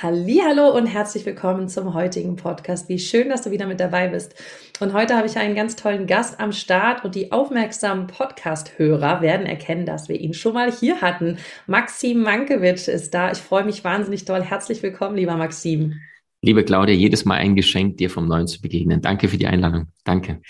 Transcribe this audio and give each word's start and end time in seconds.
Hallo 0.00 0.76
und 0.76 0.86
herzlich 0.86 1.26
willkommen 1.26 1.66
zum 1.66 1.92
heutigen 1.92 2.36
Podcast. 2.36 2.88
Wie 2.88 3.00
schön, 3.00 3.30
dass 3.30 3.42
du 3.42 3.50
wieder 3.50 3.66
mit 3.66 3.80
dabei 3.80 4.06
bist. 4.06 4.32
Und 4.78 4.92
heute 4.92 5.16
habe 5.16 5.26
ich 5.26 5.36
einen 5.38 5.56
ganz 5.56 5.74
tollen 5.74 6.06
Gast 6.06 6.38
am 6.38 6.52
Start 6.52 7.04
und 7.04 7.16
die 7.16 7.32
aufmerksamen 7.32 8.06
Podcast-Hörer 8.06 9.22
werden 9.22 9.44
erkennen, 9.44 9.86
dass 9.86 10.08
wir 10.08 10.20
ihn 10.20 10.34
schon 10.34 10.54
mal 10.54 10.70
hier 10.70 11.00
hatten. 11.00 11.38
Maxim 11.66 12.22
Mankewitsch 12.22 12.86
ist 12.86 13.12
da. 13.12 13.32
Ich 13.32 13.38
freue 13.38 13.64
mich 13.64 13.82
wahnsinnig 13.82 14.24
doll. 14.24 14.40
Herzlich 14.40 14.84
willkommen, 14.84 15.16
lieber 15.16 15.34
Maxim. 15.34 15.94
Liebe 16.42 16.62
Claudia, 16.62 16.94
jedes 16.94 17.24
Mal 17.24 17.38
ein 17.38 17.56
Geschenk, 17.56 17.96
dir 17.96 18.08
vom 18.08 18.28
Neuen 18.28 18.46
zu 18.46 18.60
begegnen. 18.60 19.00
Danke 19.00 19.26
für 19.26 19.36
die 19.36 19.48
Einladung. 19.48 19.88
Danke. 20.04 20.40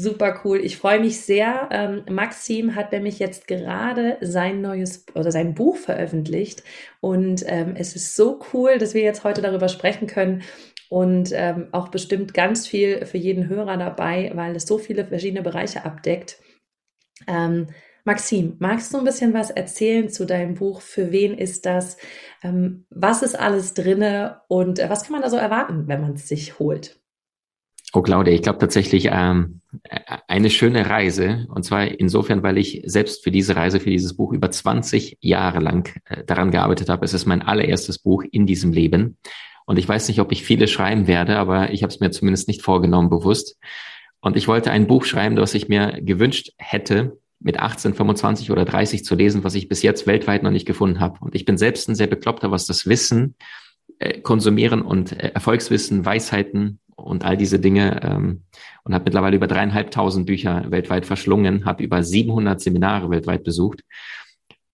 Super 0.00 0.42
cool. 0.44 0.60
Ich 0.64 0.76
freue 0.76 1.00
mich 1.00 1.22
sehr. 1.22 1.68
Ähm, 1.72 2.04
Maxim 2.08 2.76
hat 2.76 2.92
nämlich 2.92 3.18
jetzt 3.18 3.48
gerade 3.48 4.16
sein 4.20 4.60
neues 4.60 5.04
oder 5.16 5.32
sein 5.32 5.54
Buch 5.54 5.76
veröffentlicht 5.76 6.62
und 7.00 7.42
ähm, 7.48 7.74
es 7.76 7.96
ist 7.96 8.14
so 8.14 8.38
cool, 8.52 8.78
dass 8.78 8.94
wir 8.94 9.02
jetzt 9.02 9.24
heute 9.24 9.42
darüber 9.42 9.68
sprechen 9.68 10.06
können 10.06 10.42
und 10.88 11.32
ähm, 11.34 11.66
auch 11.72 11.88
bestimmt 11.88 12.32
ganz 12.32 12.64
viel 12.68 13.06
für 13.06 13.18
jeden 13.18 13.48
Hörer 13.48 13.76
dabei, 13.76 14.30
weil 14.34 14.54
es 14.54 14.66
so 14.66 14.78
viele 14.78 15.04
verschiedene 15.04 15.42
Bereiche 15.42 15.84
abdeckt. 15.84 16.38
Ähm, 17.26 17.68
Maxim, 18.04 18.56
magst 18.60 18.94
du 18.94 18.98
ein 18.98 19.04
bisschen 19.04 19.34
was 19.34 19.50
erzählen 19.50 20.08
zu 20.10 20.26
deinem 20.26 20.54
Buch? 20.54 20.80
Für 20.80 21.10
wen 21.12 21.36
ist 21.36 21.66
das? 21.66 21.96
Ähm, 22.44 22.86
was 22.90 23.22
ist 23.22 23.34
alles 23.38 23.74
drinne 23.74 24.42
und 24.48 24.78
äh, 24.78 24.88
was 24.90 25.02
kann 25.02 25.12
man 25.14 25.22
da 25.22 25.30
so 25.30 25.36
erwarten, 25.36 25.88
wenn 25.88 26.00
man 26.00 26.14
es 26.14 26.28
sich 26.28 26.60
holt? 26.60 27.00
Oh, 27.94 28.02
Claudia, 28.02 28.34
ich 28.34 28.42
glaube 28.42 28.58
tatsächlich 28.58 29.08
ähm, 29.10 29.60
eine 30.26 30.50
schöne 30.50 30.90
Reise. 30.90 31.46
Und 31.48 31.64
zwar 31.64 31.86
insofern, 31.86 32.42
weil 32.42 32.58
ich 32.58 32.82
selbst 32.84 33.24
für 33.24 33.30
diese 33.30 33.56
Reise, 33.56 33.80
für 33.80 33.90
dieses 33.90 34.14
Buch 34.14 34.32
über 34.32 34.50
20 34.50 35.16
Jahre 35.20 35.60
lang 35.60 35.94
äh, 36.04 36.22
daran 36.24 36.50
gearbeitet 36.50 36.90
habe. 36.90 37.04
Es 37.04 37.14
ist 37.14 37.26
mein 37.26 37.42
allererstes 37.42 37.98
Buch 37.98 38.24
in 38.30 38.46
diesem 38.46 38.72
Leben. 38.72 39.16
Und 39.64 39.78
ich 39.78 39.88
weiß 39.88 40.08
nicht, 40.08 40.20
ob 40.20 40.32
ich 40.32 40.44
viele 40.44 40.68
schreiben 40.68 41.06
werde, 41.06 41.36
aber 41.36 41.72
ich 41.72 41.82
habe 41.82 41.92
es 41.92 42.00
mir 42.00 42.10
zumindest 42.10 42.48
nicht 42.48 42.62
vorgenommen, 42.62 43.10
bewusst. 43.10 43.58
Und 44.20 44.36
ich 44.36 44.48
wollte 44.48 44.70
ein 44.70 44.86
Buch 44.86 45.04
schreiben, 45.04 45.36
das 45.36 45.54
ich 45.54 45.68
mir 45.68 45.98
gewünscht 46.02 46.52
hätte, 46.58 47.18
mit 47.40 47.58
18, 47.58 47.94
25 47.94 48.50
oder 48.50 48.64
30 48.64 49.04
zu 49.04 49.14
lesen, 49.14 49.44
was 49.44 49.54
ich 49.54 49.68
bis 49.68 49.82
jetzt 49.82 50.06
weltweit 50.06 50.42
noch 50.42 50.50
nicht 50.50 50.66
gefunden 50.66 51.00
habe. 51.00 51.18
Und 51.20 51.34
ich 51.34 51.44
bin 51.44 51.56
selbst 51.56 51.88
ein 51.88 51.94
sehr 51.94 52.06
bekloppter, 52.06 52.50
was 52.50 52.66
das 52.66 52.86
Wissen, 52.86 53.36
äh, 53.98 54.20
Konsumieren 54.20 54.82
und 54.82 55.12
äh, 55.12 55.32
Erfolgswissen, 55.34 56.04
Weisheiten 56.04 56.80
und 56.98 57.24
all 57.24 57.36
diese 57.36 57.58
Dinge 57.58 58.00
ähm, 58.02 58.42
und 58.84 58.94
habe 58.94 59.04
mittlerweile 59.04 59.36
über 59.36 59.46
dreieinhalbtausend 59.46 60.26
Bücher 60.26 60.70
weltweit 60.70 61.06
verschlungen, 61.06 61.64
habe 61.64 61.82
über 61.82 62.02
700 62.02 62.60
Seminare 62.60 63.10
weltweit 63.10 63.44
besucht 63.44 63.82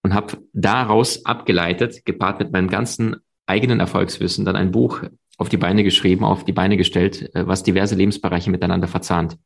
und 0.03 0.15
habe 0.15 0.39
daraus 0.53 1.25
abgeleitet, 1.27 2.05
gepaart 2.05 2.39
mit 2.41 2.53
meinem 2.53 2.69
ganzen 2.69 3.17
eigenen 3.47 3.81
Erfolgswissen, 3.81 4.45
dann 4.45 4.57
ein 4.57 4.71
Buch 4.71 5.03
auf 5.37 5.49
die 5.49 5.57
Beine 5.57 5.85
geschrieben, 5.85 6.25
auf 6.25 6.45
die 6.45 6.53
Beine 6.53 6.77
gestellt, 6.77 7.35
äh, 7.35 7.47
was 7.47 7.63
diverse 7.63 7.95
Lebensbereiche 7.95 8.51
miteinander 8.51 8.89
verzahnt. 8.89 9.37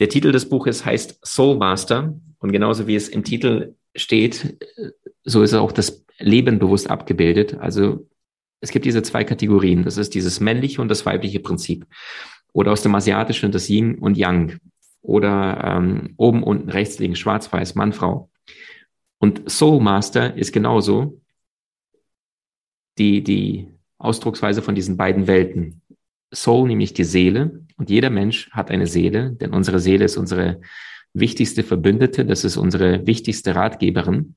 Der 0.00 0.08
Titel 0.08 0.32
des 0.32 0.48
Buches 0.48 0.84
heißt 0.84 1.26
Soul 1.26 1.56
Master 1.56 2.14
und 2.38 2.52
genauso 2.52 2.86
wie 2.86 2.96
es 2.96 3.08
im 3.08 3.24
Titel 3.24 3.74
steht, 3.96 4.58
äh, 4.76 4.90
so 5.24 5.42
ist 5.42 5.54
auch 5.54 5.72
das 5.72 6.04
Leben 6.18 6.58
bewusst 6.58 6.90
abgebildet. 6.90 7.56
Also 7.58 8.06
es 8.60 8.70
gibt 8.70 8.84
diese 8.84 9.02
zwei 9.02 9.24
Kategorien. 9.24 9.82
Das 9.82 9.96
ist 9.96 10.14
dieses 10.14 10.40
männliche 10.40 10.80
und 10.80 10.88
das 10.88 11.04
weibliche 11.04 11.40
Prinzip. 11.40 11.86
Oder 12.52 12.72
aus 12.72 12.82
dem 12.82 12.94
Asiatischen 12.94 13.52
das 13.52 13.68
Yin 13.68 13.96
und 13.96 14.16
Yang. 14.16 14.58
Oder 15.02 15.76
ähm, 15.76 16.14
oben, 16.16 16.42
unten, 16.42 16.70
rechts, 16.70 16.98
links, 16.98 17.18
schwarz, 17.18 17.52
weiß, 17.52 17.74
Mann, 17.74 17.92
Frau. 17.92 18.30
Und 19.18 19.50
Soul 19.50 19.80
Master 19.80 20.36
ist 20.36 20.52
genauso 20.52 21.20
die, 22.98 23.22
die 23.22 23.68
Ausdrucksweise 23.98 24.62
von 24.62 24.74
diesen 24.74 24.96
beiden 24.96 25.26
Welten. 25.26 25.82
Soul, 26.32 26.68
nämlich 26.68 26.94
die 26.94 27.04
Seele. 27.04 27.64
Und 27.76 27.90
jeder 27.90 28.10
Mensch 28.10 28.50
hat 28.50 28.70
eine 28.70 28.86
Seele, 28.86 29.32
denn 29.32 29.52
unsere 29.52 29.78
Seele 29.78 30.04
ist 30.04 30.16
unsere 30.16 30.60
wichtigste 31.12 31.62
Verbündete, 31.62 32.24
das 32.24 32.44
ist 32.44 32.56
unsere 32.56 33.06
wichtigste 33.06 33.54
Ratgeberin. 33.54 34.34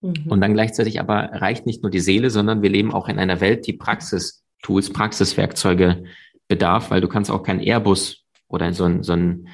Mhm. 0.00 0.26
Und 0.28 0.40
dann 0.40 0.54
gleichzeitig 0.54 1.00
aber 1.00 1.30
reicht 1.32 1.66
nicht 1.66 1.82
nur 1.82 1.90
die 1.90 2.00
Seele, 2.00 2.30
sondern 2.30 2.62
wir 2.62 2.70
leben 2.70 2.92
auch 2.92 3.08
in 3.08 3.18
einer 3.18 3.40
Welt, 3.40 3.66
die 3.66 3.72
Praxistools, 3.72 4.90
Praxiswerkzeuge 4.92 6.04
bedarf, 6.46 6.90
weil 6.90 7.00
du 7.00 7.08
kannst 7.08 7.30
auch 7.30 7.42
kein 7.42 7.60
Airbus 7.60 8.24
oder 8.48 8.72
so 8.72 8.84
ein, 8.84 9.02
so 9.02 9.12
ein 9.12 9.48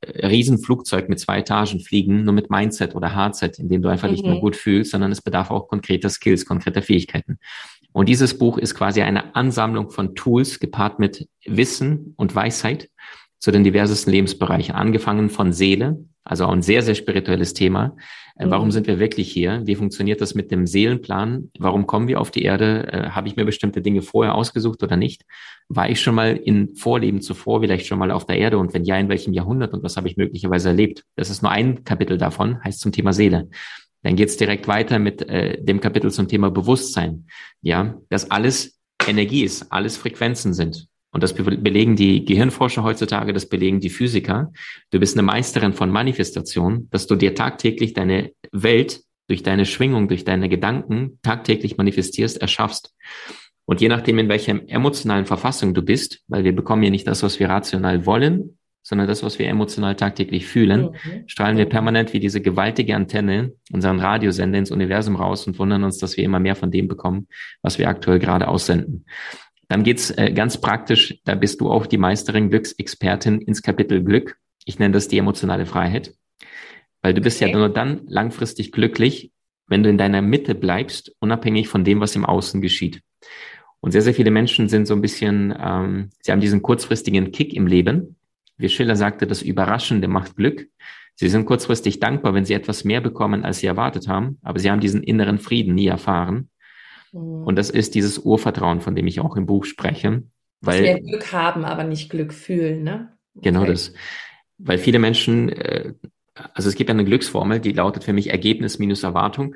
äh, 0.00 0.26
Riesenflugzeug 0.26 1.08
mit 1.08 1.20
zwei 1.20 1.38
Etagen 1.38 1.80
fliegen, 1.80 2.24
nur 2.24 2.34
mit 2.34 2.50
Mindset 2.50 2.94
oder 2.94 3.14
Hardset, 3.14 3.58
in 3.58 3.68
dem 3.68 3.82
du 3.82 3.88
einfach 3.88 4.08
mhm. 4.08 4.14
nicht 4.14 4.24
mehr 4.24 4.36
mhm. 4.36 4.40
gut 4.40 4.56
fühlst, 4.56 4.92
sondern 4.92 5.12
es 5.12 5.22
bedarf 5.22 5.50
auch 5.50 5.68
konkreter 5.68 6.08
Skills, 6.08 6.46
konkreter 6.46 6.82
Fähigkeiten. 6.82 7.38
Und 7.92 8.08
dieses 8.08 8.38
Buch 8.38 8.56
ist 8.56 8.74
quasi 8.74 9.02
eine 9.02 9.34
Ansammlung 9.34 9.90
von 9.90 10.14
Tools 10.14 10.60
gepaart 10.60 11.00
mit 11.00 11.28
Wissen 11.44 12.14
und 12.16 12.34
Weisheit 12.34 12.88
zu 13.40 13.50
den 13.50 13.64
diversesten 13.64 14.12
Lebensbereichen, 14.12 14.74
angefangen 14.74 15.28
von 15.28 15.52
Seele, 15.52 16.04
also 16.24 16.46
auch 16.46 16.52
ein 16.52 16.62
sehr, 16.62 16.82
sehr 16.82 16.94
spirituelles 16.94 17.54
Thema. 17.54 17.96
Äh, 18.36 18.46
warum 18.48 18.66
mhm. 18.66 18.72
sind 18.72 18.86
wir 18.86 18.98
wirklich 18.98 19.30
hier? 19.30 19.62
Wie 19.64 19.74
funktioniert 19.74 20.20
das 20.20 20.34
mit 20.34 20.50
dem 20.50 20.66
Seelenplan? 20.66 21.50
Warum 21.58 21.86
kommen 21.86 22.08
wir 22.08 22.20
auf 22.20 22.30
die 22.30 22.42
Erde? 22.42 22.92
Äh, 22.92 23.10
Habe 23.10 23.28
ich 23.28 23.36
mir 23.36 23.44
bestimmte 23.44 23.82
Dinge 23.82 24.02
vorher 24.02 24.34
ausgesucht 24.34 24.82
oder 24.82 24.96
nicht? 24.96 25.24
War 25.68 25.88
ich 25.88 26.00
schon 26.00 26.14
mal 26.14 26.36
in 26.36 26.74
Vorleben 26.74 27.20
zuvor 27.20 27.60
vielleicht 27.60 27.86
schon 27.86 27.98
mal 27.98 28.10
auf 28.10 28.26
der 28.26 28.38
Erde? 28.38 28.58
Und 28.58 28.74
wenn 28.74 28.84
ja, 28.84 28.98
in 28.98 29.08
welchem 29.08 29.32
Jahrhundert? 29.32 29.72
Und 29.72 29.82
was 29.82 29.96
habe 29.96 30.08
ich 30.08 30.16
möglicherweise 30.16 30.70
erlebt? 30.70 31.04
Das 31.16 31.30
ist 31.30 31.42
nur 31.42 31.50
ein 31.50 31.84
Kapitel 31.84 32.18
davon, 32.18 32.62
heißt 32.62 32.80
zum 32.80 32.92
Thema 32.92 33.12
Seele. 33.12 33.48
Dann 34.02 34.16
geht's 34.16 34.36
direkt 34.36 34.66
weiter 34.66 34.98
mit 34.98 35.22
äh, 35.22 35.62
dem 35.62 35.80
Kapitel 35.80 36.10
zum 36.10 36.26
Thema 36.26 36.50
Bewusstsein. 36.50 37.26
Ja, 37.60 37.96
dass 38.08 38.30
alles 38.30 38.80
Energie 39.06 39.44
ist, 39.44 39.70
alles 39.70 39.96
Frequenzen 39.96 40.54
sind. 40.54 40.89
Und 41.12 41.22
das 41.22 41.34
belegen 41.34 41.96
die 41.96 42.24
Gehirnforscher 42.24 42.84
heutzutage, 42.84 43.32
das 43.32 43.48
belegen 43.48 43.80
die 43.80 43.90
Physiker. 43.90 44.52
Du 44.90 45.00
bist 45.00 45.16
eine 45.16 45.22
Meisterin 45.22 45.72
von 45.72 45.90
Manifestation, 45.90 46.88
dass 46.90 47.06
du 47.06 47.16
dir 47.16 47.34
tagtäglich 47.34 47.94
deine 47.94 48.32
Welt 48.52 49.02
durch 49.28 49.42
deine 49.42 49.66
Schwingung, 49.66 50.08
durch 50.08 50.24
deine 50.24 50.48
Gedanken 50.48 51.18
tagtäglich 51.22 51.76
manifestierst, 51.76 52.40
erschaffst. 52.40 52.94
Und 53.64 53.80
je 53.80 53.88
nachdem, 53.88 54.18
in 54.18 54.28
welcher 54.28 54.68
emotionalen 54.68 55.26
Verfassung 55.26 55.74
du 55.74 55.82
bist, 55.82 56.22
weil 56.26 56.42
wir 56.42 56.54
bekommen 56.54 56.82
ja 56.82 56.90
nicht 56.90 57.06
das, 57.06 57.22
was 57.22 57.38
wir 57.38 57.48
rational 57.48 58.06
wollen, 58.06 58.58
sondern 58.82 59.06
das, 59.06 59.22
was 59.22 59.38
wir 59.38 59.46
emotional 59.46 59.94
tagtäglich 59.94 60.46
fühlen, 60.46 60.90
mhm. 60.90 61.28
strahlen 61.28 61.56
wir 61.56 61.66
permanent 61.66 62.12
wie 62.12 62.20
diese 62.20 62.40
gewaltige 62.40 62.96
Antenne 62.96 63.52
unseren 63.72 64.00
Radiosender 64.00 64.58
ins 64.58 64.70
Universum 64.70 65.16
raus 65.16 65.46
und 65.46 65.58
wundern 65.58 65.84
uns, 65.84 65.98
dass 65.98 66.16
wir 66.16 66.24
immer 66.24 66.40
mehr 66.40 66.56
von 66.56 66.70
dem 66.70 66.88
bekommen, 66.88 67.28
was 67.62 67.78
wir 67.78 67.88
aktuell 67.88 68.18
gerade 68.18 68.48
aussenden. 68.48 69.04
Dann 69.70 69.84
geht's 69.84 70.10
äh, 70.10 70.32
ganz 70.32 70.60
praktisch, 70.60 71.20
da 71.24 71.36
bist 71.36 71.60
du 71.60 71.70
auch 71.70 71.86
die 71.86 71.96
Meisterin 71.96 72.50
Glücksexpertin 72.50 73.40
ins 73.40 73.62
Kapitel 73.62 74.02
Glück. 74.02 74.36
Ich 74.64 74.80
nenne 74.80 74.92
das 74.92 75.06
die 75.06 75.16
emotionale 75.16 75.64
Freiheit, 75.64 76.12
weil 77.02 77.14
du 77.14 77.20
bist 77.20 77.40
okay. 77.40 77.52
ja 77.52 77.56
nur 77.56 77.68
dann 77.68 78.00
langfristig 78.08 78.72
glücklich, 78.72 79.30
wenn 79.68 79.84
du 79.84 79.88
in 79.88 79.96
deiner 79.96 80.22
Mitte 80.22 80.56
bleibst, 80.56 81.14
unabhängig 81.20 81.68
von 81.68 81.84
dem, 81.84 82.00
was 82.00 82.16
im 82.16 82.24
Außen 82.24 82.60
geschieht. 82.60 83.00
Und 83.78 83.92
sehr, 83.92 84.02
sehr 84.02 84.12
viele 84.12 84.32
Menschen 84.32 84.68
sind 84.68 84.86
so 84.86 84.94
ein 84.94 85.02
bisschen, 85.02 85.54
ähm, 85.56 86.10
sie 86.20 86.32
haben 86.32 86.40
diesen 86.40 86.62
kurzfristigen 86.62 87.30
Kick 87.30 87.54
im 87.54 87.68
Leben. 87.68 88.16
Wie 88.56 88.68
Schiller 88.68 88.96
sagte, 88.96 89.28
das 89.28 89.40
Überraschende 89.40 90.08
macht 90.08 90.34
Glück. 90.34 90.66
Sie 91.14 91.28
sind 91.28 91.46
kurzfristig 91.46 92.00
dankbar, 92.00 92.34
wenn 92.34 92.44
sie 92.44 92.54
etwas 92.54 92.82
mehr 92.82 93.00
bekommen, 93.00 93.44
als 93.44 93.60
sie 93.60 93.68
erwartet 93.68 94.08
haben, 94.08 94.38
aber 94.42 94.58
sie 94.58 94.68
haben 94.68 94.80
diesen 94.80 95.04
inneren 95.04 95.38
Frieden 95.38 95.76
nie 95.76 95.86
erfahren. 95.86 96.50
Mhm. 97.12 97.44
Und 97.44 97.56
das 97.56 97.70
ist 97.70 97.94
dieses 97.94 98.18
Urvertrauen, 98.18 98.80
von 98.80 98.94
dem 98.94 99.06
ich 99.06 99.20
auch 99.20 99.36
im 99.36 99.46
Buch 99.46 99.64
spreche. 99.64 100.24
Weil 100.60 100.82
wir 100.84 101.00
Glück 101.00 101.32
haben, 101.32 101.64
aber 101.64 101.84
nicht 101.84 102.10
Glück 102.10 102.34
fühlen, 102.34 102.82
ne? 102.82 103.12
Genau 103.34 103.64
das. 103.64 103.94
Weil 104.58 104.78
viele 104.78 104.98
Menschen, 104.98 105.48
äh, 105.48 105.94
also 106.34 106.68
es 106.68 106.74
gibt 106.74 106.90
ja 106.90 106.94
eine 106.94 107.04
Glücksformel, 107.04 107.60
die 107.60 107.72
lautet 107.72 108.04
für 108.04 108.12
mich 108.12 108.30
Ergebnis 108.30 108.78
minus 108.78 109.02
Erwartung. 109.02 109.54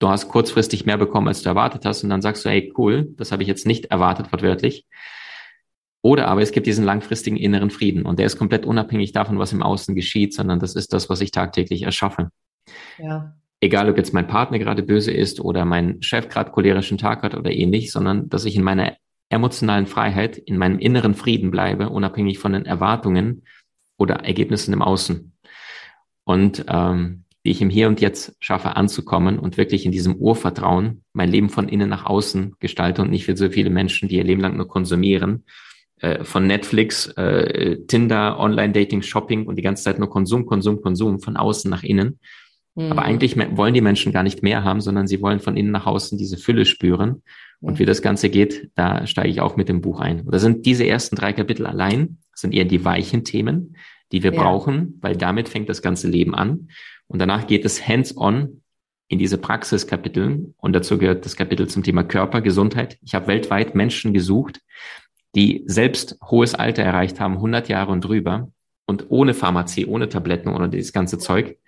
Du 0.00 0.08
hast 0.08 0.28
kurzfristig 0.28 0.84
mehr 0.84 0.98
bekommen, 0.98 1.28
als 1.28 1.42
du 1.42 1.48
erwartet 1.48 1.84
hast, 1.84 2.02
und 2.02 2.10
dann 2.10 2.22
sagst 2.22 2.44
du, 2.44 2.48
hey, 2.48 2.72
cool, 2.76 3.14
das 3.16 3.30
habe 3.30 3.42
ich 3.42 3.48
jetzt 3.48 3.66
nicht 3.66 3.86
erwartet, 3.86 4.32
wortwörtlich. 4.32 4.86
Oder 6.04 6.26
aber 6.26 6.42
es 6.42 6.50
gibt 6.50 6.66
diesen 6.66 6.84
langfristigen 6.84 7.36
inneren 7.36 7.70
Frieden 7.70 8.04
und 8.04 8.18
der 8.18 8.26
ist 8.26 8.36
komplett 8.36 8.66
unabhängig 8.66 9.12
davon, 9.12 9.38
was 9.38 9.52
im 9.52 9.62
Außen 9.62 9.94
geschieht, 9.94 10.34
sondern 10.34 10.58
das 10.58 10.74
ist 10.74 10.92
das, 10.92 11.08
was 11.08 11.20
ich 11.20 11.30
tagtäglich 11.30 11.82
erschaffe. 11.82 12.30
Ja 12.98 13.36
egal 13.62 13.88
ob 13.88 13.96
jetzt 13.96 14.12
mein 14.12 14.26
Partner 14.26 14.58
gerade 14.58 14.82
böse 14.82 15.12
ist 15.12 15.40
oder 15.40 15.64
mein 15.64 16.02
Chef 16.02 16.28
gerade 16.28 16.50
cholerischen 16.50 16.98
Tag 16.98 17.22
hat 17.22 17.34
oder 17.34 17.50
ähnlich, 17.50 17.92
sondern 17.92 18.28
dass 18.28 18.44
ich 18.44 18.56
in 18.56 18.62
meiner 18.62 18.96
emotionalen 19.30 19.86
Freiheit, 19.86 20.36
in 20.36 20.58
meinem 20.58 20.78
inneren 20.78 21.14
Frieden 21.14 21.50
bleibe, 21.50 21.88
unabhängig 21.88 22.38
von 22.38 22.52
den 22.52 22.66
Erwartungen 22.66 23.44
oder 23.96 24.16
Ergebnissen 24.16 24.74
im 24.74 24.82
Außen. 24.82 25.32
und 26.24 26.64
ähm, 26.68 27.24
wie 27.44 27.50
ich 27.50 27.60
im 27.60 27.70
Hier 27.70 27.88
und 27.88 28.00
Jetzt 28.00 28.36
schaffe 28.38 28.76
anzukommen 28.76 29.38
und 29.38 29.56
wirklich 29.56 29.84
in 29.84 29.90
diesem 29.90 30.14
Urvertrauen 30.14 31.02
mein 31.12 31.28
Leben 31.28 31.50
von 31.50 31.68
innen 31.68 31.88
nach 31.88 32.06
außen 32.06 32.54
gestalte 32.60 33.02
und 33.02 33.10
nicht 33.10 33.24
für 33.24 33.36
so 33.36 33.50
viele 33.50 33.70
Menschen, 33.70 34.08
die 34.08 34.16
ihr 34.16 34.24
Leben 34.24 34.40
lang 34.40 34.56
nur 34.56 34.68
konsumieren, 34.68 35.44
äh, 36.00 36.22
von 36.22 36.46
Netflix, 36.46 37.08
äh, 37.16 37.78
Tinder, 37.88 38.38
Online-Dating, 38.38 39.02
Shopping 39.02 39.46
und 39.46 39.56
die 39.56 39.62
ganze 39.62 39.82
Zeit 39.82 39.98
nur 39.98 40.08
Konsum, 40.08 40.46
Konsum, 40.46 40.82
Konsum 40.82 41.18
von 41.20 41.36
außen 41.36 41.68
nach 41.68 41.82
innen. 41.82 42.20
Mhm. 42.74 42.92
Aber 42.92 43.02
eigentlich 43.02 43.36
wollen 43.56 43.74
die 43.74 43.80
Menschen 43.80 44.12
gar 44.12 44.22
nicht 44.22 44.42
mehr 44.42 44.64
haben, 44.64 44.80
sondern 44.80 45.06
sie 45.06 45.20
wollen 45.20 45.40
von 45.40 45.56
innen 45.56 45.72
nach 45.72 45.86
außen 45.86 46.18
diese 46.18 46.36
Fülle 46.36 46.64
spüren. 46.64 47.22
Und 47.60 47.78
wie 47.78 47.84
das 47.84 48.02
Ganze 48.02 48.28
geht, 48.28 48.70
da 48.74 49.06
steige 49.06 49.28
ich 49.28 49.40
auch 49.40 49.56
mit 49.56 49.68
dem 49.68 49.80
Buch 49.80 50.00
ein. 50.00 50.26
Da 50.26 50.38
sind 50.38 50.66
diese 50.66 50.86
ersten 50.86 51.14
drei 51.14 51.32
Kapitel 51.32 51.66
allein, 51.66 52.18
sind 52.34 52.54
eher 52.54 52.64
die 52.64 52.84
weichen 52.84 53.24
Themen, 53.24 53.76
die 54.10 54.22
wir 54.22 54.32
ja. 54.32 54.42
brauchen, 54.42 54.98
weil 55.00 55.16
damit 55.16 55.48
fängt 55.48 55.68
das 55.68 55.80
ganze 55.80 56.08
Leben 56.08 56.34
an. 56.34 56.68
Und 57.06 57.20
danach 57.20 57.46
geht 57.46 57.64
es 57.64 57.86
hands-on 57.86 58.62
in 59.06 59.18
diese 59.18 59.38
Praxiskapitel. 59.38 60.54
Und 60.56 60.72
dazu 60.72 60.98
gehört 60.98 61.24
das 61.24 61.36
Kapitel 61.36 61.68
zum 61.68 61.82
Thema 61.82 62.02
Körper, 62.02 62.40
Gesundheit. 62.40 62.98
Ich 63.02 63.14
habe 63.14 63.28
weltweit 63.28 63.74
Menschen 63.74 64.12
gesucht, 64.12 64.60
die 65.34 65.62
selbst 65.66 66.18
hohes 66.24 66.54
Alter 66.54 66.82
erreicht 66.82 67.20
haben, 67.20 67.34
100 67.34 67.68
Jahre 67.68 67.92
und 67.92 68.02
drüber 68.02 68.50
und 68.86 69.06
ohne 69.10 69.34
Pharmazie, 69.34 69.86
ohne 69.86 70.08
Tabletten, 70.08 70.48
ohne 70.48 70.68
dieses 70.68 70.92
ganze 70.92 71.18
Zeug. 71.18 71.58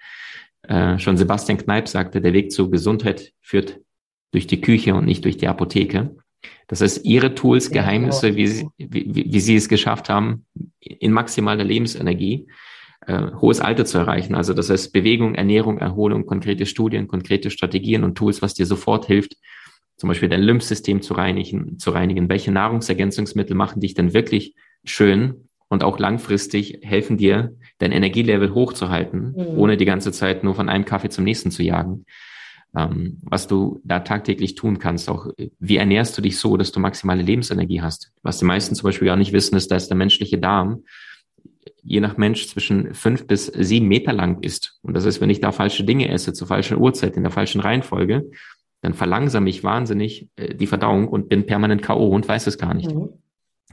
Äh, 0.69 0.99
schon 0.99 1.16
Sebastian 1.16 1.58
Kneip 1.58 1.88
sagte, 1.88 2.20
der 2.20 2.32
Weg 2.32 2.52
zur 2.52 2.70
Gesundheit 2.70 3.32
führt 3.40 3.81
durch 4.32 4.46
die 4.46 4.61
Küche 4.61 4.94
und 4.94 5.05
nicht 5.05 5.25
durch 5.25 5.37
die 5.37 5.49
Apotheke. 5.49 6.16
Das 6.66 6.81
heißt, 6.81 7.05
ihre 7.05 7.34
Tools, 7.34 7.70
Geheimnisse, 7.70 8.37
wie 8.37 8.46
sie, 8.46 8.69
wie, 8.78 9.26
wie 9.32 9.40
sie 9.40 9.56
es 9.56 9.69
geschafft 9.69 10.08
haben, 10.08 10.46
in 10.81 11.12
maximaler 11.12 11.64
Lebensenergie 11.64 12.46
äh, 13.06 13.31
hohes 13.40 13.61
Alter 13.61 13.84
zu 13.84 13.99
erreichen. 13.99 14.34
Also 14.34 14.55
das 14.55 14.70
heißt 14.70 14.93
Bewegung, 14.93 15.34
Ernährung, 15.34 15.78
Erholung, 15.78 16.26
konkrete 16.26 16.66
Studien, 16.66 17.08
konkrete 17.08 17.50
Strategien 17.50 18.05
und 18.05 18.16
Tools, 18.16 18.43
was 18.43 18.55
dir 18.55 18.66
sofort 18.66 19.06
hilft, 19.06 19.37
zum 19.96 20.08
Beispiel 20.08 20.28
dein 20.28 20.43
Lymphsystem 20.43 21.02
zu 21.02 21.14
reinigen, 21.14 21.78
zu 21.78 21.90
reinigen. 21.90 22.28
Welche 22.28 22.50
Nahrungsergänzungsmittel 22.50 23.55
machen 23.55 23.81
dich 23.81 23.94
denn 23.94 24.14
wirklich 24.14 24.55
schön 24.84 25.44
und 25.69 25.82
auch 25.82 25.99
langfristig 25.99 26.81
helfen 26.82 27.16
dir, 27.16 27.52
dein 27.78 27.93
Energielevel 27.93 28.55
hochzuhalten, 28.55 29.34
mhm. 29.37 29.58
ohne 29.58 29.76
die 29.76 29.84
ganze 29.84 30.12
Zeit 30.12 30.44
nur 30.44 30.55
von 30.55 30.69
einem 30.69 30.84
Kaffee 30.84 31.08
zum 31.08 31.25
nächsten 31.25 31.50
zu 31.50 31.62
jagen. 31.62 32.05
Ähm, 32.76 33.19
was 33.22 33.46
du 33.46 33.81
da 33.84 34.00
tagtäglich 34.00 34.56
tun 34.56 34.78
kannst, 34.78 35.08
auch 35.08 35.28
wie 35.58 35.76
ernährst 35.76 36.19
du 36.19 36.22
dich 36.22 36.38
so, 36.38 36.56
dass 36.56 36.72
du 36.72 36.81
maximale 36.81 37.22
Lebensenergie 37.22 37.81
hast. 37.81 38.12
Was 38.22 38.38
die 38.38 38.44
meisten 38.44 38.75
zum 38.75 38.88
Beispiel 38.88 39.06
gar 39.06 39.16
nicht 39.16 39.32
wissen, 39.32 39.56
ist, 39.56 39.70
dass 39.70 39.88
der 39.88 39.96
menschliche 39.96 40.38
Darm 40.38 40.82
je 41.82 42.00
nach 42.00 42.16
Mensch 42.16 42.49
zwischen 42.49 42.94
fünf 42.94 43.26
bis 43.26 43.46
sieben 43.46 43.87
Meter 43.87 44.12
lang 44.12 44.43
ist. 44.43 44.78
Und 44.82 44.94
das 44.94 45.05
ist, 45.05 45.20
wenn 45.20 45.31
ich 45.31 45.40
da 45.40 45.52
falsche 45.52 45.84
Dinge 45.84 46.08
esse, 46.08 46.32
zur 46.32 46.49
falschen 46.49 46.78
Uhrzeit, 46.78 47.16
in 47.16 47.22
der 47.22 47.32
falschen 47.32 47.61
Reihenfolge, 47.61 48.31
dann 48.81 48.94
verlangsame 48.94 49.49
ich 49.50 49.64
wahnsinnig 49.64 50.28
äh, 50.37 50.55
die 50.55 50.66
Verdauung 50.66 51.08
und 51.08 51.28
bin 51.28 51.46
permanent 51.46 51.82
K.O. 51.82 52.08
und 52.08 52.26
weiß 52.26 52.46
es 52.46 52.58
gar 52.58 52.75
nicht. 52.75 52.93
Mhm. 52.93 53.11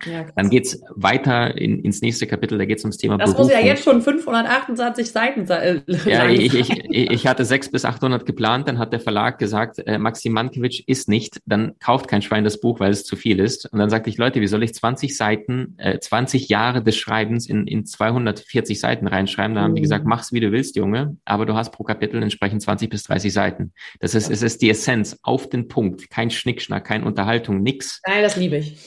Ja, 0.06 0.26
Dann 0.36 0.50
geht's 0.50 0.82
weiter 0.96 1.58
in, 1.58 1.80
ins 1.84 2.02
nächste 2.02 2.28
Kapitel, 2.28 2.58
da 2.58 2.66
geht's 2.66 2.84
ums 2.84 2.98
Thema 2.98 3.18
Das 3.18 3.32
Berufung. 3.32 3.46
muss 3.46 3.54
ja 3.54 3.66
jetzt 3.66 3.84
schon 3.84 4.02
528 4.02 5.12
Seiten 5.12 5.46
sein. 5.46 5.84
Äh, 5.88 6.10
ja, 6.10 6.30
ich, 6.30 6.54
ich, 6.54 6.72
ich 6.90 7.28
hatte 7.28 7.46
sechs 7.46 7.70
bis 7.70 7.86
800 7.86 8.26
geplant, 8.26 8.68
dann 8.68 8.80
hat 8.80 8.94
der 8.94 9.00
Verlag 9.00 9.40
gesagt, 9.40 9.80
äh, 9.86 9.98
Maxim 9.98 10.34
Mankiewicz 10.34 10.82
ist 10.86 11.10
nicht, 11.10 11.40
dann 11.46 11.74
kauft 11.80 12.08
kein 12.08 12.22
Schwein 12.22 12.44
das 12.44 12.60
Buch, 12.60 12.80
weil 12.80 12.92
es 12.92 13.04
zu 13.04 13.16
viel 13.16 13.40
ist. 13.40 13.72
Und 13.72 13.80
dann 13.80 13.90
sagte 13.90 14.10
ich, 14.10 14.18
Leute, 14.18 14.42
wie 14.42 14.48
soll 14.48 14.64
ich 14.64 14.74
20 14.74 15.16
Seiten, 15.16 15.76
äh, 15.78 16.00
20 16.00 16.50
Jahre 16.50 16.84
des 16.84 16.98
Schreibens 16.98 17.48
in, 17.48 17.68
in 17.68 17.86
240 17.86 18.80
Seiten 18.80 19.08
reinschreiben? 19.08 19.56
Da 19.56 19.62
haben 19.62 19.76
die 19.76 19.82
gesagt, 19.82 20.06
mhm. 20.06 20.10
mach's 20.10 20.32
wie 20.34 20.40
du 20.40 20.52
willst, 20.52 20.76
Junge, 20.76 21.18
aber 21.26 21.46
du 21.46 21.56
hast 21.56 21.72
pro 21.72 21.84
Kapitel 21.84 22.22
entsprechend 22.22 22.62
20 22.62 22.90
bis 22.90 23.04
30 23.04 23.34
Seiten. 23.34 23.74
Das 24.00 24.16
ist, 24.16 24.30
es 24.30 24.42
ist 24.42 24.62
die 24.62 24.70
Essenz, 24.70 25.18
auf 25.24 25.50
den 25.50 25.68
Punkt, 25.68 26.10
kein 26.10 26.30
Schnickschnack, 26.30 26.86
keine 26.86 27.06
Unterhaltung, 27.06 27.62
nix. 27.62 28.02
Nein, 28.08 28.24
das 28.24 28.36
liebe 28.36 28.58
ich. 28.58 28.78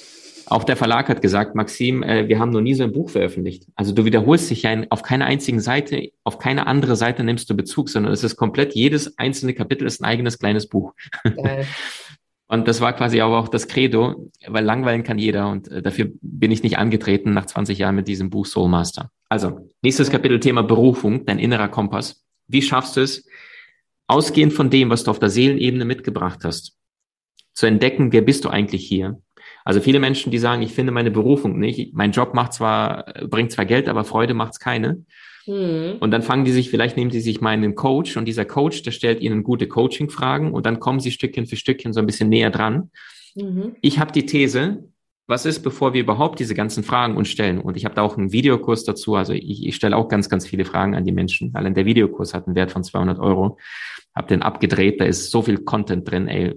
Auch 0.46 0.64
der 0.64 0.76
Verlag 0.76 1.08
hat 1.08 1.22
gesagt, 1.22 1.54
Maxim, 1.54 2.02
äh, 2.02 2.28
wir 2.28 2.38
haben 2.38 2.50
noch 2.50 2.60
nie 2.60 2.74
so 2.74 2.84
ein 2.84 2.92
Buch 2.92 3.10
veröffentlicht. 3.10 3.66
Also 3.74 3.92
du 3.92 4.04
wiederholst 4.04 4.50
dich 4.50 4.62
ja 4.62 4.72
in, 4.72 4.90
auf 4.90 5.02
keiner 5.02 5.26
einzigen 5.26 5.60
Seite, 5.60 6.10
auf 6.22 6.38
keine 6.38 6.66
andere 6.66 6.96
Seite 6.96 7.24
nimmst 7.24 7.48
du 7.48 7.56
Bezug, 7.56 7.88
sondern 7.88 8.12
es 8.12 8.24
ist 8.24 8.36
komplett, 8.36 8.74
jedes 8.74 9.18
einzelne 9.18 9.54
Kapitel 9.54 9.86
ist 9.86 10.00
ein 10.00 10.04
eigenes 10.04 10.38
kleines 10.38 10.68
Buch. 10.68 10.92
Geil. 11.22 11.66
Und 12.46 12.68
das 12.68 12.80
war 12.80 12.92
quasi 12.92 13.20
aber 13.20 13.38
auch 13.38 13.48
das 13.48 13.68
Credo, 13.68 14.30
weil 14.46 14.64
langweilen 14.64 15.02
kann 15.02 15.18
jeder 15.18 15.48
und 15.48 15.68
äh, 15.68 15.80
dafür 15.80 16.10
bin 16.20 16.52
ich 16.52 16.62
nicht 16.62 16.76
angetreten 16.76 17.32
nach 17.32 17.46
20 17.46 17.78
Jahren 17.78 17.96
mit 17.96 18.06
diesem 18.06 18.28
Buch 18.28 18.44
Soul 18.44 18.68
Master. 18.68 19.10
Also, 19.30 19.70
nächstes 19.82 20.10
Kapitel 20.10 20.38
Thema 20.40 20.62
Berufung, 20.62 21.24
dein 21.24 21.38
innerer 21.38 21.68
Kompass. 21.68 22.22
Wie 22.46 22.60
schaffst 22.60 22.96
du 22.96 23.00
es, 23.00 23.26
ausgehend 24.06 24.52
von 24.52 24.68
dem, 24.70 24.90
was 24.90 25.04
du 25.04 25.10
auf 25.10 25.18
der 25.18 25.30
Seelenebene 25.30 25.84
mitgebracht 25.84 26.40
hast, 26.44 26.76
zu 27.54 27.66
entdecken, 27.66 28.12
wer 28.12 28.22
bist 28.22 28.44
du 28.44 28.50
eigentlich 28.50 28.86
hier? 28.86 29.20
Also 29.64 29.80
viele 29.80 29.98
Menschen, 29.98 30.30
die 30.30 30.38
sagen, 30.38 30.62
ich 30.62 30.72
finde 30.72 30.92
meine 30.92 31.10
Berufung 31.10 31.58
nicht, 31.58 31.94
mein 31.94 32.12
Job 32.12 32.34
macht 32.34 32.52
zwar, 32.52 33.04
bringt 33.28 33.50
zwar 33.50 33.64
Geld, 33.64 33.88
aber 33.88 34.04
Freude 34.04 34.34
macht's 34.34 34.60
keine. 34.60 35.04
Mhm. 35.46 35.96
Und 36.00 36.10
dann 36.10 36.22
fangen 36.22 36.44
die 36.44 36.52
sich, 36.52 36.70
vielleicht 36.70 36.96
nehmen 36.96 37.10
sie 37.10 37.20
sich 37.20 37.40
meinen 37.40 37.74
Coach 37.74 38.16
und 38.16 38.26
dieser 38.26 38.44
Coach, 38.44 38.82
der 38.82 38.90
stellt 38.90 39.20
ihnen 39.20 39.42
gute 39.42 39.66
Coaching-Fragen 39.66 40.52
und 40.52 40.66
dann 40.66 40.80
kommen 40.80 41.00
sie 41.00 41.10
Stückchen 41.10 41.46
für 41.46 41.56
Stückchen 41.56 41.92
so 41.92 42.00
ein 42.00 42.06
bisschen 42.06 42.28
näher 42.28 42.50
dran. 42.50 42.90
Mhm. 43.34 43.76
Ich 43.80 43.98
habe 43.98 44.12
die 44.12 44.26
These, 44.26 44.84
was 45.26 45.46
ist, 45.46 45.62
bevor 45.62 45.94
wir 45.94 46.02
überhaupt 46.02 46.38
diese 46.38 46.54
ganzen 46.54 46.84
Fragen 46.84 47.16
uns 47.16 47.28
stellen? 47.28 47.58
Und 47.58 47.76
ich 47.76 47.86
habe 47.86 47.94
da 47.94 48.02
auch 48.02 48.18
einen 48.18 48.32
Videokurs 48.32 48.84
dazu. 48.84 49.14
Also 49.14 49.32
ich, 49.32 49.66
ich 49.66 49.74
stelle 49.74 49.96
auch 49.96 50.08
ganz, 50.08 50.28
ganz 50.28 50.46
viele 50.46 50.66
Fragen 50.66 50.94
an 50.94 51.04
die 51.04 51.12
Menschen. 51.12 51.54
Allein 51.54 51.74
der 51.74 51.86
Videokurs 51.86 52.34
hat 52.34 52.46
einen 52.46 52.56
Wert 52.56 52.72
von 52.72 52.84
200 52.84 53.18
Euro. 53.18 53.58
Hab 54.14 54.28
den 54.28 54.42
abgedreht, 54.42 55.00
da 55.00 55.06
ist 55.06 55.30
so 55.30 55.42
viel 55.42 55.58
Content 55.58 56.08
drin. 56.08 56.28
Ey, 56.28 56.54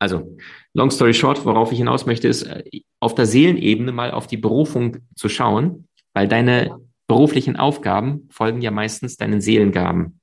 also, 0.00 0.34
long 0.72 0.90
story 0.90 1.12
short, 1.12 1.44
worauf 1.44 1.72
ich 1.72 1.78
hinaus 1.78 2.06
möchte, 2.06 2.26
ist, 2.26 2.44
äh, 2.44 2.64
auf 3.00 3.14
der 3.14 3.26
Seelenebene 3.26 3.92
mal 3.92 4.10
auf 4.10 4.26
die 4.26 4.38
Berufung 4.38 4.96
zu 5.14 5.28
schauen, 5.28 5.88
weil 6.14 6.26
deine 6.26 6.80
beruflichen 7.06 7.56
Aufgaben 7.56 8.26
folgen 8.30 8.62
ja 8.62 8.70
meistens 8.70 9.18
deinen 9.18 9.42
Seelengaben. 9.42 10.20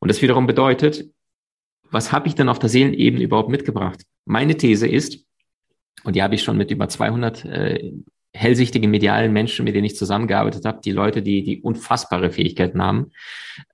Und 0.00 0.10
das 0.10 0.22
wiederum 0.22 0.46
bedeutet, 0.46 1.04
was 1.90 2.12
habe 2.12 2.28
ich 2.28 2.34
denn 2.34 2.48
auf 2.48 2.58
der 2.58 2.70
Seelenebene 2.70 3.22
überhaupt 3.22 3.50
mitgebracht? 3.50 4.00
Meine 4.24 4.56
These 4.56 4.88
ist, 4.88 5.22
und 6.02 6.16
die 6.16 6.22
habe 6.22 6.34
ich 6.34 6.42
schon 6.42 6.56
mit 6.56 6.70
über 6.70 6.88
200 6.88 7.44
äh, 7.44 7.92
hellsichtigen 8.32 8.90
medialen 8.90 9.34
Menschen, 9.34 9.66
mit 9.66 9.74
denen 9.74 9.84
ich 9.84 9.96
zusammengearbeitet 9.96 10.64
habe, 10.64 10.80
die 10.82 10.92
Leute, 10.92 11.20
die 11.20 11.42
die 11.44 11.60
unfassbare 11.60 12.30
Fähigkeiten 12.30 12.82
haben, 12.82 13.10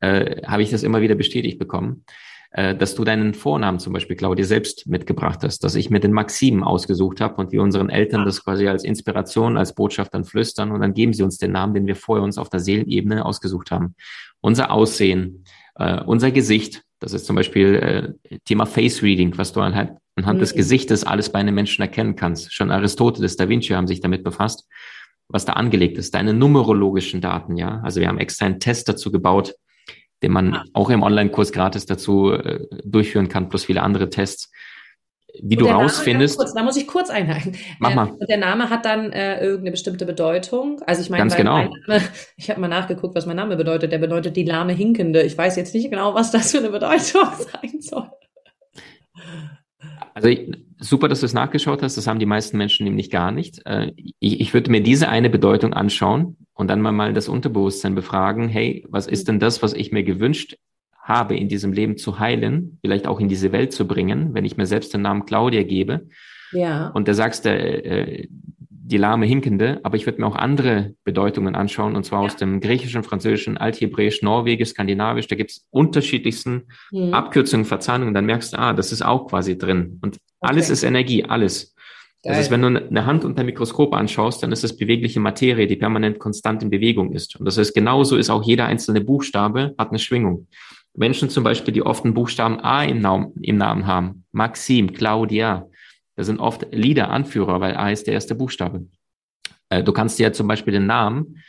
äh, 0.01 0.43
habe 0.45 0.63
ich 0.63 0.71
das 0.71 0.83
immer 0.83 1.01
wieder 1.03 1.15
bestätigt 1.15 1.59
bekommen 1.59 2.05
äh, 2.53 2.75
dass 2.75 2.97
du 2.97 3.05
deinen 3.05 3.35
Vornamen 3.35 3.79
zum 3.79 3.93
Beispiel, 3.93 4.17
Claudia, 4.17 4.45
selbst 4.45 4.89
mitgebracht 4.89 5.41
hast, 5.43 5.63
dass 5.63 5.77
ich 5.77 5.89
mir 5.89 6.01
den 6.01 6.13
Maxim 6.13 6.65
ausgesucht 6.65 7.21
habe 7.21 7.37
und 7.37 7.53
wir 7.53 7.63
unseren 7.63 7.91
Eltern 7.91 8.25
das 8.25 8.45
quasi 8.45 8.67
als 8.67 8.83
Inspiration, 8.83 9.57
als 9.57 9.75
Botschaft 9.75 10.15
dann 10.15 10.25
flüstern 10.25 10.73
und 10.73 10.81
dann 10.81 10.93
geben 10.93 11.13
sie 11.13 11.23
uns 11.23 11.39
den 11.39 11.53
Namen, 11.53 11.75
den 11.75 11.87
wir 11.87 11.95
vorher 11.95 12.25
uns 12.25 12.39
auf 12.39 12.51
der 12.51 12.59
Seelenebene 12.59 13.25
ausgesucht 13.25 13.71
haben. 13.71 13.95
Unser 14.41 14.73
Aussehen, 14.73 15.45
äh, 15.77 16.03
unser 16.03 16.33
Gesicht, 16.33 16.83
das 16.99 17.13
ist 17.13 17.27
zum 17.27 17.37
Beispiel 17.37 18.17
äh, 18.29 18.39
Thema 18.45 18.67
Face 18.67 19.01
Reading, 19.01 19.39
was 19.39 19.53
du 19.53 19.61
anhand, 19.61 19.93
anhand 20.17 20.39
mhm. 20.39 20.41
des 20.41 20.55
Gesichtes 20.55 21.05
alles 21.05 21.31
bei 21.31 21.39
einem 21.39 21.55
Menschen 21.55 21.83
erkennen 21.83 22.17
kannst. 22.17 22.53
Schon 22.53 22.73
Aristoteles, 22.73 23.37
Da 23.37 23.49
Vinci 23.49 23.75
haben 23.75 23.87
sich 23.87 24.01
damit 24.01 24.25
befasst, 24.25 24.67
was 25.29 25.45
da 25.45 25.53
angelegt 25.53 25.99
ist. 25.99 26.17
Deine 26.17 26.35
numerologischen 26.35 27.21
Daten, 27.21 27.57
ja. 27.57 27.81
Also 27.85 28.01
wir 28.01 28.09
haben 28.09 28.19
extra 28.19 28.47
einen 28.47 28.59
Test 28.59 28.89
dazu 28.89 29.13
gebaut, 29.13 29.55
den 30.23 30.33
man 30.33 30.55
ah. 30.55 30.65
auch 30.73 30.91
im 30.91 31.03
Online-Kurs 31.03 31.53
gratis 31.53 31.87
dazu 31.87 32.33
äh, 32.33 32.67
durchführen 32.85 33.29
kann, 33.29 33.49
plus 33.49 33.65
viele 33.65 33.83
andere 33.83 34.11
Tests. 34.11 34.51
Wie 35.43 35.57
und 35.57 35.63
du 35.63 35.67
rausfindest. 35.67 36.39
Kurz, 36.39 36.55
da 36.55 36.63
muss 36.63 36.77
ich 36.77 36.87
kurz 36.87 37.09
einhaken. 37.09 37.57
Mach 37.79 37.95
mal. 37.95 38.17
Äh, 38.21 38.27
der 38.27 38.39
Name 38.39 38.69
hat 38.71 38.85
dann 38.85 39.13
äh, 39.13 39.41
irgendeine 39.41 39.71
bestimmte 39.71 40.05
Bedeutung. 40.05 40.81
Also 40.87 41.03
ich 41.03 41.11
meine, 41.11 41.23
Ganz 41.23 41.37
genau. 41.37 41.59
Name, 41.87 42.03
ich 42.37 42.51
habe 42.51 42.61
mal 42.61 42.69
nachgeguckt, 42.69 43.15
was 43.15 43.27
mein 43.27 43.37
Name 43.37 43.57
bedeutet. 43.57 43.93
Der 43.93 43.99
bedeutet 43.99 44.37
die 44.37 44.45
lahme 44.45 44.73
Hinkende. 44.73 45.23
Ich 45.23 45.37
weiß 45.37 45.57
jetzt 45.57 45.75
nicht 45.75 45.91
genau, 45.91 46.15
was 46.15 46.31
das 46.31 46.51
für 46.51 46.59
eine 46.59 46.71
Bedeutung 46.71 47.29
sein 47.53 47.81
soll. 47.81 48.11
Also 50.15 50.29
ich, 50.29 50.51
super, 50.81 51.09
dass 51.09 51.21
du 51.21 51.27
es 51.27 51.35
nachgeschaut 51.35 51.83
hast. 51.83 51.97
Das 51.97 52.07
haben 52.07 52.19
die 52.19 52.27
meisten 52.27 52.57
Menschen 52.57 52.85
nämlich 52.85 53.11
gar 53.11 53.31
nicht. 53.31 53.65
Äh, 53.67 53.93
ich, 54.19 54.41
ich 54.41 54.55
würde 54.55 54.71
mir 54.71 54.83
diese 54.83 55.09
eine 55.09 55.31
Bedeutung 55.31 55.75
anschauen 55.75 56.37
und 56.55 56.69
dann 56.69 56.81
mal, 56.81 56.93
mal 56.93 57.13
das 57.13 57.29
Unterbewusstsein 57.29 57.95
befragen. 57.95 58.49
Hey, 58.49 58.85
was 58.89 59.07
ist 59.07 59.29
denn 59.29 59.39
das, 59.39 59.63
was 59.63 59.75
ich 59.75 59.93
mir 59.93 60.03
gewünscht 60.03 60.57
habe, 61.03 61.37
in 61.37 61.49
diesem 61.49 61.73
Leben 61.73 61.97
zu 61.97 62.19
heilen, 62.19 62.79
vielleicht 62.83 63.07
auch 63.07 63.21
in 63.21 63.29
diese 63.29 63.53
Welt 63.53 63.73
zu 63.73 63.87
bringen, 63.87 64.35
wenn 64.35 64.45
ich 64.45 64.57
mir 64.57 64.67
selbst 64.67 64.93
den 64.95 65.03
Namen 65.03 65.27
Claudia 65.27 65.63
gebe? 65.63 66.09
Ja. 66.53 66.89
Und 66.89 67.09
da 67.09 67.15
sagst 67.15 67.45
du, 67.45 67.51
äh, 67.51 68.29
die 68.91 68.97
lahme 68.97 69.27
Hinkende, 69.27 69.81
aber 69.83 69.97
ich 69.97 70.07
würde 70.07 70.21
mir 70.21 70.27
auch 70.27 70.37
andere 70.37 70.95
Bedeutungen 71.05 71.55
anschauen, 71.55 71.97
und 71.97 72.05
zwar 72.05 72.21
ja. 72.21 72.27
aus 72.27 72.37
dem 72.37 72.61
Griechischen, 72.61 73.03
Französischen, 73.03 73.57
Althebräisch, 73.57 74.23
Norwegisch, 74.23 74.71
Skandinavisch. 74.71 75.29
Da 75.29 75.37
gibt's 75.37 75.67
unterschiedlichsten 75.71 76.69
mhm. 76.91 77.15
Abkürzungen, 77.15 77.65
Verzahnungen. 77.65 78.15
Dann 78.15 78.27
merkst 78.27 78.53
du, 78.53 78.59
ah, 78.59 78.73
das 78.73 78.93
ist 78.93 79.03
auch 79.03 79.29
quasi 79.29 79.57
drin. 79.57 79.99
Und 80.03 80.17
okay. 80.17 80.25
alles 80.41 80.71
ist 80.71 80.83
Energie, 80.83 81.25
alles. 81.25 81.75
Das 82.23 82.39
ist, 82.39 82.51
wenn 82.51 82.61
du 82.61 82.69
eine 82.69 83.07
Hand 83.07 83.25
unter 83.25 83.45
Mikroskop 83.45 83.95
anschaust, 83.95 84.43
dann 84.43 84.53
ist 84.53 84.63
es 84.63 84.77
bewegliche 84.77 85.21
Materie, 85.21 85.67
die 85.67 85.77
permanent 85.77 86.19
konstant 86.19 86.63
in 86.63 86.69
Bewegung 86.69 87.13
ist. 87.13 87.37
Und 87.37 87.47
das 87.47 87.57
heißt, 87.57 87.75
genauso 87.75 88.17
ist 88.17 88.29
auch 88.29 88.43
jeder 88.43 88.67
einzelne 88.67 89.01
Buchstabe, 89.01 89.75
hat 89.79 89.89
eine 89.89 89.99
Schwingung. 89.99 90.47
Menschen 90.95 91.31
zum 91.31 91.45
Beispiel, 91.45 91.73
die 91.73 91.83
oft 91.83 92.05
einen 92.05 92.13
Buchstaben 92.13 92.61
A 92.61 92.85
im 92.85 93.01
Namen, 93.01 93.33
im 93.41 93.57
Namen 93.57 93.87
haben, 93.87 94.25
Maxim, 94.33 94.93
Claudia, 94.93 95.67
das 96.21 96.27
sind 96.27 96.39
oft 96.39 96.67
Liederanführer, 96.71 97.63
weil 97.63 97.79
A 97.79 97.91
ist 97.91 98.07
der 98.07 98.13
erste 98.13 98.35
Buchstabe. 98.35 98.87
Äh, 99.71 99.83
du 99.83 99.91
kannst 99.91 100.19
dir 100.19 100.35
zum 100.35 100.47
Beispiel 100.49 100.75
den 100.75 100.85
Namen 100.85 101.43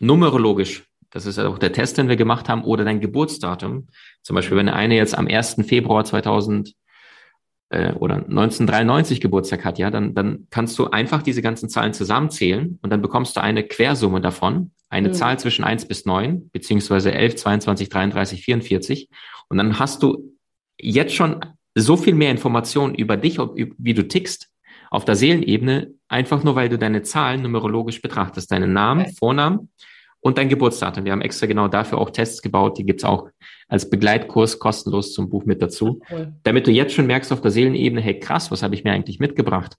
numerologisch, 0.00 0.84
das 1.10 1.26
ist 1.26 1.38
auch 1.38 1.58
der 1.58 1.74
Test, 1.74 1.98
den 1.98 2.08
wir 2.08 2.16
gemacht 2.16 2.48
haben, 2.48 2.64
oder 2.64 2.86
dein 2.86 3.02
Geburtsdatum. 3.02 3.88
Zum 4.22 4.34
Beispiel, 4.34 4.56
wenn 4.56 4.70
eine 4.70 4.96
jetzt 4.96 5.14
am 5.14 5.26
1. 5.26 5.56
Februar 5.66 6.06
2000 6.06 6.72
äh, 7.68 7.92
oder 7.92 8.14
1993 8.14 9.20
Geburtstag 9.20 9.62
hat, 9.62 9.78
ja, 9.78 9.90
dann, 9.90 10.14
dann 10.14 10.46
kannst 10.48 10.78
du 10.78 10.86
einfach 10.86 11.20
diese 11.20 11.42
ganzen 11.42 11.68
Zahlen 11.68 11.92
zusammenzählen 11.92 12.78
und 12.80 12.88
dann 12.88 13.02
bekommst 13.02 13.36
du 13.36 13.42
eine 13.42 13.62
Quersumme 13.62 14.22
davon, 14.22 14.70
eine 14.88 15.08
mhm. 15.08 15.12
Zahl 15.12 15.38
zwischen 15.38 15.64
1 15.64 15.86
bis 15.86 16.06
9, 16.06 16.48
beziehungsweise 16.48 17.12
11, 17.12 17.36
22, 17.36 17.90
33, 17.90 18.42
44. 18.42 19.10
Und 19.50 19.58
dann 19.58 19.78
hast 19.78 20.02
du 20.02 20.34
jetzt 20.80 21.14
schon 21.14 21.44
so 21.74 21.96
viel 21.96 22.14
mehr 22.14 22.30
Informationen 22.30 22.94
über 22.94 23.16
dich, 23.16 23.38
wie 23.38 23.94
du 23.94 24.06
tickst, 24.06 24.50
auf 24.90 25.04
der 25.04 25.16
Seelenebene, 25.16 25.92
einfach 26.08 26.44
nur 26.44 26.54
weil 26.54 26.68
du 26.68 26.78
deine 26.78 27.02
Zahlen 27.02 27.42
numerologisch 27.42 28.00
betrachtest, 28.00 28.52
deinen 28.52 28.72
Namen, 28.72 29.02
okay. 29.02 29.14
Vornamen 29.18 29.70
und 30.20 30.38
dein 30.38 30.48
Geburtsdatum. 30.48 31.04
Wir 31.04 31.12
haben 31.12 31.20
extra 31.20 31.46
genau 31.46 31.66
dafür 31.66 31.98
auch 31.98 32.10
Tests 32.10 32.42
gebaut, 32.42 32.78
die 32.78 32.86
gibt's 32.86 33.04
auch 33.04 33.28
als 33.68 33.90
Begleitkurs 33.90 34.58
kostenlos 34.58 35.12
zum 35.12 35.28
Buch 35.28 35.44
mit 35.46 35.60
dazu, 35.60 36.00
cool. 36.10 36.32
damit 36.44 36.66
du 36.66 36.70
jetzt 36.70 36.94
schon 36.94 37.06
merkst 37.06 37.32
auf 37.32 37.40
der 37.40 37.50
Seelenebene, 37.50 38.00
hey 38.00 38.18
krass, 38.20 38.50
was 38.50 38.62
habe 38.62 38.74
ich 38.74 38.84
mir 38.84 38.92
eigentlich 38.92 39.18
mitgebracht? 39.18 39.76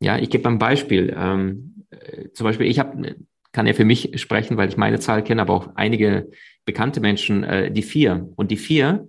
Ja, 0.00 0.18
ich 0.18 0.30
gebe 0.30 0.48
ein 0.48 0.58
Beispiel. 0.58 1.14
Ähm, 1.16 1.84
äh, 1.90 2.30
zum 2.32 2.44
Beispiel, 2.44 2.66
ich 2.66 2.78
habe, 2.78 3.16
kann 3.52 3.66
ja 3.66 3.72
für 3.72 3.84
mich 3.84 4.20
sprechen, 4.20 4.56
weil 4.56 4.68
ich 4.68 4.76
meine 4.76 4.98
Zahl 4.98 5.22
kenne, 5.22 5.42
aber 5.42 5.54
auch 5.54 5.70
einige 5.76 6.30
bekannte 6.64 7.00
Menschen, 7.00 7.44
äh, 7.44 7.70
die 7.70 7.82
vier. 7.82 8.28
Und 8.36 8.50
die 8.50 8.56
vier 8.56 9.08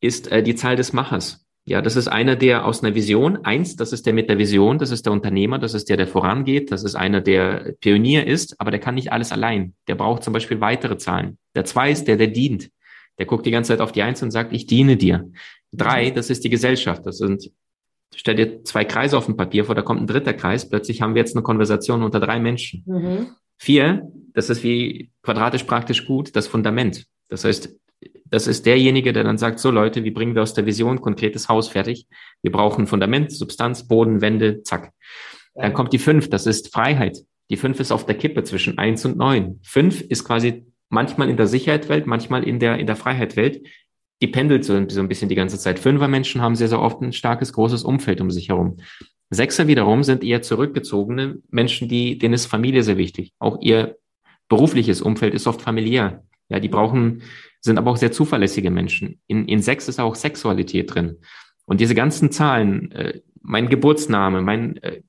ist 0.00 0.30
äh, 0.30 0.42
die 0.42 0.54
Zahl 0.54 0.76
des 0.76 0.92
Machers. 0.92 1.47
Ja, 1.68 1.82
das 1.82 1.96
ist 1.96 2.08
einer, 2.08 2.34
der 2.34 2.64
aus 2.64 2.82
einer 2.82 2.94
Vision, 2.94 3.44
eins, 3.44 3.76
das 3.76 3.92
ist 3.92 4.06
der 4.06 4.14
mit 4.14 4.30
der 4.30 4.38
Vision, 4.38 4.78
das 4.78 4.90
ist 4.90 5.04
der 5.04 5.12
Unternehmer, 5.12 5.58
das 5.58 5.74
ist 5.74 5.90
der, 5.90 5.98
der 5.98 6.06
vorangeht, 6.06 6.72
das 6.72 6.82
ist 6.82 6.94
einer, 6.94 7.20
der 7.20 7.74
Pionier 7.80 8.26
ist, 8.26 8.58
aber 8.58 8.70
der 8.70 8.80
kann 8.80 8.94
nicht 8.94 9.12
alles 9.12 9.32
allein. 9.32 9.74
Der 9.86 9.94
braucht 9.94 10.24
zum 10.24 10.32
Beispiel 10.32 10.62
weitere 10.62 10.96
Zahlen. 10.96 11.36
Der 11.54 11.66
zwei 11.66 11.90
ist 11.90 12.04
der, 12.08 12.16
der 12.16 12.28
dient. 12.28 12.70
Der 13.18 13.26
guckt 13.26 13.44
die 13.44 13.50
ganze 13.50 13.68
Zeit 13.68 13.82
auf 13.82 13.92
die 13.92 14.00
Eins 14.00 14.22
und 14.22 14.30
sagt, 14.30 14.54
ich 14.54 14.64
diene 14.64 14.96
dir. 14.96 15.30
Drei, 15.70 16.08
mhm. 16.08 16.14
das 16.14 16.30
ist 16.30 16.42
die 16.42 16.48
Gesellschaft. 16.48 17.04
Das 17.04 17.18
sind, 17.18 17.50
stell 18.14 18.36
dir 18.36 18.64
zwei 18.64 18.86
Kreise 18.86 19.18
auf 19.18 19.26
dem 19.26 19.36
Papier 19.36 19.66
vor, 19.66 19.74
da 19.74 19.82
kommt 19.82 20.00
ein 20.00 20.06
dritter 20.06 20.32
Kreis. 20.32 20.66
Plötzlich 20.66 21.02
haben 21.02 21.14
wir 21.14 21.20
jetzt 21.20 21.36
eine 21.36 21.42
Konversation 21.42 22.02
unter 22.02 22.18
drei 22.18 22.40
Menschen. 22.40 22.82
Mhm. 22.86 23.26
Vier, 23.58 24.10
das 24.32 24.48
ist 24.48 24.64
wie 24.64 25.10
quadratisch 25.22 25.64
praktisch 25.64 26.06
gut, 26.06 26.34
das 26.34 26.46
Fundament. 26.46 27.04
Das 27.28 27.44
heißt, 27.44 27.76
das 28.30 28.46
ist 28.46 28.66
derjenige, 28.66 29.12
der 29.12 29.24
dann 29.24 29.38
sagt, 29.38 29.58
so 29.58 29.70
Leute, 29.70 30.04
wie 30.04 30.10
bringen 30.10 30.34
wir 30.34 30.42
aus 30.42 30.54
der 30.54 30.66
Vision 30.66 31.00
konkretes 31.00 31.48
Haus 31.48 31.68
fertig? 31.68 32.06
Wir 32.42 32.52
brauchen 32.52 32.86
Fundament, 32.86 33.32
Substanz, 33.32 33.86
Boden, 33.86 34.20
Wände, 34.20 34.62
zack. 34.62 34.92
Dann 35.54 35.74
kommt 35.74 35.92
die 35.92 35.98
fünf, 35.98 36.30
das 36.30 36.46
ist 36.46 36.72
Freiheit. 36.72 37.18
Die 37.50 37.56
fünf 37.56 37.80
ist 37.80 37.92
auf 37.92 38.06
der 38.06 38.16
Kippe 38.16 38.44
zwischen 38.44 38.78
eins 38.78 39.04
und 39.04 39.16
neun. 39.16 39.60
Fünf 39.62 40.00
ist 40.00 40.24
quasi 40.24 40.66
manchmal 40.88 41.28
in 41.28 41.36
der 41.36 41.46
Sicherheitswelt, 41.46 42.06
manchmal 42.06 42.44
in 42.44 42.58
der, 42.58 42.78
in 42.78 42.86
der 42.86 42.96
Freiheitswelt. 42.96 43.66
Die 44.20 44.26
pendelt 44.26 44.64
so, 44.64 44.88
so 44.88 45.00
ein 45.00 45.08
bisschen 45.08 45.28
die 45.28 45.34
ganze 45.34 45.58
Zeit. 45.58 45.78
Fünfer 45.78 46.08
Menschen 46.08 46.42
haben 46.42 46.56
sehr, 46.56 46.68
sehr 46.68 46.80
oft 46.80 47.00
ein 47.00 47.12
starkes, 47.12 47.52
großes 47.52 47.84
Umfeld 47.84 48.20
um 48.20 48.30
sich 48.30 48.48
herum. 48.48 48.78
Sechser 49.30 49.66
wiederum 49.66 50.02
sind 50.04 50.24
eher 50.24 50.42
zurückgezogene 50.42 51.38
Menschen, 51.50 51.88
die, 51.88 52.18
denen 52.18 52.34
ist 52.34 52.46
Familie 52.46 52.82
sehr 52.82 52.96
wichtig. 52.96 53.32
Auch 53.38 53.60
ihr 53.60 53.96
berufliches 54.48 55.02
Umfeld 55.02 55.34
ist 55.34 55.46
oft 55.46 55.60
familiär. 55.60 56.24
Ja, 56.48 56.60
die 56.60 56.68
brauchen, 56.68 57.22
sind 57.60 57.78
aber 57.78 57.90
auch 57.90 57.96
sehr 57.96 58.12
zuverlässige 58.12 58.70
Menschen. 58.70 59.20
In, 59.26 59.46
in 59.46 59.60
sechs 59.60 59.88
ist 59.88 60.00
auch 60.00 60.14
Sexualität 60.14 60.94
drin. 60.94 61.18
Und 61.64 61.80
diese 61.80 61.94
ganzen 61.94 62.30
Zahlen, 62.30 62.90
äh, 62.92 63.20
mein 63.42 63.68
Geburtsname, 63.68 64.42
mein 64.42 64.76
äh, 64.82 65.02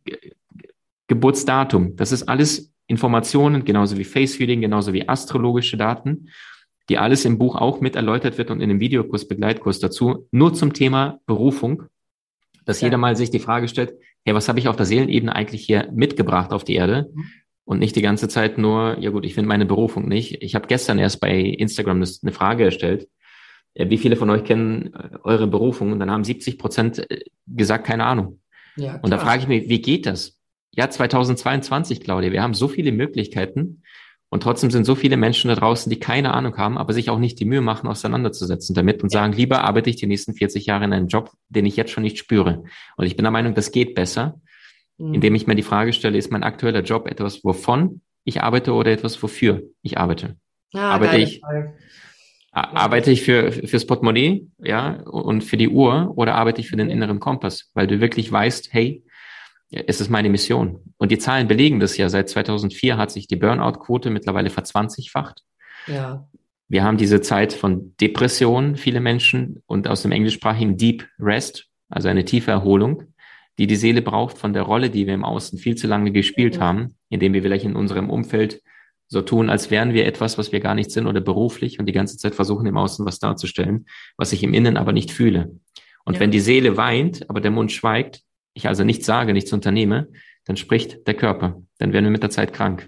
Geburtsdatum, 1.07 1.95
das 1.95 2.11
ist 2.11 2.23
alles 2.23 2.73
Informationen, 2.87 3.65
genauso 3.65 3.97
wie 3.97 4.03
Face-Feeding, 4.03 4.61
genauso 4.61 4.93
wie 4.93 5.07
astrologische 5.07 5.77
Daten, 5.77 6.29
die 6.89 6.97
alles 6.97 7.23
im 7.23 7.37
Buch 7.37 7.55
auch 7.55 7.81
mit 7.81 7.95
erläutert 7.95 8.37
wird 8.37 8.49
und 8.49 8.61
in 8.61 8.69
dem 8.69 8.79
Videokurs, 8.79 9.27
Begleitkurs 9.27 9.79
dazu, 9.79 10.27
nur 10.31 10.53
zum 10.53 10.73
Thema 10.73 11.19
Berufung, 11.27 11.83
dass 12.65 12.81
ja. 12.81 12.87
jeder 12.87 12.97
mal 12.97 13.15
sich 13.15 13.29
die 13.29 13.39
Frage 13.39 13.67
stellt, 13.67 13.93
hey, 14.25 14.33
was 14.33 14.49
habe 14.49 14.59
ich 14.59 14.67
auf 14.67 14.75
der 14.75 14.85
Seelenebene 14.85 15.35
eigentlich 15.35 15.65
hier 15.65 15.89
mitgebracht 15.93 16.51
auf 16.51 16.63
die 16.63 16.75
Erde? 16.75 17.09
Mhm. 17.13 17.25
Und 17.69 17.77
nicht 17.77 17.95
die 17.95 18.01
ganze 18.01 18.27
Zeit 18.27 18.57
nur, 18.57 18.97
ja 18.99 19.11
gut, 19.11 19.23
ich 19.25 19.35
finde 19.35 19.47
meine 19.47 19.67
Berufung 19.67 20.07
nicht. 20.07 20.41
Ich 20.41 20.55
habe 20.55 20.65
gestern 20.65 20.97
erst 20.97 21.19
bei 21.19 21.37
Instagram 21.39 21.97
eine 22.01 22.31
Frage 22.31 22.63
erstellt, 22.65 23.07
wie 23.75 23.99
viele 23.99 24.15
von 24.15 24.31
euch 24.31 24.43
kennen 24.43 24.91
äh, 24.91 25.19
eure 25.23 25.45
Berufung? 25.45 25.91
Und 25.91 25.99
dann 25.99 26.09
haben 26.09 26.23
70 26.23 26.57
Prozent 26.57 27.11
äh, 27.11 27.19
gesagt, 27.45 27.85
keine 27.85 28.05
Ahnung. 28.05 28.39
Ja, 28.75 28.99
und 29.03 29.11
da 29.11 29.19
frage 29.19 29.43
ich 29.43 29.47
mich, 29.47 29.69
wie 29.69 29.83
geht 29.83 30.07
das? 30.07 30.39
Ja, 30.71 30.89
2022, 30.89 32.01
Claudia, 32.01 32.31
wir 32.31 32.41
haben 32.41 32.55
so 32.55 32.69
viele 32.69 32.91
Möglichkeiten 32.91 33.83
und 34.29 34.41
trotzdem 34.41 34.71
sind 34.71 34.85
so 34.85 34.95
viele 34.95 35.15
Menschen 35.15 35.49
da 35.49 35.55
draußen, 35.55 35.91
die 35.91 35.99
keine 35.99 36.33
Ahnung 36.33 36.57
haben, 36.57 36.75
aber 36.75 36.93
sich 36.93 37.11
auch 37.11 37.19
nicht 37.19 37.39
die 37.39 37.45
Mühe 37.45 37.61
machen, 37.61 37.87
auseinanderzusetzen 37.87 38.73
damit 38.73 39.03
und 39.03 39.11
sagen, 39.11 39.33
lieber 39.33 39.63
arbeite 39.63 39.91
ich 39.91 39.95
die 39.95 40.07
nächsten 40.07 40.33
40 40.33 40.65
Jahre 40.65 40.85
in 40.85 40.93
einem 40.93 41.07
Job, 41.07 41.33
den 41.49 41.67
ich 41.67 41.75
jetzt 41.75 41.91
schon 41.91 42.01
nicht 42.01 42.17
spüre. 42.17 42.63
Und 42.97 43.05
ich 43.05 43.15
bin 43.15 43.25
der 43.25 43.31
Meinung, 43.31 43.53
das 43.53 43.71
geht 43.71 43.93
besser, 43.93 44.41
mhm. 44.99 45.15
indem 45.15 45.35
ich 45.35 45.47
mir 45.47 45.55
die 45.55 45.63
Frage 45.63 45.93
stelle, 45.93 46.17
ist 46.17 46.31
mein 46.31 46.43
aktueller 46.43 46.81
Job 46.81 47.07
etwas, 47.07 47.43
wovon 47.43 48.01
ich 48.23 48.41
arbeite 48.41 48.73
oder 48.73 48.91
etwas, 48.91 49.21
wofür 49.23 49.63
ich 49.81 49.97
arbeite? 49.97 50.35
Ah, 50.73 50.91
arbeite 50.91 51.17
ich, 51.17 51.41
arbeite 52.51 53.11
ich 53.11 53.23
für, 53.23 53.51
fürs 53.51 53.87
Portemonnaie, 53.87 54.47
ja, 54.59 55.01
und 55.01 55.43
für 55.43 55.57
die 55.57 55.69
Uhr 55.69 56.13
oder 56.15 56.35
arbeite 56.35 56.61
ich 56.61 56.69
für 56.69 56.77
den 56.77 56.89
inneren 56.89 57.19
Kompass? 57.19 57.71
Weil 57.73 57.87
du 57.87 58.01
wirklich 58.01 58.31
weißt, 58.31 58.73
hey, 58.73 59.03
es 59.71 60.01
ist 60.01 60.09
meine 60.09 60.29
Mission. 60.29 60.81
Und 60.97 61.11
die 61.11 61.19
Zahlen 61.19 61.47
belegen 61.47 61.79
das 61.79 61.97
ja. 61.97 62.09
Seit 62.09 62.29
2004 62.29 62.97
hat 62.97 63.11
sich 63.11 63.27
die 63.27 63.35
Burnout-Quote 63.35 64.09
mittlerweile 64.09 64.49
verzwanzigfacht. 64.49 65.43
Ja. 65.87 66.27
Wir 66.67 66.83
haben 66.83 66.97
diese 66.97 67.21
Zeit 67.21 67.53
von 67.53 67.95
Depression, 67.97 68.75
viele 68.75 68.99
Menschen, 68.99 69.61
und 69.65 69.87
aus 69.87 70.01
dem 70.01 70.11
englischsprachigen 70.11 70.77
Deep 70.77 71.07
Rest, 71.19 71.67
also 71.89 72.09
eine 72.09 72.25
tiefe 72.25 72.51
Erholung, 72.51 73.13
die 73.59 73.67
die 73.67 73.75
Seele 73.75 74.01
braucht 74.01 74.37
von 74.37 74.53
der 74.53 74.63
Rolle, 74.63 74.89
die 74.89 75.05
wir 75.05 75.13
im 75.13 75.25
Außen 75.25 75.59
viel 75.59 75.75
zu 75.75 75.85
lange 75.85 76.11
gespielt 76.11 76.57
mhm. 76.57 76.61
haben, 76.61 76.95
indem 77.09 77.33
wir 77.33 77.43
vielleicht 77.43 77.65
in 77.65 77.75
unserem 77.75 78.09
Umfeld 78.09 78.61
so 79.07 79.21
tun, 79.21 79.49
als 79.49 79.69
wären 79.69 79.93
wir 79.93 80.05
etwas, 80.05 80.37
was 80.37 80.51
wir 80.51 80.61
gar 80.61 80.75
nicht 80.75 80.91
sind 80.91 81.07
oder 81.07 81.19
beruflich 81.19 81.77
und 81.77 81.85
die 81.85 81.93
ganze 81.93 82.17
Zeit 82.17 82.35
versuchen, 82.35 82.65
im 82.67 82.77
Außen 82.77 83.05
was 83.05 83.19
darzustellen, 83.19 83.85
was 84.17 84.31
ich 84.31 84.43
im 84.43 84.53
Innen 84.53 84.77
aber 84.77 84.93
nicht 84.93 85.11
fühle. 85.11 85.51
Und 86.05 86.13
ja. 86.13 86.19
wenn 86.21 86.31
die 86.31 86.39
Seele 86.39 86.77
weint, 86.77 87.29
aber 87.29 87.41
der 87.41 87.51
Mund 87.51 87.71
schweigt, 87.71 88.21
ich 88.53 88.67
also 88.67 88.83
nichts 88.83 89.05
sage, 89.05 89.33
nichts 89.33 89.51
unternehme, 89.51 90.07
dann 90.45 90.55
spricht 90.55 91.05
der 91.05 91.15
Körper. 91.15 91.61
Dann 91.79 91.91
werden 91.91 92.05
wir 92.05 92.11
mit 92.11 92.23
der 92.23 92.29
Zeit 92.29 92.53
krank. 92.53 92.87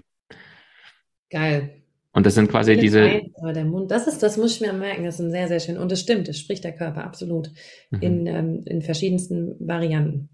Geil. 1.28 1.82
Und 2.14 2.24
das 2.24 2.34
sind 2.34 2.50
quasi 2.50 2.76
diese. 2.76 3.02
Ein, 3.02 3.32
aber 3.40 3.52
der 3.52 3.64
Mund, 3.64 3.90
das 3.90 4.06
ist, 4.06 4.22
das 4.22 4.36
muss 4.36 4.54
ich 4.54 4.60
mir 4.60 4.72
merken, 4.72 5.04
das 5.04 5.20
ist 5.20 5.30
sehr, 5.30 5.48
sehr 5.48 5.60
schön. 5.60 5.76
Und 5.76 5.92
das 5.92 6.00
stimmt, 6.00 6.28
das 6.28 6.38
spricht 6.38 6.64
der 6.64 6.72
Körper 6.72 7.04
absolut 7.04 7.50
mhm. 7.90 8.00
in, 8.00 8.26
ähm, 8.26 8.62
in 8.64 8.82
verschiedensten 8.82 9.56
Varianten. 9.60 10.30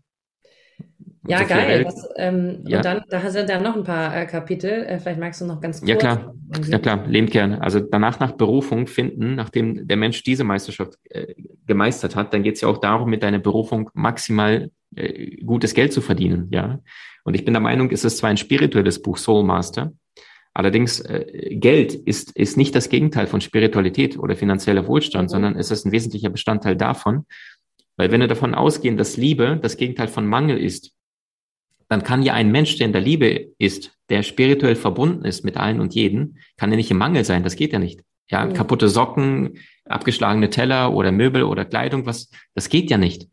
Ja, 1.27 1.41
so 1.41 1.47
geil. 1.47 1.85
Was, 1.85 2.09
ähm, 2.17 2.61
ja. 2.67 2.79
Und 2.79 2.85
dann, 2.85 3.03
da 3.09 3.31
sind 3.31 3.51
ja 3.51 3.61
noch 3.61 3.77
ein 3.77 3.85
paar 3.85 4.17
äh, 4.17 4.27
Kapitel. 4.27 4.71
Äh, 4.71 4.99
vielleicht 4.99 5.21
magst 5.21 5.41
du 5.41 5.47
noch 5.47 5.61
ganz 5.61 5.81
kurz. 5.81 5.89
Ja, 5.89 5.97
klar. 5.97 6.35
Ja, 6.69 6.79
klar. 6.79 7.07
Lehmkern. 7.07 7.55
Also 7.55 7.81
danach 7.81 8.21
nach 8.21 8.33
Berufung 8.33 8.87
finden, 8.87 9.35
nachdem 9.35 9.87
der 9.89 9.97
Mensch 9.97 10.23
diese 10.23 10.45
Meisterschaft 10.45 10.95
äh, 11.11 11.35
gemeistert 11.67 12.17
hat, 12.17 12.33
dann 12.33 12.43
geht 12.43 12.55
es 12.55 12.61
ja 12.61 12.69
auch 12.69 12.79
darum, 12.79 13.11
mit 13.11 13.23
deiner 13.23 13.39
Berufung 13.39 13.91
maximal 13.95 14.71
äh, 14.95 15.37
gutes 15.45 15.75
Geld 15.75 15.93
zu 15.93 16.01
verdienen, 16.01 16.49
ja. 16.51 16.81
Und 17.25 17.35
ich 17.35 17.45
bin 17.45 17.53
der 17.53 17.61
Meinung, 17.61 17.91
es 17.91 18.05
ist 18.05 18.19
zwar 18.19 18.31
ein 18.31 18.39
spirituelles 18.39 19.03
Buch, 19.03 19.19
Soul 19.19 19.45
Master, 19.45 19.93
allerdings 20.55 21.01
äh, 21.01 21.57
Geld 21.57 21.95
ist, 21.95 22.35
ist 22.37 22.57
nicht 22.57 22.75
das 22.75 22.89
Gegenteil 22.89 23.27
von 23.27 23.41
Spiritualität 23.41 24.19
oder 24.19 24.35
finanzieller 24.35 24.87
Wohlstand, 24.87 25.29
mhm. 25.29 25.33
sondern 25.33 25.57
es 25.57 25.71
ist 25.71 25.85
ein 25.85 25.93
wesentlicher 25.93 26.31
Bestandteil 26.31 26.77
davon, 26.77 27.27
weil 27.97 28.11
wenn 28.11 28.21
wir 28.21 28.29
davon 28.29 28.55
ausgehen, 28.55 28.97
dass 28.97 29.17
Liebe 29.17 29.59
das 29.61 29.77
Gegenteil 29.77 30.09
von 30.09 30.27
Mangel 30.27 30.57
ist, 30.57 30.93
dann 31.89 32.03
kann 32.03 32.23
ja 32.23 32.35
ein 32.35 32.51
Mensch, 32.51 32.77
der 32.77 32.87
in 32.87 32.93
der 32.93 33.01
Liebe 33.01 33.49
ist, 33.59 33.93
der 34.11 34.23
spirituell 34.23 34.77
verbunden 34.77 35.25
ist 35.25 35.45
mit 35.45 35.57
allen 35.57 35.81
und 35.81 35.95
jeden, 35.95 36.39
kann 36.57 36.71
ja 36.71 36.77
nicht 36.77 36.91
im 36.91 36.99
Mangel 36.99 37.25
sein. 37.25 37.43
Das 37.43 37.57
geht 37.57 37.73
ja 37.73 37.79
nicht. 37.79 38.01
Ja, 38.31 38.45
mhm. 38.45 38.53
kaputte 38.53 38.89
Socken, 38.89 39.59
abgeschlagene 39.87 40.51
Teller 40.51 40.93
oder 40.93 41.13
Möbel 41.13 41.45
oder 41.45 41.65
Kleidung, 41.65 42.05
was, 42.05 42.31
das 42.55 42.69
geht 42.69 42.91
ja 42.91 42.99
nicht. 42.99 43.29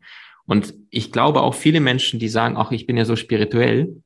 Und 0.46 0.74
ich 0.90 1.12
glaube 1.12 1.42
auch 1.42 1.54
viele 1.54 1.80
Menschen, 1.80 2.18
die 2.18 2.28
sagen, 2.28 2.56
ach, 2.56 2.70
ich 2.70 2.86
bin 2.86 2.96
ja 2.96 3.04
so 3.04 3.16
spirituell, 3.16 3.96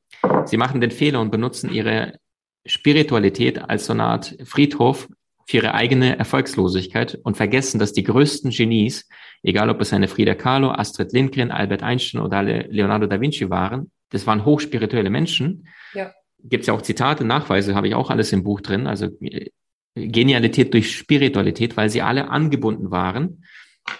sie 0.45 0.57
machen 0.57 0.81
den 0.81 0.91
Fehler 0.91 1.21
und 1.21 1.31
benutzen 1.31 1.71
ihre 1.71 2.17
Spiritualität 2.65 3.69
als 3.69 3.85
so 3.85 3.93
eine 3.93 4.03
Art 4.03 4.35
Friedhof 4.43 5.07
für 5.47 5.57
ihre 5.57 5.73
eigene 5.73 6.17
Erfolgslosigkeit 6.17 7.19
und 7.23 7.37
vergessen, 7.37 7.79
dass 7.79 7.93
die 7.93 8.03
größten 8.03 8.51
Genies, 8.51 9.07
egal 9.43 9.69
ob 9.69 9.81
es 9.81 9.93
eine 9.93 10.07
Frida 10.07 10.35
Kahlo, 10.35 10.71
Astrid 10.71 11.13
Lindgren, 11.13 11.51
Albert 11.51 11.83
Einstein 11.83 12.21
oder 12.21 12.43
Leonardo 12.43 13.07
da 13.07 13.19
Vinci 13.19 13.49
waren, 13.49 13.91
das 14.11 14.27
waren 14.27 14.45
hochspirituelle 14.45 15.09
Menschen. 15.09 15.67
Ja. 15.93 16.13
Gibt 16.43 16.61
es 16.61 16.67
ja 16.67 16.73
auch 16.73 16.81
Zitate, 16.81 17.25
Nachweise, 17.25 17.75
habe 17.75 17.87
ich 17.87 17.95
auch 17.95 18.09
alles 18.09 18.31
im 18.31 18.43
Buch 18.43 18.61
drin. 18.61 18.87
Also 18.87 19.07
äh, 19.21 19.49
Genialität 19.95 20.73
durch 20.73 20.95
Spiritualität, 20.95 21.75
weil 21.75 21.89
sie 21.89 22.01
alle 22.01 22.29
angebunden 22.29 22.91
waren. 22.91 23.43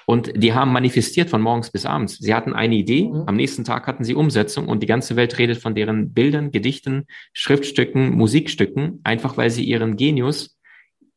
Und 0.06 0.32
die 0.36 0.54
haben 0.54 0.72
manifestiert 0.72 1.30
von 1.30 1.42
morgens 1.42 1.72
bis 1.72 1.86
abends. 1.86 2.18
Sie 2.18 2.34
hatten 2.34 2.54
eine 2.54 2.76
Idee, 2.76 3.10
mhm. 3.10 3.24
am 3.26 3.36
nächsten 3.36 3.64
Tag 3.64 3.88
hatten 3.88 4.04
sie 4.04 4.14
Umsetzung 4.14 4.68
und 4.68 4.84
die 4.84 4.88
ganze 4.88 5.16
Welt 5.16 5.38
redet 5.38 5.58
von 5.58 5.76
deren 5.76 6.14
Bildern, 6.14 6.52
Gedichten, 6.52 7.08
Schriftstücken, 7.34 8.12
Musikstücken, 8.12 9.02
einfach 9.04 9.38
weil 9.38 9.50
sie 9.50 9.64
ihren 9.64 9.98
Genius, 9.98 10.58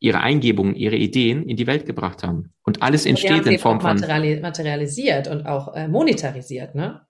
ihre 0.00 0.20
Eingebungen, 0.20 0.74
ihre 0.74 0.96
Ideen 0.96 1.48
in 1.48 1.56
die 1.56 1.66
Welt 1.66 1.86
gebracht 1.86 2.22
haben. 2.22 2.52
Und 2.62 2.82
alles 2.82 3.06
entsteht 3.06 3.46
in 3.46 3.58
Form 3.58 3.80
von 3.80 4.00
materialisiert 4.40 5.28
und 5.28 5.46
auch 5.46 5.74
äh, 5.74 5.86
monetarisiert, 5.86 6.74
ne? 6.74 7.02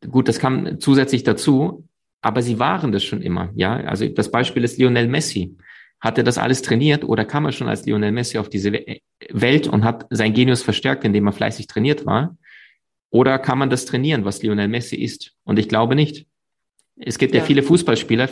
Gut, 0.00 0.28
das 0.28 0.38
kam 0.38 0.78
zusätzlich 0.80 1.24
dazu, 1.24 1.86
aber 2.20 2.42
sie 2.42 2.58
waren 2.58 2.92
das 2.92 3.04
schon 3.04 3.22
immer, 3.22 3.50
ja. 3.54 3.76
Also 3.76 4.08
das 4.08 4.30
Beispiel 4.30 4.64
ist 4.64 4.78
Lionel 4.78 5.08
Messi. 5.08 5.56
Hat 6.00 6.18
er 6.18 6.24
das 6.24 6.38
alles 6.38 6.62
trainiert 6.62 7.04
oder 7.04 7.24
kam 7.24 7.46
er 7.46 7.52
schon 7.52 7.68
als 7.68 7.86
Lionel 7.86 8.12
Messi 8.12 8.38
auf 8.38 8.50
diese 8.50 8.72
Welt 9.30 9.66
und 9.66 9.84
hat 9.84 10.06
sein 10.10 10.34
Genius 10.34 10.62
verstärkt, 10.62 11.04
indem 11.04 11.26
er 11.26 11.32
fleißig 11.32 11.66
trainiert 11.66 12.04
war? 12.04 12.36
Oder 13.10 13.38
kann 13.38 13.58
man 13.58 13.70
das 13.70 13.86
trainieren, 13.86 14.24
was 14.24 14.42
Lionel 14.42 14.68
Messi 14.68 14.96
ist? 14.96 15.32
Und 15.44 15.58
ich 15.58 15.68
glaube 15.68 15.94
nicht. 15.94 16.26
Es 16.96 17.18
gibt 17.18 17.34
ja, 17.34 17.40
ja 17.40 17.46
viele 17.46 17.62
Fußballspieler, 17.62 18.28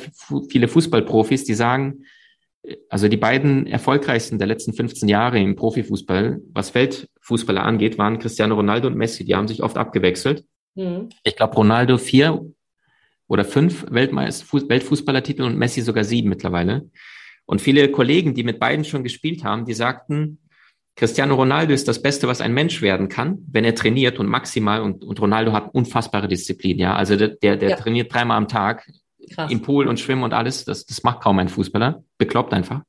viele 0.49 0.69
Fußballprofis, 0.69 1.45
die 1.45 1.55
sagen, 1.55 2.05
also 2.89 3.09
die 3.09 3.17
beiden 3.17 3.67
erfolgreichsten 3.67 4.39
der 4.39 4.47
letzten 4.47 4.73
15 4.73 5.09
Jahre 5.09 5.39
im 5.39 5.55
Profifußball, 5.55 6.41
was 6.53 6.75
Weltfußballer 6.75 7.63
angeht, 7.63 7.99
waren 7.99 8.19
Cristiano 8.19 8.55
Ronaldo 8.55 8.89
und 8.89 8.97
Messi. 8.97 9.25
Die 9.25 9.35
haben 9.35 9.49
sich 9.49 9.63
oft 9.63 9.77
abgewechselt. 9.77 10.45
Mhm. 10.75 11.09
Ich 11.23 11.37
glaube, 11.37 11.55
Ronaldo 11.55 11.99
vier 11.99 12.45
oder 13.27 13.45
fünf 13.45 13.87
Weltmeister, 13.91 14.47
Weltfußballertitel 14.69 15.43
und 15.43 15.57
Messi 15.59 15.81
sogar 15.81 16.05
sieben 16.05 16.29
mittlerweile. 16.29 16.91
Und 17.47 17.61
viele 17.61 17.91
Kollegen, 17.91 18.35
die 18.35 18.45
mit 18.45 18.59
beiden 18.59 18.85
schon 18.85 19.03
gespielt 19.03 19.45
haben, 19.45 19.65
die 19.67 19.75
sagten, 19.75 20.39
Cristiano 20.97 21.35
Ronaldo 21.35 21.75
ist 21.75 21.89
das 21.89 22.01
Beste, 22.01 22.29
was 22.29 22.41
ein 22.41 22.55
Mensch 22.55 22.81
werden 22.81 23.09
kann, 23.09 23.39
wenn 23.51 23.65
er 23.65 23.75
trainiert 23.75 24.21
und 24.21 24.29
maximal 24.29 24.81
und, 24.81 25.05
und 25.05 25.21
Ronaldo 25.21 25.53
hat 25.53 25.75
unfassbare 25.75 26.29
Disziplin, 26.29 26.79
ja. 26.79 26.95
Also 26.95 27.17
der, 27.17 27.29
der, 27.29 27.57
der 27.57 27.71
ja. 27.71 27.77
trainiert 27.77 28.13
dreimal 28.13 28.37
am 28.37 28.47
Tag 28.47 28.89
Krass. 29.33 29.51
im 29.51 29.61
Pool 29.61 29.89
und 29.89 29.99
Schwimmen 29.99 30.23
und 30.23 30.33
alles. 30.33 30.65
Das, 30.65 30.87
das 30.87 31.03
macht 31.03 31.21
kaum 31.21 31.39
ein 31.41 31.49
Fußballer. 31.49 32.05
Bekloppt 32.19 32.53
einfach. 32.55 32.83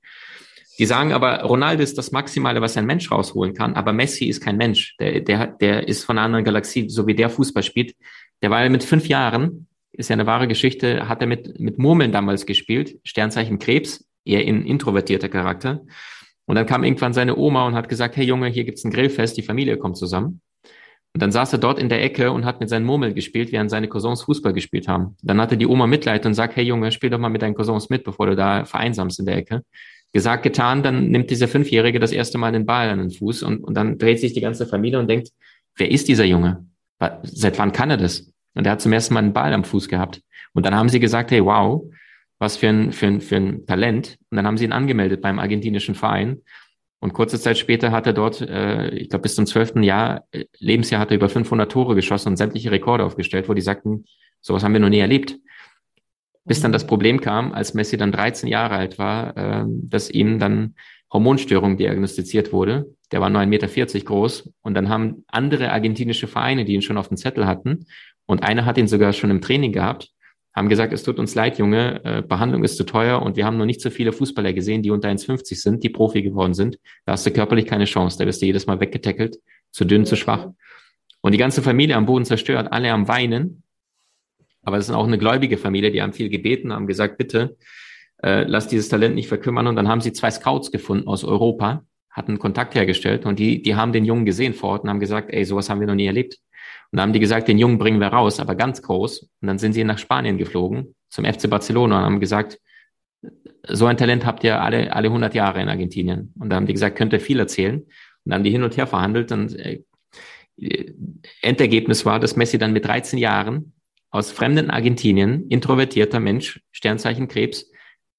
Die 0.78 0.86
sagen 0.86 1.14
aber, 1.14 1.42
Ronaldo 1.44 1.84
ist 1.84 1.98
das 1.98 2.12
Maximale, 2.12 2.62
was 2.62 2.76
ein 2.76 2.86
Mensch 2.86 3.10
rausholen 3.10 3.54
kann, 3.54 3.76
aber 3.76 3.94
Messi 3.94 4.26
ist 4.26 4.42
kein 4.42 4.58
Mensch. 4.58 4.96
Der, 5.00 5.22
der, 5.22 5.48
der 5.48 5.88
ist 5.88 6.04
von 6.04 6.18
einer 6.18 6.26
anderen 6.26 6.46
Galaxie, 6.46 6.90
so 6.90 7.08
wie 7.08 7.16
der 7.16 7.30
Fußball 7.30 7.64
spielt. 7.64 7.96
Der 8.42 8.50
war 8.50 8.68
mit 8.70 8.84
fünf 8.84 9.08
Jahren, 9.08 9.68
ist 9.94 10.10
ja 10.10 10.14
eine 10.14 10.26
wahre 10.26 10.48
Geschichte, 10.48 11.08
hat 11.08 11.22
er 11.22 11.28
mit, 11.28 11.60
mit 11.60 11.78
Murmeln 11.78 12.12
damals 12.12 12.46
gespielt, 12.46 13.00
Sternzeichen 13.04 13.60
Krebs, 13.60 14.06
eher 14.26 14.42
ein 14.42 14.66
introvertierter 14.66 15.30
Charakter. 15.30 15.82
Und 16.46 16.56
dann 16.56 16.66
kam 16.66 16.84
irgendwann 16.84 17.14
seine 17.14 17.38
Oma 17.38 17.66
und 17.66 17.76
hat 17.76 17.90
gesagt, 17.90 18.18
hey 18.18 18.26
Junge, 18.26 18.48
hier 18.48 18.66
gibt's 18.66 18.84
ein 18.84 18.92
Grillfest, 18.92 19.38
die 19.38 19.44
Familie 19.44 19.78
kommt 19.78 19.98
zusammen. 19.98 20.42
Und 21.14 21.22
dann 21.22 21.32
saß 21.32 21.54
er 21.54 21.60
dort 21.60 21.80
in 21.80 21.88
der 21.88 22.04
Ecke 22.04 22.34
und 22.34 22.44
hat 22.44 22.60
mit 22.60 22.68
seinen 22.68 22.86
Murmeln 22.86 23.16
gespielt, 23.16 23.54
während 23.54 23.72
seine 23.72 23.88
Cousins 23.88 24.24
Fußball 24.24 24.52
gespielt 24.52 24.90
haben. 24.90 25.16
Dann 25.24 25.40
hatte 25.40 25.56
die 25.56 25.66
Oma 25.66 25.88
Mitleid 25.88 26.26
und 26.26 26.34
sagt, 26.34 26.58
hey 26.58 26.66
Junge, 26.66 26.92
spiel 26.92 27.10
doch 27.10 27.20
mal 27.20 27.30
mit 27.30 27.42
deinen 27.42 27.56
Cousins 27.56 27.90
mit, 27.90 28.04
bevor 28.04 28.28
du 28.28 28.36
da 28.36 28.66
vereinsamst 28.66 29.20
in 29.20 29.26
der 29.26 29.38
Ecke. 29.38 29.64
Gesagt, 30.16 30.44
getan, 30.44 30.82
dann 30.82 31.10
nimmt 31.10 31.30
dieser 31.30 31.50
Fünfjährige 31.50 32.00
das 32.00 32.14
erste 32.14 32.38
Mal 32.38 32.54
den 32.54 32.66
Ball 32.66 32.88
an 32.88 33.00
den 33.00 33.12
Fuß 33.12 33.44
und, 33.44 33.62
und 33.66 33.74
dann 33.74 33.98
dreht 33.98 34.22
sich 34.22 34.32
die 34.32 34.40
ganze 34.40 34.66
Familie 34.66 34.98
und 34.98 35.10
denkt, 35.10 35.28
wer 35.76 35.92
ist 35.92 36.08
dieser 36.08 36.24
Junge? 36.24 36.66
Seit 37.24 37.60
wann 37.60 37.74
kann 37.74 37.92
er 37.92 37.98
das? 37.98 38.32
Und 38.54 38.66
er 38.66 38.72
hat 38.72 38.82
zum 38.82 38.94
ersten 38.94 39.14
Mal 39.14 39.24
einen 39.24 39.34
Ball 39.34 39.54
am 39.54 39.66
Fuß 39.66 39.90
gehabt. 39.90 40.22
Und 40.54 40.66
dann 40.66 40.74
haben 40.74 40.88
sie 40.88 41.02
gesagt, 41.02 41.32
hey, 41.32 41.44
wow, 41.44 41.84
was 42.40 42.56
für 42.56 42.70
ein, 42.70 42.94
für 42.94 43.08
ein, 43.08 43.20
für 43.20 43.36
ein 43.36 43.66
Talent. 43.66 44.18
Und 44.32 44.38
dann 44.38 44.48
haben 44.48 44.56
sie 44.58 44.64
ihn 44.64 44.72
angemeldet 44.72 45.22
beim 45.22 45.38
argentinischen 45.38 45.96
Verein. 45.96 46.44
Und 47.02 47.12
kurze 47.12 47.38
Zeit 47.38 47.58
später 47.58 47.92
hat 47.92 48.08
er 48.08 48.14
dort, 48.14 48.40
äh, 48.40 48.92
ich 48.92 49.10
glaube 49.10 49.24
bis 49.24 49.36
zum 49.36 49.46
zwölften 49.46 49.84
Jahr, 49.84 50.24
äh, 50.32 50.46
Lebensjahr 50.60 51.02
hat 51.02 51.12
er 51.12 51.18
über 51.18 51.28
500 51.28 51.70
Tore 51.70 51.94
geschossen 51.94 52.30
und 52.30 52.38
sämtliche 52.38 52.72
Rekorde 52.72 53.04
aufgestellt, 53.04 53.50
wo 53.50 53.54
die 53.54 53.60
sagten, 53.60 54.06
sowas 54.40 54.64
haben 54.64 54.72
wir 54.72 54.80
noch 54.80 54.88
nie 54.88 55.00
erlebt. 55.00 55.38
Bis 56.46 56.62
dann 56.62 56.72
das 56.72 56.88
Problem 56.88 57.20
kam, 57.22 57.52
als 57.54 57.74
Messi 57.74 57.98
dann 57.98 58.12
13 58.12 58.48
Jahre 58.48 58.76
alt 58.76 58.98
war, 58.98 59.36
äh, 59.36 59.66
dass 59.68 60.10
ihm 60.10 60.40
dann 60.40 60.76
Hormonstörung 61.12 61.78
diagnostiziert 61.78 62.54
wurde. 62.54 62.86
Der 63.12 63.22
war 63.22 63.30
nur 63.30 63.42
1,40 63.42 63.48
Meter 63.48 64.00
groß. 64.06 64.52
Und 64.62 64.74
dann 64.76 64.90
haben 64.90 65.26
andere 65.28 65.72
argentinische 65.72 66.28
Vereine, 66.28 66.66
die 66.66 66.74
ihn 66.74 66.82
schon 66.82 66.98
auf 66.98 67.08
dem 67.08 67.18
Zettel 67.18 67.46
hatten, 67.46 67.86
und 68.26 68.44
einer 68.44 68.66
hat 68.66 68.78
ihn 68.78 68.88
sogar 68.88 69.14
schon 69.14 69.30
im 69.30 69.42
Training 69.42 69.72
gehabt, 69.72 70.10
haben 70.56 70.70
gesagt, 70.70 70.94
es 70.94 71.04
tut 71.04 71.20
uns 71.20 71.36
leid, 71.36 71.60
Junge, 71.60 72.04
äh, 72.06 72.22
Behandlung 72.22 72.64
ist 72.64 72.78
zu 72.78 72.86
teuer 72.86 73.22
und 73.22 73.36
wir 73.36 73.46
haben 73.46 73.58
noch 73.58 73.66
nicht 73.66 73.82
so 73.82 73.90
viele 73.90 74.14
Fußballer 74.14 74.54
gesehen, 74.54 74.82
die 74.82 74.90
unter 74.90 75.10
1,50 75.10 75.62
sind, 75.62 75.84
die 75.84 75.90
Profi 75.90 76.22
geworden 76.22 76.54
sind. 76.54 76.80
Da 77.06 77.12
hast 77.12 77.26
du 77.26 77.32
körperlich 77.32 77.66
keine 77.66 77.86
Chance, 77.86 78.18
da 78.18 78.26
wirst 78.26 78.42
du 78.42 78.46
jedes 78.46 78.66
Mal 78.66 78.80
weggetackelt, 78.80 79.38
zu 79.72 79.84
dünn, 79.84 80.06
zu 80.06 80.16
schwach. 80.16 80.48
Und 81.22 81.34
die 81.34 81.38
ganze 81.38 81.62
Familie 81.62 81.98
am 81.98 82.06
Boden 82.06 82.24
zerstört, 82.24 82.72
alle 82.72 82.92
am 82.92 83.08
Weinen. 83.08 83.64
Aber 84.66 84.78
es 84.78 84.90
ist 84.90 84.96
auch 84.96 85.08
eine 85.08 85.18
gläubige 85.18 85.58
Familie, 85.58 85.92
die 85.92 86.02
haben 86.02 86.14
viel 86.14 86.30
gebeten, 86.30 86.74
haben 86.74 86.88
gesagt, 86.88 87.18
bitte, 87.18 87.56
äh, 88.22 88.44
lass 88.44 88.68
dieses 88.68 88.90
Talent 88.90 89.16
nicht 89.16 89.28
verkümmern. 89.28 89.68
Und 89.68 89.76
dann 89.76 89.88
haben 89.88 90.02
sie 90.02 90.12
zwei 90.12 90.32
Scouts 90.32 90.72
gefunden 90.72 91.08
aus 91.08 91.24
Europa, 91.24 91.86
hatten 92.10 92.40
Kontakt 92.40 92.76
hergestellt 92.76 93.26
und 93.26 93.40
die, 93.40 93.62
die 93.62 93.76
haben 93.76 93.94
den 93.94 94.06
Jungen 94.06 94.26
gesehen 94.26 94.54
vor 94.54 94.72
Ort 94.72 94.84
und 94.84 94.90
haben 94.90 95.00
gesagt, 95.00 95.32
ey, 95.32 95.46
sowas 95.46 95.70
haben 95.70 95.80
wir 95.80 95.88
noch 95.88 95.96
nie 95.96 96.08
erlebt. 96.08 96.40
Und 96.92 96.98
da 96.98 97.04
haben 97.04 97.14
die 97.14 97.20
gesagt, 97.20 97.48
den 97.48 97.58
Jungen 97.58 97.78
bringen 97.78 98.00
wir 98.00 98.08
raus, 98.08 98.40
aber 98.40 98.56
ganz 98.56 98.82
groß. 98.82 99.30
Und 99.42 99.48
dann 99.48 99.58
sind 99.58 99.74
sie 99.74 99.84
nach 99.84 99.98
Spanien 99.98 100.38
geflogen, 100.38 100.96
zum 101.10 101.26
FC 101.26 101.50
Barcelona 101.50 102.00
und 102.00 102.06
haben 102.06 102.20
gesagt, 102.20 102.60
so 103.68 103.86
ein 103.86 103.98
Talent 103.98 104.26
habt 104.26 104.44
ihr 104.44 104.62
alle, 104.62 104.94
alle 104.94 105.08
100 105.08 105.34
Jahre 105.36 105.62
in 105.62 105.70
Argentinien. 105.70 106.34
Und 106.40 106.50
da 106.50 106.56
haben 106.56 106.68
die 106.68 106.74
gesagt, 106.74 106.98
könnt 106.98 107.14
ihr 107.14 107.20
viel 107.20 107.40
erzählen. 107.40 107.82
Und 107.82 107.90
dann 108.26 108.36
haben 108.36 108.44
die 108.44 108.52
hin 108.52 108.64
und 108.64 108.78
her 108.78 108.88
verhandelt 108.88 109.32
und 109.32 109.56
äh, 109.60 109.84
Endergebnis 111.42 112.06
war, 112.06 112.20
dass 112.20 112.36
Messi 112.36 112.58
dann 112.58 112.74
mit 112.74 112.86
13 112.86 113.20
Jahren 113.20 113.74
aus 114.16 114.32
fremden 114.32 114.70
Argentinien, 114.70 115.46
introvertierter 115.50 116.22
Mensch, 116.22 116.62
Sternzeichen 116.72 117.28
Krebs, 117.28 117.70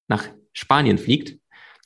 nach 0.07 0.29
Spanien 0.53 0.99
fliegt, 0.99 1.39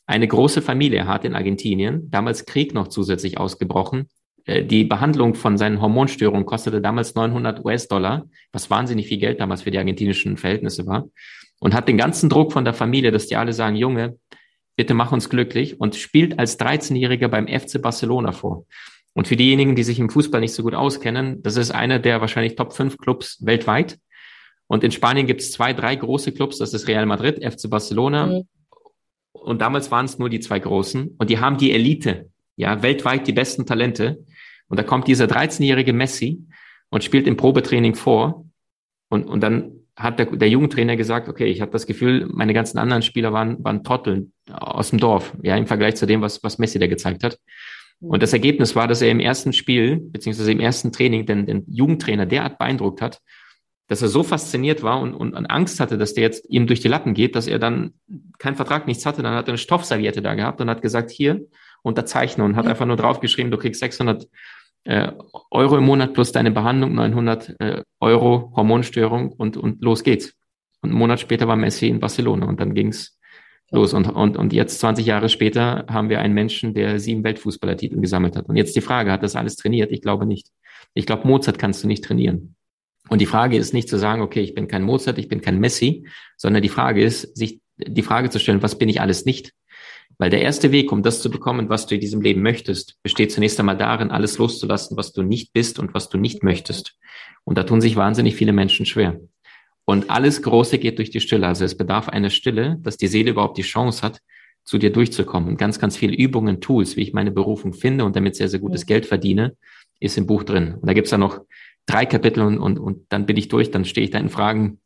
eine 0.05 0.27
große 0.27 0.61
Familie 0.61 1.07
hat 1.07 1.23
in 1.23 1.33
Argentinien, 1.33 2.11
damals 2.11 2.45
Krieg 2.45 2.73
noch 2.73 2.89
zusätzlich 2.89 3.37
ausgebrochen, 3.37 4.09
äh, 4.43 4.65
die 4.65 4.83
Behandlung 4.83 5.33
von 5.33 5.57
seinen 5.57 5.79
Hormonstörungen 5.79 6.45
kostete 6.45 6.81
damals 6.81 7.15
900 7.15 7.63
US-Dollar, 7.63 8.27
was 8.51 8.69
wahnsinnig 8.69 9.07
viel 9.07 9.17
Geld 9.17 9.39
damals 9.39 9.61
für 9.61 9.71
die 9.71 9.77
argentinischen 9.77 10.35
Verhältnisse 10.35 10.85
war. 10.87 11.07
Und 11.59 11.73
hat 11.73 11.87
den 11.87 11.97
ganzen 11.97 12.29
Druck 12.29 12.51
von 12.51 12.65
der 12.65 12.73
Familie, 12.73 13.11
dass 13.11 13.27
die 13.27 13.37
alle 13.37 13.53
sagen, 13.53 13.77
Junge, 13.77 14.17
bitte 14.75 14.93
mach 14.93 15.13
uns 15.13 15.29
glücklich 15.29 15.79
und 15.79 15.95
spielt 15.95 16.37
als 16.37 16.59
13-Jähriger 16.59 17.29
beim 17.29 17.47
FC 17.47 17.81
Barcelona 17.81 18.33
vor. 18.33 18.65
Und 19.13 19.27
für 19.27 19.35
diejenigen, 19.35 19.75
die 19.75 19.83
sich 19.83 19.99
im 19.99 20.09
Fußball 20.09 20.39
nicht 20.39 20.53
so 20.53 20.63
gut 20.63 20.73
auskennen, 20.73 21.43
das 21.43 21.57
ist 21.57 21.71
einer 21.71 21.99
der 21.99 22.21
wahrscheinlich 22.21 22.55
Top 22.55 22.73
5 22.73 22.97
Clubs 22.97 23.45
weltweit. 23.45 23.99
Und 24.67 24.83
in 24.85 24.91
Spanien 24.91 25.27
gibt 25.27 25.41
es 25.41 25.51
zwei, 25.51 25.73
drei 25.73 25.95
große 25.95 26.31
Clubs, 26.31 26.57
das 26.57 26.73
ist 26.73 26.87
Real 26.87 27.05
Madrid, 27.05 27.43
FC 27.43 27.69
Barcelona. 27.69 28.27
Mhm. 28.27 28.43
Und 29.33 29.61
damals 29.61 29.91
waren 29.91 30.05
es 30.05 30.17
nur 30.17 30.29
die 30.29 30.39
zwei 30.39 30.59
großen. 30.59 31.15
Und 31.17 31.29
die 31.29 31.39
haben 31.39 31.57
die 31.57 31.73
Elite, 31.73 32.29
ja, 32.55 32.81
weltweit 32.81 33.27
die 33.27 33.33
besten 33.33 33.65
Talente. 33.65 34.23
Und 34.67 34.79
da 34.79 34.83
kommt 34.83 35.07
dieser 35.07 35.25
13-jährige 35.25 35.91
Messi 35.91 36.45
und 36.89 37.03
spielt 37.03 37.27
im 37.27 37.35
Probetraining 37.35 37.95
vor. 37.95 38.45
Und, 39.09 39.25
und 39.25 39.41
dann 39.41 39.73
hat 39.97 40.19
der, 40.19 40.27
der 40.27 40.47
Jugendtrainer 40.47 40.95
gesagt, 40.95 41.27
okay, 41.27 41.47
ich 41.47 41.59
habe 41.59 41.71
das 41.71 41.85
Gefühl, 41.85 42.27
meine 42.31 42.53
ganzen 42.53 42.77
anderen 42.77 43.01
Spieler 43.01 43.33
waren, 43.33 43.61
waren 43.63 43.83
Trotteln 43.83 44.31
aus 44.49 44.91
dem 44.91 44.99
Dorf, 44.99 45.35
ja, 45.43 45.57
im 45.57 45.67
Vergleich 45.67 45.95
zu 45.95 46.05
dem, 46.05 46.21
was, 46.21 46.43
was 46.43 46.59
Messi 46.59 46.79
da 46.79 46.87
gezeigt 46.87 47.23
hat. 47.23 47.37
Und 48.01 48.23
das 48.23 48.33
Ergebnis 48.33 48.75
war, 48.75 48.87
dass 48.87 49.01
er 49.01 49.11
im 49.11 49.19
ersten 49.19 49.53
Spiel, 49.53 49.97
beziehungsweise 49.97 50.51
im 50.51 50.59
ersten 50.59 50.91
Training, 50.91 51.25
den, 51.25 51.45
den 51.45 51.65
Jugendtrainer 51.67 52.25
derart 52.25 52.57
beeindruckt 52.57 53.01
hat, 53.01 53.21
dass 53.87 54.01
er 54.01 54.07
so 54.07 54.23
fasziniert 54.23 54.83
war 54.83 54.99
und, 54.99 55.13
und, 55.13 55.33
und 55.33 55.45
Angst 55.47 55.79
hatte, 55.79 55.97
dass 55.97 56.13
der 56.13 56.23
jetzt 56.23 56.49
ihm 56.49 56.65
durch 56.65 56.79
die 56.79 56.87
Lappen 56.87 57.13
geht, 57.13 57.35
dass 57.35 57.45
er 57.45 57.59
dann 57.59 57.93
keinen 58.39 58.55
Vertrag, 58.55 58.87
nichts 58.87 59.05
hatte. 59.05 59.21
Dann 59.21 59.35
hat 59.35 59.47
er 59.47 59.51
eine 59.51 59.57
Stoffserviette 59.57 60.21
da 60.21 60.33
gehabt 60.33 60.61
und 60.61 60.69
hat 60.69 60.81
gesagt, 60.81 61.11
hier, 61.11 61.45
unterzeichne 61.83 62.43
und 62.43 62.55
hat 62.55 62.67
einfach 62.67 62.85
nur 62.85 62.95
draufgeschrieben, 62.95 63.51
du 63.51 63.57
kriegst 63.57 63.81
600 63.81 64.27
äh, 64.85 65.11
Euro 65.51 65.77
im 65.77 65.83
Monat 65.83 66.13
plus 66.13 66.31
deine 66.31 66.51
Behandlung, 66.51 66.95
900 66.95 67.55
äh, 67.59 67.83
Euro 67.99 68.51
Hormonstörung 68.55 69.31
und, 69.31 69.57
und 69.57 69.83
los 69.83 70.03
geht's. 70.03 70.33
Und 70.81 70.89
einen 70.89 70.99
Monat 70.99 71.19
später 71.19 71.47
war 71.47 71.55
Messi 71.55 71.87
in 71.87 71.99
Barcelona 71.99 72.47
und 72.47 72.59
dann 72.59 72.73
ging's 72.73 73.19
los. 73.71 73.93
Und, 73.93 74.09
und, 74.09 74.37
und 74.37 74.53
jetzt 74.53 74.79
20 74.79 75.05
Jahre 75.05 75.29
später 75.29 75.85
haben 75.89 76.09
wir 76.09 76.19
einen 76.19 76.33
Menschen, 76.33 76.73
der 76.73 76.99
sieben 76.99 77.23
Weltfußballertitel 77.23 77.99
gesammelt 77.99 78.35
hat. 78.35 78.47
Und 78.47 78.57
jetzt 78.57 78.75
die 78.75 78.81
Frage, 78.81 79.11
hat 79.11 79.23
das 79.23 79.35
alles 79.35 79.55
trainiert? 79.55 79.91
Ich 79.91 80.01
glaube 80.01 80.25
nicht. 80.25 80.47
Ich 80.93 81.05
glaube, 81.05 81.27
Mozart 81.27 81.57
kannst 81.57 81.83
du 81.83 81.87
nicht 81.87 82.03
trainieren. 82.03 82.55
Und 83.09 83.19
die 83.19 83.25
Frage 83.25 83.57
ist 83.57 83.73
nicht 83.73 83.89
zu 83.89 83.97
sagen, 83.97 84.21
okay, 84.21 84.41
ich 84.41 84.53
bin 84.53 84.67
kein 84.67 84.83
Mozart, 84.83 85.17
ich 85.17 85.27
bin 85.27 85.41
kein 85.41 85.59
Messi, 85.59 86.07
sondern 86.37 86.61
die 86.61 86.69
Frage 86.69 87.03
ist, 87.03 87.35
sich 87.35 87.59
die 87.77 88.03
Frage 88.03 88.29
zu 88.29 88.39
stellen, 88.39 88.61
was 88.61 88.77
bin 88.77 88.89
ich 88.89 89.01
alles 89.01 89.25
nicht? 89.25 89.53
Weil 90.17 90.29
der 90.29 90.41
erste 90.41 90.71
Weg, 90.71 90.91
um 90.91 91.01
das 91.01 91.21
zu 91.21 91.31
bekommen, 91.31 91.69
was 91.69 91.87
du 91.87 91.95
in 91.95 92.01
diesem 92.01 92.21
Leben 92.21 92.41
möchtest, 92.41 93.01
besteht 93.01 93.31
zunächst 93.31 93.59
einmal 93.59 93.77
darin, 93.77 94.11
alles 94.11 94.37
loszulassen, 94.37 94.95
was 94.95 95.13
du 95.13 95.23
nicht 95.23 95.51
bist 95.51 95.79
und 95.79 95.93
was 95.93 96.09
du 96.09 96.17
nicht 96.17 96.43
möchtest. 96.43 96.95
Und 97.43 97.57
da 97.57 97.63
tun 97.63 97.81
sich 97.81 97.95
wahnsinnig 97.95 98.35
viele 98.35 98.53
Menschen 98.53 98.85
schwer. 98.85 99.19
Und 99.91 100.09
alles 100.09 100.41
Große 100.41 100.77
geht 100.77 100.99
durch 100.99 101.09
die 101.09 101.19
Stille. 101.19 101.45
Also 101.45 101.65
es 101.65 101.75
bedarf 101.75 102.07
einer 102.07 102.29
Stille, 102.29 102.77
dass 102.81 102.95
die 102.95 103.07
Seele 103.07 103.31
überhaupt 103.31 103.57
die 103.57 103.61
Chance 103.61 104.03
hat, 104.03 104.21
zu 104.63 104.77
dir 104.77 104.89
durchzukommen. 104.89 105.49
Und 105.49 105.57
ganz, 105.57 105.79
ganz 105.79 105.97
viele 105.97 106.15
Übungen, 106.15 106.61
Tools, 106.61 106.95
wie 106.95 107.01
ich 107.01 107.11
meine 107.11 107.29
Berufung 107.29 107.73
finde 107.73 108.05
und 108.05 108.15
damit 108.15 108.37
sehr, 108.37 108.47
sehr 108.47 108.61
gutes 108.61 108.85
Geld 108.85 109.05
verdiene, 109.05 109.57
ist 109.99 110.17
im 110.17 110.27
Buch 110.27 110.43
drin. 110.43 110.75
Und 110.75 110.87
da 110.87 110.93
gibt's 110.93 111.09
dann 111.09 111.19
noch 111.19 111.41
drei 111.87 112.05
Kapitel 112.05 112.41
und, 112.41 112.57
und, 112.57 112.79
und 112.79 113.05
dann 113.09 113.25
bin 113.25 113.35
ich 113.35 113.49
durch, 113.49 113.69
dann 113.69 113.83
stehe 113.83 114.05
ich 114.05 114.11
da 114.11 114.19
in 114.19 114.29
Fragen 114.29 114.79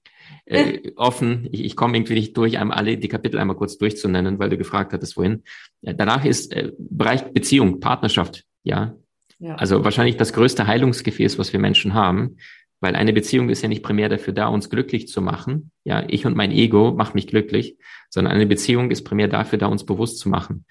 äh, 0.46 0.92
offen. 0.96 1.50
Ich, 1.52 1.64
ich 1.64 1.76
komme 1.76 1.96
irgendwie 1.96 2.16
nicht 2.16 2.36
durch, 2.36 2.58
einmal 2.58 2.80
alle 2.80 2.98
die 2.98 3.08
Kapitel 3.08 3.38
einmal 3.38 3.58
kurz 3.58 3.78
durchzunennen, 3.78 4.40
weil 4.40 4.50
du 4.50 4.58
gefragt 4.58 4.92
hattest, 4.92 5.18
wohin. 5.18 5.44
Ja, 5.84 5.94
danach 5.94 6.26
ist 6.26 6.52
äh, 6.52 6.72
Bereich 6.80 7.32
Beziehung, 7.32 7.80
Partnerschaft, 7.80 8.44
ja. 8.64 8.96
ja. 9.38 9.54
Also 9.54 9.84
wahrscheinlich 9.84 10.18
das 10.18 10.34
größte 10.34 10.66
Heilungsgefäß, 10.66 11.38
was 11.38 11.54
wir 11.54 11.60
Menschen 11.60 11.94
haben, 11.94 12.38
weil 12.86 12.96
eine 12.96 13.14
Beziehung 13.14 13.50
ist 13.50 13.64
ja 13.64 13.68
nicht 13.68 13.82
primär 13.82 14.10
dafür 14.10 14.32
da, 14.32 14.46
uns 14.46 14.70
glücklich 14.70 15.08
zu 15.08 15.20
machen. 15.20 15.72
Ja, 15.86 16.04
ich 16.08 16.28
und 16.28 16.38
mein 16.38 16.52
Ego 16.52 16.92
macht 16.92 17.16
mich 17.16 17.26
glücklich, 17.26 17.80
sondern 18.12 18.32
eine 18.32 18.46
Beziehung 18.46 18.92
ist 18.92 19.02
primär 19.02 19.28
dafür 19.28 19.58
da, 19.58 19.66
uns 19.66 19.88
bewusst 19.88 20.20
zu 20.20 20.30
machen. 20.30 20.66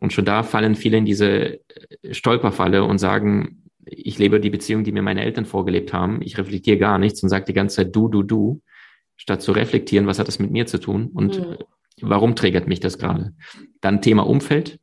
Und 0.00 0.12
schon 0.12 0.24
da 0.24 0.42
fallen 0.42 0.74
viele 0.74 0.96
in 0.96 1.04
diese 1.04 1.60
äh, 1.60 1.60
Stolperfalle 2.10 2.82
und 2.82 2.98
sagen, 2.98 3.62
ich 3.86 4.18
lebe 4.18 4.40
die 4.40 4.50
Beziehung, 4.50 4.82
die 4.82 4.90
mir 4.90 5.02
meine 5.02 5.22
Eltern 5.22 5.44
vorgelebt 5.44 5.92
haben. 5.92 6.20
Ich 6.20 6.36
reflektiere 6.36 6.78
gar 6.78 6.98
nichts 6.98 7.22
und 7.22 7.28
sage 7.28 7.44
die 7.44 7.52
ganze 7.52 7.76
Zeit 7.76 7.94
du, 7.94 8.08
du, 8.08 8.24
du, 8.24 8.60
statt 9.14 9.40
zu 9.40 9.52
reflektieren, 9.52 10.08
was 10.08 10.18
hat 10.18 10.26
das 10.26 10.40
mit 10.40 10.50
mir 10.50 10.66
zu 10.66 10.80
tun 10.80 11.10
und 11.14 11.38
mhm. 11.38 11.58
warum 12.00 12.34
triggert 12.34 12.66
mich 12.66 12.80
das 12.80 12.98
gerade. 12.98 13.34
Dann 13.80 14.02
Thema 14.02 14.26
Umfeld. 14.26 14.80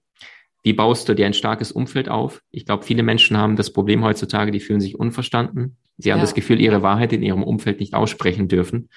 Wie 0.63 0.71
baust 0.71 1.09
du 1.09 1.13
dir 1.13 1.25
ein 1.25 1.33
starkes 1.33 1.73
Umfeld 1.73 2.07
auf? 2.07 2.41
Ich 2.51 2.65
glaube, 2.65 2.85
viele 2.85 3.03
Menschen 3.03 3.35
haben 3.35 3.57
das 3.57 3.73
Problem 3.73 4.05
heutzutage, 4.05 4.51
die 4.51 4.61
fühlen 4.61 4.79
sich 4.79 4.97
unverstanden. 4.97 5.75
Sie 5.99 6.11
haben 6.11 6.21
das 6.21 6.33
Gefühl, 6.33 6.59
ihre 6.59 6.81
Wahrheit 6.81 7.13
in 7.13 7.21
ihrem 7.21 7.43
Umfeld 7.43 7.79
nicht 7.79 7.93
aussprechen 7.93 8.47
dürfen, 8.47 8.89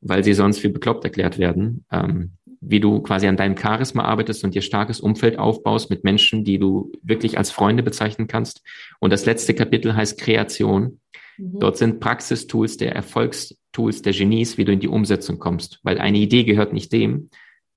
weil 0.00 0.24
sie 0.24 0.32
sonst 0.32 0.58
für 0.58 0.70
bekloppt 0.70 1.04
erklärt 1.04 1.38
werden. 1.38 1.84
Ähm, 1.92 2.32
wie 2.60 2.80
du 2.80 3.00
quasi 3.00 3.26
an 3.26 3.36
deinem 3.36 3.56
Charisma 3.56 4.04
arbeitest 4.04 4.44
und 4.44 4.54
dir 4.54 4.62
starkes 4.62 5.00
Umfeld 5.00 5.38
aufbaust 5.38 5.90
mit 5.90 6.04
Menschen, 6.04 6.44
die 6.44 6.58
du 6.58 6.92
wirklich 7.02 7.38
als 7.38 7.50
Freunde 7.50 7.82
bezeichnen 7.82 8.26
kannst. 8.26 8.62
Und 8.98 9.12
das 9.12 9.26
letzte 9.26 9.54
Kapitel 9.54 9.94
heißt 9.94 10.18
Kreation. 10.20 11.00
Mhm. 11.36 11.60
Dort 11.60 11.76
sind 11.76 12.00
Praxistools 12.00 12.76
der 12.76 12.94
Erfolgstools 12.94 14.02
der 14.02 14.12
Genies, 14.12 14.58
wie 14.58 14.64
du 14.64 14.72
in 14.72 14.80
die 14.80 14.88
Umsetzung 14.88 15.38
kommst. 15.38 15.78
Weil 15.82 15.98
eine 15.98 16.18
Idee 16.18 16.44
gehört 16.44 16.72
nicht 16.72 16.92
dem, 16.92 17.30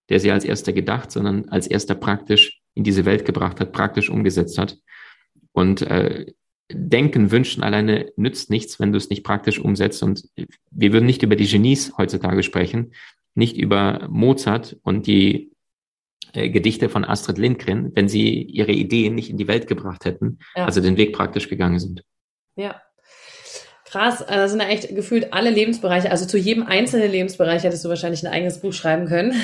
der 0.10 0.20
sie 0.20 0.32
als 0.32 0.46
erster 0.46 0.74
gedacht, 0.74 1.12
sondern 1.12 1.50
als 1.50 1.68
erster 1.68 1.96
praktisch 1.96 2.62
in 2.74 2.84
diese 2.84 3.06
Welt 3.06 3.26
gebracht 3.26 3.60
hat, 3.60 3.74
praktisch 3.74 4.10
umgesetzt 4.10 4.58
hat. 4.58 4.78
Und 5.52 5.82
äh, 5.84 6.26
Denken, 6.74 7.32
Wünschen 7.32 7.64
alleine 7.64 8.12
nützt 8.16 8.50
nichts, 8.50 8.80
wenn 8.80 8.92
du 8.92 8.98
es 8.98 9.10
nicht 9.10 9.24
praktisch 9.24 9.60
umsetzt. 9.60 10.04
Und 10.04 10.24
wir 10.72 10.94
würden 10.94 11.06
nicht 11.06 11.24
über 11.24 11.36
die 11.36 11.48
Genies 11.48 11.94
heutzutage 11.98 12.44
sprechen, 12.44 12.94
nicht 13.36 13.58
über 13.58 14.08
Mozart 14.10 14.78
und 14.84 15.08
die 15.08 15.52
äh, 16.34 16.50
Gedichte 16.50 16.90
von 16.90 17.06
Astrid 17.06 17.38
Lindgren, 17.38 17.92
wenn 17.96 18.08
sie 18.08 18.42
ihre 18.42 18.72
Ideen 18.72 19.16
nicht 19.16 19.30
in 19.30 19.38
die 19.38 19.48
Welt 19.48 19.68
gebracht 19.68 20.06
hätten, 20.06 20.40
ja. 20.56 20.66
also 20.66 20.82
den 20.82 20.98
Weg 20.98 21.14
praktisch 21.14 21.50
gegangen 21.50 21.80
sind. 21.80 22.04
Ja. 22.56 22.82
Krass, 23.86 24.26
das 24.26 24.52
sind 24.52 24.62
ja 24.62 24.70
echt 24.70 24.96
gefühlt 24.96 25.34
alle 25.34 25.50
Lebensbereiche. 25.50 26.12
Also 26.12 26.26
zu 26.26 26.38
jedem 26.38 26.64
einzelnen 26.64 27.12
Lebensbereich 27.12 27.64
hättest 27.64 27.84
du 27.84 27.90
wahrscheinlich 27.90 28.26
ein 28.26 28.32
eigenes 28.32 28.62
Buch 28.62 28.72
schreiben 28.72 29.08
können. 29.08 29.34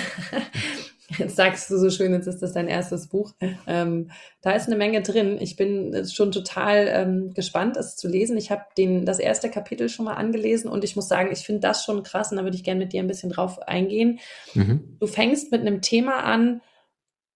Jetzt 1.18 1.36
sagst 1.36 1.70
du 1.70 1.78
so 1.78 1.90
schön, 1.90 2.14
jetzt 2.14 2.28
ist 2.28 2.42
das 2.42 2.54
dein 2.54 2.68
erstes 2.68 3.08
Buch. 3.08 3.34
Ähm, 3.66 4.12
da 4.42 4.52
ist 4.52 4.68
eine 4.68 4.76
Menge 4.76 5.02
drin. 5.02 5.38
Ich 5.40 5.56
bin 5.56 6.06
schon 6.06 6.32
total 6.32 6.88
ähm, 6.90 7.34
gespannt, 7.34 7.78
es 7.78 7.96
zu 7.96 8.08
lesen. 8.08 8.38
Ich 8.38 8.52
habe 8.52 8.64
den 8.78 9.06
das 9.06 9.20
erste 9.20 9.50
Kapitel 9.50 9.90
schon 9.90 10.06
mal 10.06 10.16
angelesen 10.16 10.70
und 10.70 10.84
ich 10.84 10.96
muss 10.96 11.08
sagen, 11.08 11.30
ich 11.32 11.40
finde 11.40 11.62
das 11.62 11.84
schon 11.84 12.04
krass 12.04 12.32
und 12.32 12.38
da 12.38 12.44
würde 12.44 12.58
ich 12.58 12.64
gerne 12.64 12.80
mit 12.80 12.94
dir 12.94 13.02
ein 13.02 13.08
bisschen 13.08 13.30
drauf 13.30 13.60
eingehen. 13.68 14.20
Mhm. 14.54 14.98
Du 15.00 15.08
fängst 15.08 15.52
mit 15.52 15.62
einem 15.62 15.82
Thema 15.82 16.24
an, 16.24 16.62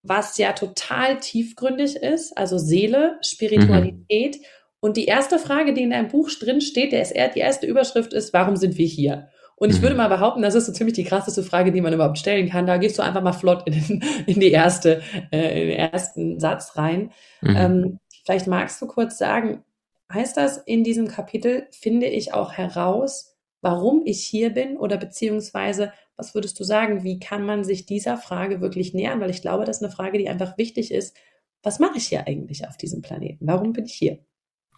was 0.04 0.38
ja 0.38 0.54
total 0.54 1.20
tiefgründig 1.20 1.96
ist, 1.96 2.38
also 2.38 2.58
Seele, 2.58 3.20
Spiritualität. 3.22 4.38
Mhm. 4.38 4.46
Und 4.80 4.98
die 4.98 5.06
erste 5.06 5.38
Frage, 5.38 5.74
die 5.74 5.84
in 5.84 5.92
deinem 5.92 6.08
Buch 6.08 6.30
drin 6.32 6.60
steht, 6.60 6.92
der 6.92 7.04
ist, 7.04 7.14
die 7.36 7.40
erste 7.40 7.68
Überschrift 7.68 8.14
ist, 8.14 8.34
warum 8.34 8.56
sind 8.56 8.78
wir 8.78 8.88
hier? 8.88 9.30
Und 9.62 9.70
ich 9.70 9.80
würde 9.84 9.94
mhm. 9.94 9.98
mal 9.98 10.08
behaupten, 10.08 10.42
das 10.42 10.56
ist 10.56 10.66
so 10.66 10.72
ziemlich 10.72 10.96
die 10.96 11.04
krasseste 11.04 11.44
Frage, 11.44 11.72
die 11.72 11.82
man 11.82 11.94
überhaupt 11.94 12.18
stellen 12.18 12.50
kann. 12.50 12.66
Da 12.66 12.78
gehst 12.78 12.98
du 12.98 13.04
einfach 13.04 13.22
mal 13.22 13.32
flott 13.32 13.68
in, 13.68 13.74
den, 13.74 14.04
in 14.26 14.40
die 14.40 14.50
erste, 14.50 15.04
äh, 15.32 15.62
in 15.62 15.68
den 15.68 15.78
ersten 15.78 16.40
Satz 16.40 16.78
rein. 16.78 17.12
Mhm. 17.42 17.56
Ähm, 17.56 18.00
vielleicht 18.26 18.48
magst 18.48 18.82
du 18.82 18.88
kurz 18.88 19.20
sagen, 19.20 19.64
heißt 20.12 20.36
das 20.36 20.58
in 20.58 20.84
diesem 20.84 21.08
Kapitel 21.08 21.68
finde 21.70 22.08
ich 22.08 22.34
auch 22.34 22.54
heraus, 22.54 23.38
warum 23.62 24.02
ich 24.04 24.24
hier 24.24 24.50
bin 24.50 24.78
oder 24.78 24.98
beziehungsweise 24.98 25.94
was 26.18 26.34
würdest 26.34 26.60
du 26.60 26.64
sagen, 26.64 27.04
wie 27.04 27.20
kann 27.20 27.46
man 27.46 27.64
sich 27.64 27.86
dieser 27.86 28.18
Frage 28.18 28.62
wirklich 28.62 28.96
nähern? 28.96 29.22
Weil 29.22 29.30
ich 29.30 29.44
glaube, 29.44 29.66
das 29.66 29.78
ist 29.78 29.84
eine 29.84 29.92
Frage, 29.92 30.18
die 30.18 30.28
einfach 30.28 30.58
wichtig 30.58 30.92
ist. 30.92 31.16
Was 31.62 31.78
mache 31.78 32.00
ich 32.00 32.08
hier 32.08 32.26
eigentlich 32.26 32.68
auf 32.68 32.78
diesem 32.78 33.04
Planeten? 33.04 33.46
Warum 33.46 33.74
bin 33.74 33.86
ich 33.86 33.94
hier? 33.94 34.18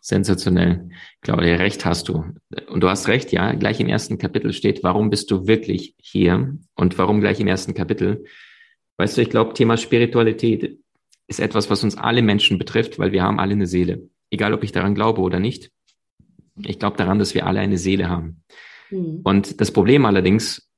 Sensationell. 0.05 0.89
Claudia, 1.21 1.55
recht 1.55 1.85
hast 1.85 2.09
du. 2.09 2.25
Und 2.67 2.81
du 2.83 2.89
hast 2.89 3.07
recht, 3.07 3.31
ja. 3.31 3.53
Gleich 3.53 3.79
im 3.79 3.87
ersten 3.87 4.17
Kapitel 4.17 4.51
steht, 4.51 4.83
warum 4.83 5.09
bist 5.09 5.31
du 5.31 5.47
wirklich 5.47 5.95
hier? 5.97 6.57
Und 6.75 6.97
warum 6.97 7.21
gleich 7.21 7.39
im 7.39 7.47
ersten 7.47 7.73
Kapitel? 7.73 8.25
Weißt 8.97 9.15
du, 9.15 9.21
ich 9.21 9.29
glaube, 9.29 9.53
Thema 9.53 9.77
Spiritualität 9.77 10.77
ist 11.27 11.39
etwas, 11.39 11.69
was 11.69 11.85
uns 11.85 11.97
alle 11.97 12.21
Menschen 12.21 12.59
betrifft, 12.59 12.99
weil 12.99 13.13
wir 13.13 13.23
haben 13.23 13.39
alle 13.39 13.53
eine 13.53 13.65
Seele. 13.65 14.09
Egal, 14.29 14.53
ob 14.53 14.65
ich 14.65 14.73
daran 14.73 14.93
glaube 14.93 15.21
oder 15.21 15.39
nicht. 15.39 15.71
Ich 16.65 16.79
glaube 16.79 16.97
daran, 16.97 17.17
dass 17.17 17.33
wir 17.33 17.47
alle 17.47 17.61
eine 17.61 17.77
Seele 17.77 18.09
haben. 18.09 18.43
Mhm. 18.91 19.21
Und 19.23 19.61
das 19.61 19.71
Problem 19.71 20.05
allerdings 20.05 20.69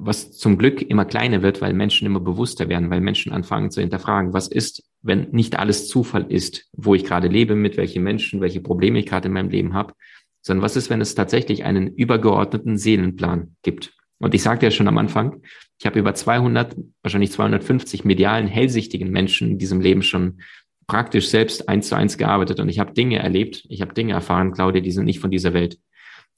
was 0.00 0.32
zum 0.32 0.58
Glück 0.58 0.82
immer 0.82 1.04
kleiner 1.04 1.42
wird, 1.42 1.60
weil 1.60 1.72
Menschen 1.72 2.06
immer 2.06 2.20
bewusster 2.20 2.68
werden, 2.68 2.90
weil 2.90 3.00
Menschen 3.00 3.32
anfangen 3.32 3.70
zu 3.70 3.80
hinterfragen, 3.80 4.32
was 4.32 4.48
ist, 4.48 4.84
wenn 5.02 5.30
nicht 5.30 5.58
alles 5.58 5.88
Zufall 5.88 6.26
ist, 6.28 6.68
wo 6.72 6.94
ich 6.94 7.04
gerade 7.04 7.28
lebe, 7.28 7.54
mit 7.54 7.76
welchen 7.76 8.02
Menschen, 8.02 8.40
welche 8.40 8.60
Probleme 8.60 8.98
ich 8.98 9.06
gerade 9.06 9.28
in 9.28 9.34
meinem 9.34 9.50
Leben 9.50 9.74
habe, 9.74 9.94
sondern 10.42 10.62
was 10.62 10.76
ist, 10.76 10.90
wenn 10.90 11.00
es 11.00 11.14
tatsächlich 11.14 11.64
einen 11.64 11.88
übergeordneten 11.88 12.78
Seelenplan 12.78 13.56
gibt. 13.62 13.94
Und 14.18 14.34
ich 14.34 14.42
sagte 14.42 14.66
ja 14.66 14.70
schon 14.70 14.88
am 14.88 14.98
Anfang, 14.98 15.42
ich 15.78 15.86
habe 15.86 15.98
über 15.98 16.14
200, 16.14 16.76
wahrscheinlich 17.02 17.30
250 17.30 18.04
medialen, 18.04 18.48
hellsichtigen 18.48 19.10
Menschen 19.10 19.52
in 19.52 19.58
diesem 19.58 19.80
Leben 19.80 20.02
schon 20.02 20.40
praktisch 20.88 21.28
selbst 21.28 21.68
eins 21.68 21.88
zu 21.88 21.94
eins 21.94 22.18
gearbeitet 22.18 22.60
und 22.60 22.68
ich 22.68 22.78
habe 22.78 22.94
Dinge 22.94 23.18
erlebt, 23.18 23.64
ich 23.68 23.82
habe 23.82 23.94
Dinge 23.94 24.14
erfahren, 24.14 24.52
Claudia, 24.52 24.80
die 24.80 24.90
sind 24.90 25.04
nicht 25.04 25.20
von 25.20 25.30
dieser 25.30 25.52
Welt. 25.52 25.78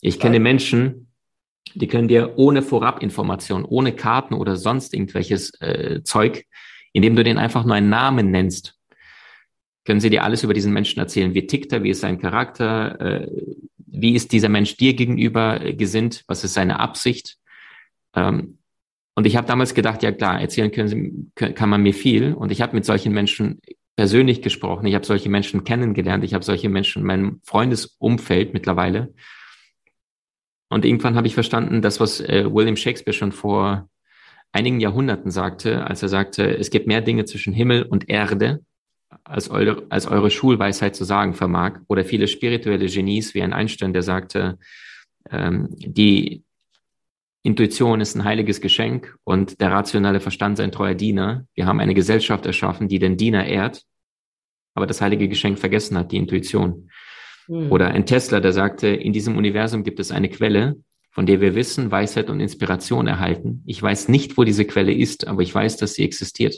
Ich 0.00 0.18
kenne 0.18 0.40
Menschen, 0.40 1.09
die 1.74 1.86
können 1.86 2.08
dir 2.08 2.34
ohne 2.36 2.62
Vorabinformation, 2.62 3.64
ohne 3.64 3.92
Karten 3.92 4.34
oder 4.34 4.56
sonst 4.56 4.94
irgendwelches 4.94 5.52
äh, 5.60 6.02
Zeug, 6.02 6.44
indem 6.92 7.16
du 7.16 7.24
den 7.24 7.38
einfach 7.38 7.64
nur 7.64 7.74
einen 7.74 7.90
Namen 7.90 8.30
nennst, 8.30 8.76
können 9.84 10.00
sie 10.00 10.10
dir 10.10 10.24
alles 10.24 10.42
über 10.42 10.54
diesen 10.54 10.72
Menschen 10.72 11.00
erzählen. 11.00 11.34
Wie 11.34 11.46
tickt 11.46 11.72
er, 11.72 11.82
wie 11.82 11.90
ist 11.90 12.00
sein 12.00 12.18
Charakter, 12.18 13.00
äh, 13.00 13.28
wie 13.76 14.14
ist 14.14 14.32
dieser 14.32 14.48
Mensch 14.48 14.76
dir 14.76 14.94
gegenüber 14.94 15.60
äh, 15.60 15.74
gesinnt, 15.74 16.24
was 16.26 16.44
ist 16.44 16.54
seine 16.54 16.80
Absicht. 16.80 17.38
Ähm, 18.14 18.58
und 19.14 19.26
ich 19.26 19.36
habe 19.36 19.46
damals 19.46 19.74
gedacht, 19.74 20.02
ja 20.02 20.12
klar, 20.12 20.40
erzählen 20.40 20.70
können 20.70 20.88
sie, 20.88 21.52
kann 21.52 21.68
man 21.68 21.82
mir 21.82 21.94
viel. 21.94 22.32
Und 22.34 22.52
ich 22.52 22.62
habe 22.62 22.74
mit 22.74 22.84
solchen 22.84 23.12
Menschen 23.12 23.60
persönlich 23.96 24.40
gesprochen. 24.40 24.86
Ich 24.86 24.94
habe 24.94 25.04
solche 25.04 25.28
Menschen 25.28 25.64
kennengelernt. 25.64 26.24
Ich 26.24 26.32
habe 26.32 26.44
solche 26.44 26.68
Menschen 26.68 27.02
in 27.02 27.06
meinem 27.06 27.40
Freundesumfeld 27.44 28.54
mittlerweile. 28.54 29.12
Und 30.70 30.84
irgendwann 30.84 31.16
habe 31.16 31.26
ich 31.26 31.34
verstanden, 31.34 31.82
das, 31.82 32.00
was 32.00 32.20
äh, 32.20 32.46
William 32.50 32.76
Shakespeare 32.76 33.12
schon 33.12 33.32
vor 33.32 33.88
einigen 34.52 34.80
Jahrhunderten 34.80 35.30
sagte, 35.30 35.86
als 35.86 36.02
er 36.02 36.08
sagte, 36.08 36.56
es 36.56 36.70
gibt 36.70 36.86
mehr 36.86 37.02
Dinge 37.02 37.24
zwischen 37.24 37.52
Himmel 37.52 37.82
und 37.82 38.08
Erde, 38.08 38.64
als 39.24 39.50
eure, 39.50 39.84
als 39.90 40.06
eure 40.06 40.30
Schulweisheit 40.30 40.94
zu 40.94 41.04
sagen 41.04 41.34
vermag. 41.34 41.80
Oder 41.88 42.04
viele 42.04 42.28
spirituelle 42.28 42.86
Genies 42.86 43.34
wie 43.34 43.42
ein 43.42 43.52
Einstein, 43.52 43.92
der 43.92 44.02
sagte, 44.02 44.58
ähm, 45.30 45.68
die 45.72 46.44
Intuition 47.42 48.00
ist 48.00 48.14
ein 48.14 48.24
heiliges 48.24 48.60
Geschenk 48.60 49.16
und 49.24 49.60
der 49.60 49.72
rationale 49.72 50.20
Verstand 50.20 50.58
sein 50.58 50.72
treuer 50.72 50.94
Diener. 50.94 51.46
Wir 51.54 51.66
haben 51.66 51.80
eine 51.80 51.94
Gesellschaft 51.94 52.46
erschaffen, 52.46 52.86
die 52.86 52.98
den 52.98 53.16
Diener 53.16 53.46
ehrt, 53.46 53.82
aber 54.74 54.86
das 54.86 55.00
heilige 55.00 55.28
Geschenk 55.28 55.58
vergessen 55.58 55.96
hat, 55.98 56.12
die 56.12 56.18
Intuition. 56.18 56.90
Mhm. 57.50 57.72
Oder 57.72 57.88
ein 57.88 58.06
Tesla, 58.06 58.38
der 58.40 58.52
sagte, 58.52 58.86
in 58.86 59.12
diesem 59.12 59.36
Universum 59.36 59.82
gibt 59.82 59.98
es 59.98 60.12
eine 60.12 60.28
Quelle, 60.28 60.76
von 61.10 61.26
der 61.26 61.40
wir 61.40 61.56
Wissen, 61.56 61.90
Weisheit 61.90 62.30
und 62.30 62.38
Inspiration 62.38 63.08
erhalten. 63.08 63.64
Ich 63.66 63.82
weiß 63.82 64.08
nicht, 64.08 64.38
wo 64.38 64.44
diese 64.44 64.64
Quelle 64.64 64.94
ist, 64.94 65.26
aber 65.26 65.42
ich 65.42 65.52
weiß, 65.52 65.76
dass 65.76 65.94
sie 65.94 66.04
existiert. 66.04 66.54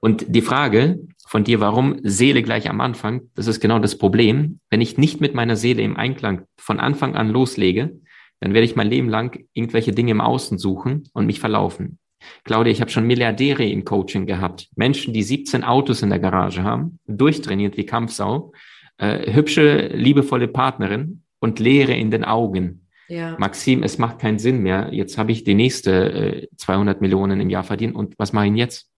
Und 0.00 0.26
die 0.28 0.42
Frage 0.42 1.00
von 1.26 1.42
dir, 1.42 1.58
warum 1.58 1.98
Seele 2.04 2.44
gleich 2.44 2.70
am 2.70 2.80
Anfang, 2.80 3.22
das 3.34 3.48
ist 3.48 3.58
genau 3.58 3.80
das 3.80 3.98
Problem. 3.98 4.60
Wenn 4.70 4.80
ich 4.80 4.96
nicht 4.96 5.20
mit 5.20 5.34
meiner 5.34 5.56
Seele 5.56 5.82
im 5.82 5.96
Einklang 5.96 6.42
von 6.56 6.78
Anfang 6.78 7.16
an 7.16 7.28
loslege, 7.28 7.98
dann 8.38 8.54
werde 8.54 8.64
ich 8.64 8.76
mein 8.76 8.88
Leben 8.88 9.08
lang 9.08 9.44
irgendwelche 9.52 9.90
Dinge 9.90 10.12
im 10.12 10.20
Außen 10.20 10.56
suchen 10.56 11.08
und 11.12 11.26
mich 11.26 11.40
verlaufen. 11.40 11.98
Claudia, 12.44 12.72
ich 12.72 12.80
habe 12.80 12.92
schon 12.92 13.06
Milliardäre 13.06 13.64
im 13.64 13.84
Coaching 13.84 14.26
gehabt. 14.26 14.68
Menschen, 14.76 15.12
die 15.12 15.24
17 15.24 15.64
Autos 15.64 16.02
in 16.02 16.10
der 16.10 16.20
Garage 16.20 16.62
haben, 16.62 17.00
durchtrainiert 17.08 17.76
wie 17.76 17.86
Kampfsau, 17.86 18.52
äh, 18.98 19.32
hübsche, 19.32 19.88
liebevolle 19.88 20.48
Partnerin 20.48 21.22
und 21.38 21.58
Leere 21.58 21.94
in 21.94 22.10
den 22.10 22.24
Augen. 22.24 22.88
Ja. 23.08 23.36
Maxim, 23.38 23.82
es 23.82 23.98
macht 23.98 24.18
keinen 24.18 24.38
Sinn 24.38 24.60
mehr. 24.60 24.90
Jetzt 24.92 25.16
habe 25.16 25.32
ich 25.32 25.44
die 25.44 25.54
nächste 25.54 26.42
äh, 26.42 26.48
200 26.56 27.00
Millionen 27.00 27.40
im 27.40 27.48
Jahr 27.48 27.64
verdient 27.64 27.94
und 27.94 28.14
was 28.18 28.32
mache 28.32 28.48
ich 28.48 28.54
jetzt? 28.54 28.90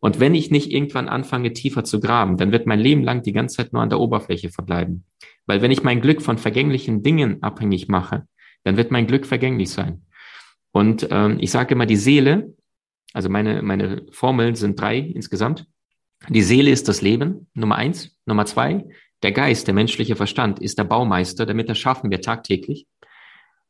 Und 0.00 0.20
wenn 0.20 0.34
ich 0.34 0.50
nicht 0.50 0.70
irgendwann 0.70 1.08
anfange, 1.08 1.52
tiefer 1.52 1.84
zu 1.84 1.98
graben, 2.00 2.36
dann 2.36 2.52
wird 2.52 2.66
mein 2.66 2.80
Leben 2.80 3.02
lang 3.02 3.22
die 3.22 3.32
ganze 3.32 3.56
Zeit 3.56 3.72
nur 3.72 3.82
an 3.82 3.88
der 3.88 4.00
Oberfläche 4.00 4.50
verbleiben. 4.50 5.04
Weil 5.46 5.62
wenn 5.62 5.70
ich 5.70 5.82
mein 5.82 6.00
Glück 6.00 6.22
von 6.22 6.38
vergänglichen 6.38 7.02
Dingen 7.02 7.42
abhängig 7.42 7.88
mache, 7.88 8.26
dann 8.64 8.76
wird 8.76 8.90
mein 8.90 9.06
Glück 9.06 9.26
vergänglich 9.26 9.70
sein. 9.70 10.02
Und 10.72 11.08
ähm, 11.10 11.38
ich 11.40 11.50
sage 11.50 11.74
immer, 11.74 11.86
die 11.86 11.96
Seele, 11.96 12.54
also 13.12 13.28
meine, 13.28 13.62
meine 13.62 14.06
Formeln 14.10 14.56
sind 14.56 14.78
drei 14.78 14.98
insgesamt. 14.98 15.66
Die 16.28 16.42
Seele 16.42 16.70
ist 16.70 16.88
das 16.88 17.00
Leben, 17.00 17.48
Nummer 17.54 17.76
eins. 17.76 18.18
Nummer 18.26 18.44
zwei, 18.44 18.84
der 19.24 19.32
Geist, 19.32 19.66
der 19.66 19.74
menschliche 19.74 20.16
Verstand 20.16 20.60
ist 20.60 20.78
der 20.78 20.84
Baumeister, 20.84 21.46
damit 21.46 21.70
das 21.70 21.78
schaffen 21.78 22.10
wir 22.10 22.20
tagtäglich. 22.20 22.86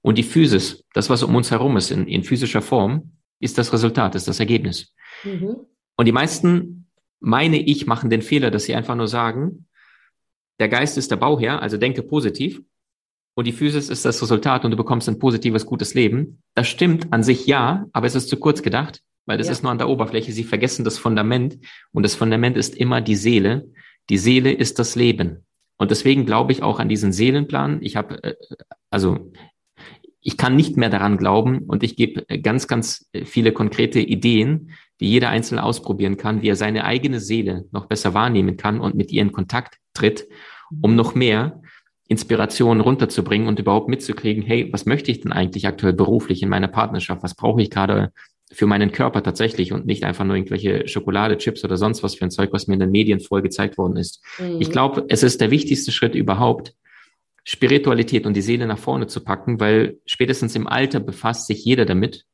Und 0.03 0.19
die 0.19 0.25
Physis, 0.25 0.85
das, 0.93 1.09
was 1.09 1.23
um 1.23 1.35
uns 1.35 1.53
herum 1.53 1.77
ist, 1.77 1.93
in, 1.93 2.09
in 2.09 2.25
physischer 2.25 2.61
Form, 2.61 3.13
ist 3.39 3.57
das 3.57 3.73
Resultat, 3.73 4.17
ist 4.17 4.27
das 4.27 4.41
Ergebnis. 4.41 4.93
Mhm. 5.23 5.57
Und 5.97 6.07
die 6.07 6.13
meisten, 6.13 6.89
meine 7.21 7.59
ich, 7.59 7.87
machen 7.87 8.11
den 8.11 8.21
Fehler, 8.21 8.51
dass 8.51 8.65
sie 8.65 8.75
einfach 8.75 8.97
nur 8.97 9.07
sagen, 9.07 9.67
der 10.59 10.69
Geist 10.69 10.99
ist 10.99 11.13
der 11.13 11.17
Bauherr, 11.17 11.63
also 11.63 11.77
denke 11.77 12.03
positiv. 12.03 12.61
Und 13.35 13.47
die 13.47 13.53
Physis 13.53 13.89
ist 13.89 14.05
das 14.05 14.21
Resultat 14.21 14.65
und 14.65 14.73
du 14.73 14.77
bekommst 14.77 15.09
ein 15.09 15.21
positives, 15.21 15.67
gutes 15.67 15.95
Leben. 15.95 16.43
Das 16.55 16.67
stimmt 16.69 17.13
an 17.13 17.23
sich 17.23 17.47
ja, 17.47 17.87
aber 17.93 18.07
es 18.07 18.17
ist 18.17 18.29
zu 18.29 18.39
kurz 18.39 18.63
gedacht, 18.63 19.03
weil 19.25 19.39
das 19.39 19.47
ja. 19.47 19.53
ist 19.53 19.63
nur 19.63 19.71
an 19.71 19.79
der 19.79 19.89
Oberfläche. 19.89 20.33
Sie 20.33 20.45
vergessen 20.45 20.85
das 20.85 20.99
Fundament 20.99 21.59
und 21.93 22.03
das 22.03 22.17
Fundament 22.17 22.57
ist 22.57 22.75
immer 22.75 23.01
die 23.01 23.17
Seele. 23.17 23.69
Die 24.11 24.19
Seele 24.19 24.53
ist 24.53 24.79
das 24.79 24.95
Leben. 24.95 25.47
Und 25.77 25.91
deswegen 25.91 26.27
glaube 26.27 26.53
ich 26.53 26.63
auch 26.63 26.79
an 26.79 26.89
diesen 26.89 27.13
Seelenplan. 27.13 27.81
Ich 27.83 27.97
habe, 27.97 28.23
äh, 28.23 28.35
also 28.91 29.33
ich 30.21 30.37
kann 30.37 30.57
nicht 30.57 30.77
mehr 30.77 30.89
daran 30.89 31.19
glauben 31.19 31.59
und 31.67 31.83
ich 31.83 31.97
gebe 31.97 32.25
ganz, 32.39 32.67
ganz 32.67 33.09
viele 33.25 33.53
konkrete 33.53 34.01
Ideen, 34.01 34.71
die 35.01 35.11
jeder 35.11 35.29
Einzelne 35.29 35.63
ausprobieren 35.63 36.17
kann, 36.17 36.41
wie 36.41 36.49
er 36.49 36.57
seine 36.57 36.85
eigene 36.85 37.21
Seele 37.21 37.67
noch 37.73 37.87
besser 37.87 38.15
wahrnehmen 38.15 38.57
kann 38.57 38.81
und 38.81 38.95
mit 38.95 39.13
ihr 39.13 39.21
in 39.21 39.33
Kontakt 39.33 39.77
tritt, 39.93 40.27
um 40.81 40.97
noch 40.97 41.15
mehr 41.15 41.61
Inspiration 42.09 42.81
runterzubringen 42.81 43.49
und 43.49 43.59
überhaupt 43.59 43.89
mitzukriegen, 43.89 44.43
hey, 44.43 44.71
was 44.73 44.87
möchte 44.87 45.11
ich 45.11 45.21
denn 45.21 45.33
eigentlich 45.33 45.67
aktuell 45.67 45.95
beruflich 45.95 46.43
in 46.43 46.49
meiner 46.49 46.69
Partnerschaft? 46.69 47.23
Was 47.23 47.35
brauche 47.35 47.61
ich 47.61 47.71
gerade 47.71 48.13
für 48.53 48.67
meinen 48.67 48.93
Körper 48.93 49.23
tatsächlich 49.23 49.73
und 49.73 49.87
nicht 49.87 50.05
einfach 50.05 50.25
nur 50.25 50.37
irgendwelche 50.37 50.87
Schokolade, 50.87 51.39
Chips 51.39 51.65
oder 51.65 51.77
sonst 51.77 52.03
was 52.03 52.15
für 52.15 52.25
ein 52.25 52.31
Zeug, 52.31 52.51
was 52.53 52.67
mir 52.67 52.75
in 52.75 52.81
den 52.81 52.91
Medien 52.91 53.21
voll 53.21 53.43
gezeigt 53.43 53.79
worden 53.79 53.97
ist. 53.97 54.23
Mhm. 54.39 54.61
Ich 54.61 54.71
glaube, 54.71 55.05
es 55.09 55.23
ist 55.23 55.41
der 55.41 55.51
wichtigste 55.51 55.93
Schritt 55.93 56.15
überhaupt, 56.15 56.75
Spiritualität 57.45 58.27
und 58.27 58.35
die 58.35 58.43
Seele 58.43 58.67
nach 58.67 58.79
vorne 58.79 59.07
zu 59.07 59.23
packen, 59.23 59.61
weil 59.61 59.99
spätestens 60.07 60.57
im 60.57 60.67
Alter 60.67 61.01
befasst 61.01 61.47
sich 61.47 61.65
jeder 61.65 61.85
damit. 61.85 62.25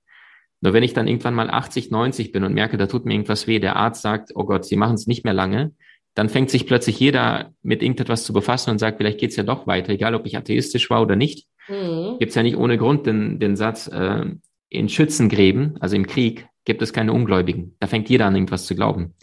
Nur 0.61 0.73
wenn 0.73 0.83
ich 0.83 0.92
dann 0.92 1.09
irgendwann 1.09 1.35
mal 1.35 1.51
80, 1.51 1.90
90 1.90 2.33
bin 2.33 2.44
und 2.44 2.55
merke, 2.55 2.77
da 2.77 2.87
tut 2.87 3.07
mir 3.07 3.14
irgendwas 3.14 3.46
weh, 3.46 3.59
der 3.59 3.77
Arzt 3.77 4.03
sagt, 4.03 4.31
oh 4.35 4.44
Gott, 4.44 4.64
Sie 4.64 4.77
machen 4.77 4.94
es 4.94 5.07
nicht 5.07 5.25
mehr 5.25 5.33
lange, 5.33 5.73
dann 6.14 6.29
fängt 6.29 6.51
sich 6.51 6.66
plötzlich 6.66 7.01
jeder 7.01 7.53
mit 7.62 7.83
irgendetwas 7.83 8.25
zu 8.25 8.33
befassen 8.33 8.70
und 8.70 8.79
sagt, 8.79 8.99
vielleicht 8.99 9.18
geht's 9.18 9.37
ja 9.37 9.42
doch 9.42 9.66
weiter, 9.66 9.92
egal 9.92 10.14
ob 10.14 10.27
ich 10.27 10.37
atheistisch 10.37 10.90
war 10.90 11.03
oder 11.03 11.16
nicht. 11.16 11.49
Mhm. 11.68 12.16
Gibt 12.18 12.35
ja 12.35 12.42
nicht 12.42 12.57
ohne 12.57 12.79
Grund 12.79 13.07
den, 13.07 13.38
den 13.38 13.57
Satz, 13.57 13.88
äh, 13.88 14.27
in 14.71 14.89
Schützengräben, 14.89 15.77
also 15.81 15.97
im 15.97 16.07
Krieg, 16.07 16.47
gibt 16.65 16.81
es 16.83 16.93
keine 16.93 17.13
Ungläubigen. 17.13 17.77
Da 17.81 17.87
fängt 17.87 18.09
jeder 18.09 18.27
an, 18.27 18.35
irgendwas 18.35 18.67
zu 18.67 18.75
glauben. 18.75 19.15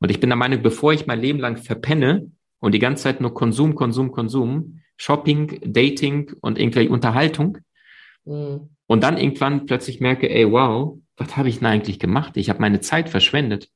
Und 0.00 0.10
ich 0.10 0.20
bin 0.20 0.30
der 0.30 0.36
Meinung, 0.36 0.62
bevor 0.62 0.92
ich 0.92 1.06
mein 1.06 1.20
Leben 1.20 1.38
lang 1.38 1.56
verpenne 1.56 2.30
und 2.58 2.72
die 2.72 2.78
ganze 2.78 3.04
Zeit 3.04 3.20
nur 3.20 3.34
Konsum, 3.34 3.74
Konsum, 3.74 4.10
Konsum, 4.10 4.80
Shopping, 4.96 5.60
Dating 5.64 6.32
und 6.40 6.58
irgendwelche 6.58 6.90
Unterhaltung, 6.90 7.58
mhm. 8.24 8.70
und 8.86 9.02
dann 9.02 9.18
irgendwann 9.18 9.66
plötzlich 9.66 10.00
merke, 10.00 10.30
ey, 10.30 10.50
wow, 10.50 10.98
was 11.16 11.36
habe 11.36 11.48
ich 11.48 11.58
denn 11.58 11.66
eigentlich 11.66 11.98
gemacht? 11.98 12.36
Ich 12.36 12.48
habe 12.48 12.60
meine 12.60 12.80
Zeit 12.80 13.08
verschwendet. 13.08 13.68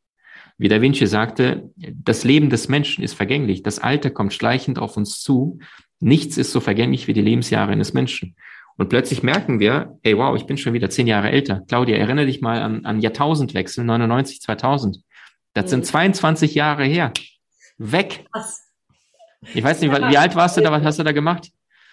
Wie 0.56 0.68
Da 0.68 0.80
Vinci 0.80 1.06
sagte, 1.06 1.70
das 1.76 2.24
Leben 2.24 2.50
des 2.50 2.68
Menschen 2.68 3.04
ist 3.04 3.14
vergänglich. 3.14 3.62
Das 3.62 3.78
Alter 3.78 4.10
kommt 4.10 4.32
schleichend 4.32 4.78
auf 4.80 4.96
uns 4.96 5.20
zu. 5.20 5.60
Nichts 6.00 6.36
ist 6.36 6.50
so 6.50 6.60
vergänglich 6.60 7.06
wie 7.06 7.12
die 7.12 7.22
Lebensjahre 7.22 7.72
eines 7.72 7.94
Menschen. 7.94 8.34
Und 8.78 8.88
plötzlich 8.88 9.24
merken 9.24 9.58
wir, 9.58 9.98
ey, 10.02 10.16
wow, 10.16 10.36
ich 10.36 10.46
bin 10.46 10.56
schon 10.56 10.72
wieder 10.72 10.88
zehn 10.88 11.08
Jahre 11.08 11.30
älter. 11.30 11.62
Claudia, 11.68 11.96
erinnere 11.96 12.26
dich 12.26 12.40
mal 12.40 12.62
an, 12.62 12.86
an 12.86 13.00
Jahrtausendwechsel 13.00 13.84
99, 13.84 14.40
2000. 14.40 15.00
Das 15.52 15.66
mhm. 15.66 15.68
sind 15.68 15.86
22 15.86 16.54
Jahre 16.54 16.84
her. 16.84 17.12
Weg. 17.76 18.24
Was? 18.32 18.62
Ich 19.54 19.62
weiß 19.62 19.80
nicht, 19.80 19.92
wie 19.92 20.16
alt 20.16 20.36
warst 20.36 20.56
du 20.56 20.60
da? 20.60 20.70
Was 20.70 20.84
hast 20.84 20.98
du 20.98 21.02
da 21.02 21.12
gemacht? 21.12 21.48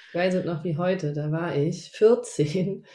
Ich 0.10 0.16
weiß 0.16 0.36
es 0.36 0.46
noch 0.46 0.64
wie 0.64 0.78
heute. 0.78 1.14
Da 1.14 1.32
war 1.32 1.56
ich 1.56 1.90
14 1.92 2.86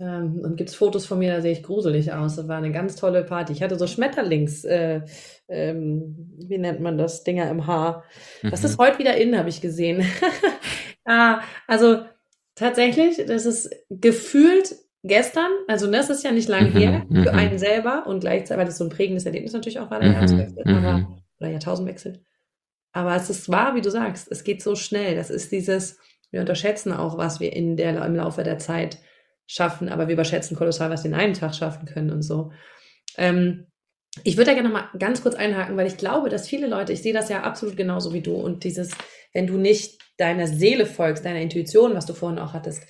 ähm, 0.00 0.40
und 0.42 0.56
gibt 0.56 0.70
es 0.70 0.76
Fotos 0.76 1.06
von 1.06 1.18
mir, 1.18 1.34
da 1.34 1.40
sehe 1.40 1.52
ich 1.52 1.62
gruselig 1.62 2.12
aus. 2.12 2.36
Das 2.36 2.48
war 2.48 2.56
eine 2.56 2.72
ganz 2.72 2.96
tolle 2.96 3.22
Party. 3.22 3.52
Ich 3.52 3.62
hatte 3.62 3.78
so 3.78 3.86
Schmetterlings, 3.86 4.64
äh, 4.64 5.02
ähm, 5.48 6.34
wie 6.38 6.58
nennt 6.58 6.80
man 6.80 6.96
das, 6.98 7.22
Dinger 7.22 7.50
im 7.50 7.66
Haar. 7.66 8.04
Das 8.42 8.60
mhm. 8.60 8.66
ist 8.66 8.78
heute 8.78 8.98
wieder 8.98 9.16
in, 9.16 9.38
habe 9.38 9.50
ich 9.50 9.60
gesehen. 9.60 10.04
ja, 11.06 11.40
also 11.66 12.00
tatsächlich, 12.56 13.24
das 13.26 13.46
ist 13.46 13.70
gefühlt 13.88 14.74
gestern, 15.04 15.50
also 15.68 15.90
das 15.90 16.10
ist 16.10 16.24
ja 16.24 16.32
nicht 16.32 16.48
lang 16.48 16.70
mhm, 16.70 16.76
her 16.76 17.06
für 17.08 17.32
mhm. 17.32 17.38
einen 17.38 17.58
selber 17.58 18.06
und 18.06 18.20
gleichzeitig, 18.20 18.58
weil 18.58 18.66
das 18.66 18.78
so 18.78 18.84
ein 18.84 18.90
prägendes 18.90 19.24
Erlebnis 19.24 19.52
natürlich 19.52 19.78
auch 19.78 19.90
war, 19.90 20.00
der 20.00 20.08
mhm, 20.08 20.14
Jahreswechsel, 20.14 20.62
aber, 20.64 20.92
mhm. 20.98 21.18
oder 21.38 21.50
Jahrtausendwechsel. 21.50 22.24
Aber 22.92 23.14
es 23.14 23.30
ist 23.30 23.48
wahr, 23.48 23.74
wie 23.74 23.82
du 23.82 23.90
sagst, 23.90 24.26
es 24.30 24.42
geht 24.42 24.62
so 24.62 24.74
schnell. 24.74 25.16
Das 25.16 25.28
ist 25.28 25.52
dieses, 25.52 25.98
wir 26.30 26.40
unterschätzen 26.40 26.92
auch, 26.92 27.18
was 27.18 27.40
wir 27.40 27.52
in 27.52 27.76
der, 27.76 28.02
im 28.04 28.16
Laufe 28.16 28.42
der 28.42 28.58
Zeit 28.58 28.98
schaffen, 29.46 29.88
aber 29.88 30.08
wir 30.08 30.14
überschätzen 30.14 30.56
kolossal, 30.56 30.90
was 30.90 31.04
wir 31.04 31.10
in 31.10 31.16
einem 31.16 31.34
Tag 31.34 31.54
schaffen 31.54 31.86
können 31.86 32.10
und 32.10 32.22
so. 32.22 32.52
Ähm, 33.16 33.66
ich 34.24 34.36
würde 34.36 34.46
da 34.46 34.54
gerne 34.54 34.70
noch 34.70 34.80
mal 34.80 34.88
ganz 34.98 35.22
kurz 35.22 35.34
einhaken, 35.34 35.76
weil 35.76 35.86
ich 35.86 35.98
glaube, 35.98 36.30
dass 36.30 36.48
viele 36.48 36.66
Leute, 36.66 36.92
ich 36.92 37.02
sehe 37.02 37.12
das 37.12 37.28
ja 37.28 37.42
absolut 37.42 37.76
genauso 37.76 38.14
wie 38.14 38.22
du 38.22 38.34
und 38.34 38.64
dieses, 38.64 38.92
wenn 39.32 39.46
du 39.46 39.56
nicht 39.56 40.00
deiner 40.18 40.46
Seele 40.46 40.86
folgst, 40.86 41.24
deiner 41.24 41.40
Intuition, 41.40 41.94
was 41.94 42.06
du 42.06 42.14
vorhin 42.14 42.38
auch 42.38 42.52
hattest, 42.52 42.82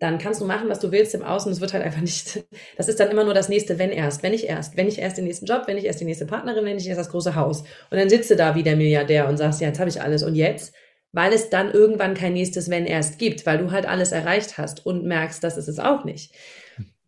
dann 0.00 0.18
kannst 0.18 0.40
du 0.40 0.44
machen, 0.44 0.68
was 0.68 0.80
du 0.80 0.92
willst 0.92 1.14
im 1.14 1.22
Außen. 1.22 1.50
Es 1.50 1.60
wird 1.60 1.72
halt 1.72 1.84
einfach 1.84 2.00
nicht, 2.00 2.44
das 2.76 2.88
ist 2.88 3.00
dann 3.00 3.10
immer 3.10 3.24
nur 3.24 3.34
das 3.34 3.48
nächste, 3.48 3.78
wenn 3.78 3.90
erst, 3.90 4.22
wenn 4.22 4.34
ich 4.34 4.48
erst, 4.48 4.76
wenn 4.76 4.88
ich 4.88 4.98
erst 4.98 5.16
den 5.16 5.24
nächsten 5.24 5.46
Job, 5.46 5.62
wenn 5.66 5.76
ich 5.76 5.84
erst 5.84 6.00
die 6.00 6.04
nächste 6.04 6.26
Partnerin, 6.26 6.64
wenn 6.64 6.76
ich 6.76 6.88
erst 6.88 7.00
das 7.00 7.10
große 7.10 7.34
Haus. 7.34 7.62
Und 7.90 7.98
dann 7.98 8.08
sitzt 8.08 8.30
du 8.30 8.36
da 8.36 8.54
wie 8.54 8.62
der 8.62 8.76
Milliardär 8.76 9.28
und 9.28 9.36
sagst, 9.36 9.60
ja, 9.60 9.68
jetzt 9.68 9.80
habe 9.80 9.90
ich 9.90 10.02
alles. 10.02 10.22
Und 10.22 10.34
jetzt? 10.34 10.74
weil 11.14 11.32
es 11.32 11.48
dann 11.48 11.70
irgendwann 11.70 12.14
kein 12.14 12.32
nächstes 12.32 12.68
Wenn 12.68 12.86
erst 12.86 13.18
gibt, 13.18 13.46
weil 13.46 13.58
du 13.58 13.70
halt 13.70 13.86
alles 13.86 14.10
erreicht 14.10 14.58
hast 14.58 14.84
und 14.84 15.04
merkst, 15.04 15.42
das 15.42 15.56
ist 15.56 15.68
es 15.68 15.78
auch 15.78 16.04
nicht. 16.04 16.34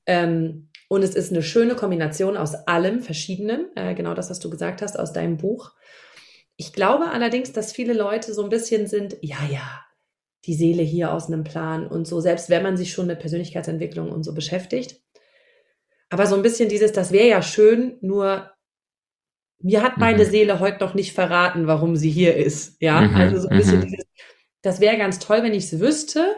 Ähm, 0.06 0.68
und 0.88 1.02
es 1.02 1.16
ist 1.16 1.32
eine 1.32 1.42
schöne 1.42 1.74
Kombination 1.74 2.36
aus 2.36 2.54
allem 2.54 3.02
Verschiedenen, 3.02 3.66
äh, 3.74 3.94
genau 3.94 4.14
das, 4.14 4.30
was 4.30 4.38
du 4.38 4.48
gesagt 4.48 4.80
hast 4.80 4.96
aus 4.96 5.12
deinem 5.12 5.36
Buch. 5.36 5.72
Ich 6.56 6.72
glaube 6.72 7.10
allerdings, 7.10 7.52
dass 7.52 7.72
viele 7.72 7.92
Leute 7.92 8.32
so 8.32 8.42
ein 8.42 8.48
bisschen 8.48 8.86
sind, 8.86 9.16
ja, 9.20 9.38
ja, 9.50 9.84
die 10.46 10.54
Seele 10.54 10.82
hier 10.82 11.12
aus 11.12 11.26
einem 11.26 11.44
Plan 11.44 11.86
und 11.86 12.06
so, 12.06 12.20
selbst 12.20 12.48
wenn 12.50 12.62
man 12.62 12.76
sich 12.76 12.92
schon 12.92 13.06
mit 13.06 13.18
Persönlichkeitsentwicklung 13.18 14.10
und 14.10 14.22
so 14.22 14.32
beschäftigt. 14.32 15.00
Aber 16.08 16.26
so 16.26 16.36
ein 16.36 16.42
bisschen 16.42 16.68
dieses, 16.68 16.92
das 16.92 17.12
wäre 17.12 17.28
ja 17.28 17.42
schön, 17.42 17.98
nur 18.00 18.50
mir 19.58 19.82
hat 19.82 19.98
meine 19.98 20.24
mhm. 20.24 20.30
Seele 20.30 20.60
heute 20.60 20.84
noch 20.84 20.94
nicht 20.94 21.12
verraten, 21.12 21.66
warum 21.66 21.96
sie 21.96 22.10
hier 22.10 22.36
ist. 22.36 22.80
Ja, 22.80 23.00
mhm. 23.00 23.16
also 23.16 23.40
so 23.40 23.48
ein 23.48 23.56
bisschen 23.56 23.80
mhm. 23.80 23.86
dieses, 23.86 24.06
das 24.62 24.80
wäre 24.80 24.96
ganz 24.96 25.18
toll, 25.18 25.42
wenn 25.42 25.54
ich 25.54 25.64
es 25.64 25.80
wüsste, 25.80 26.36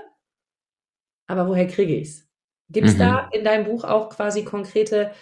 aber 1.27 1.47
woher 1.47 1.67
kriege 1.67 1.95
ich 1.95 2.09
es? 2.09 2.29
Gibt 2.71 2.89
es 2.89 2.95
mhm. 2.95 2.99
da 2.99 3.29
in 3.33 3.45
deinem 3.45 3.65
Buch 3.65 3.85
auch 3.85 4.11
quasi 4.11 4.45
konkrete 4.45 5.13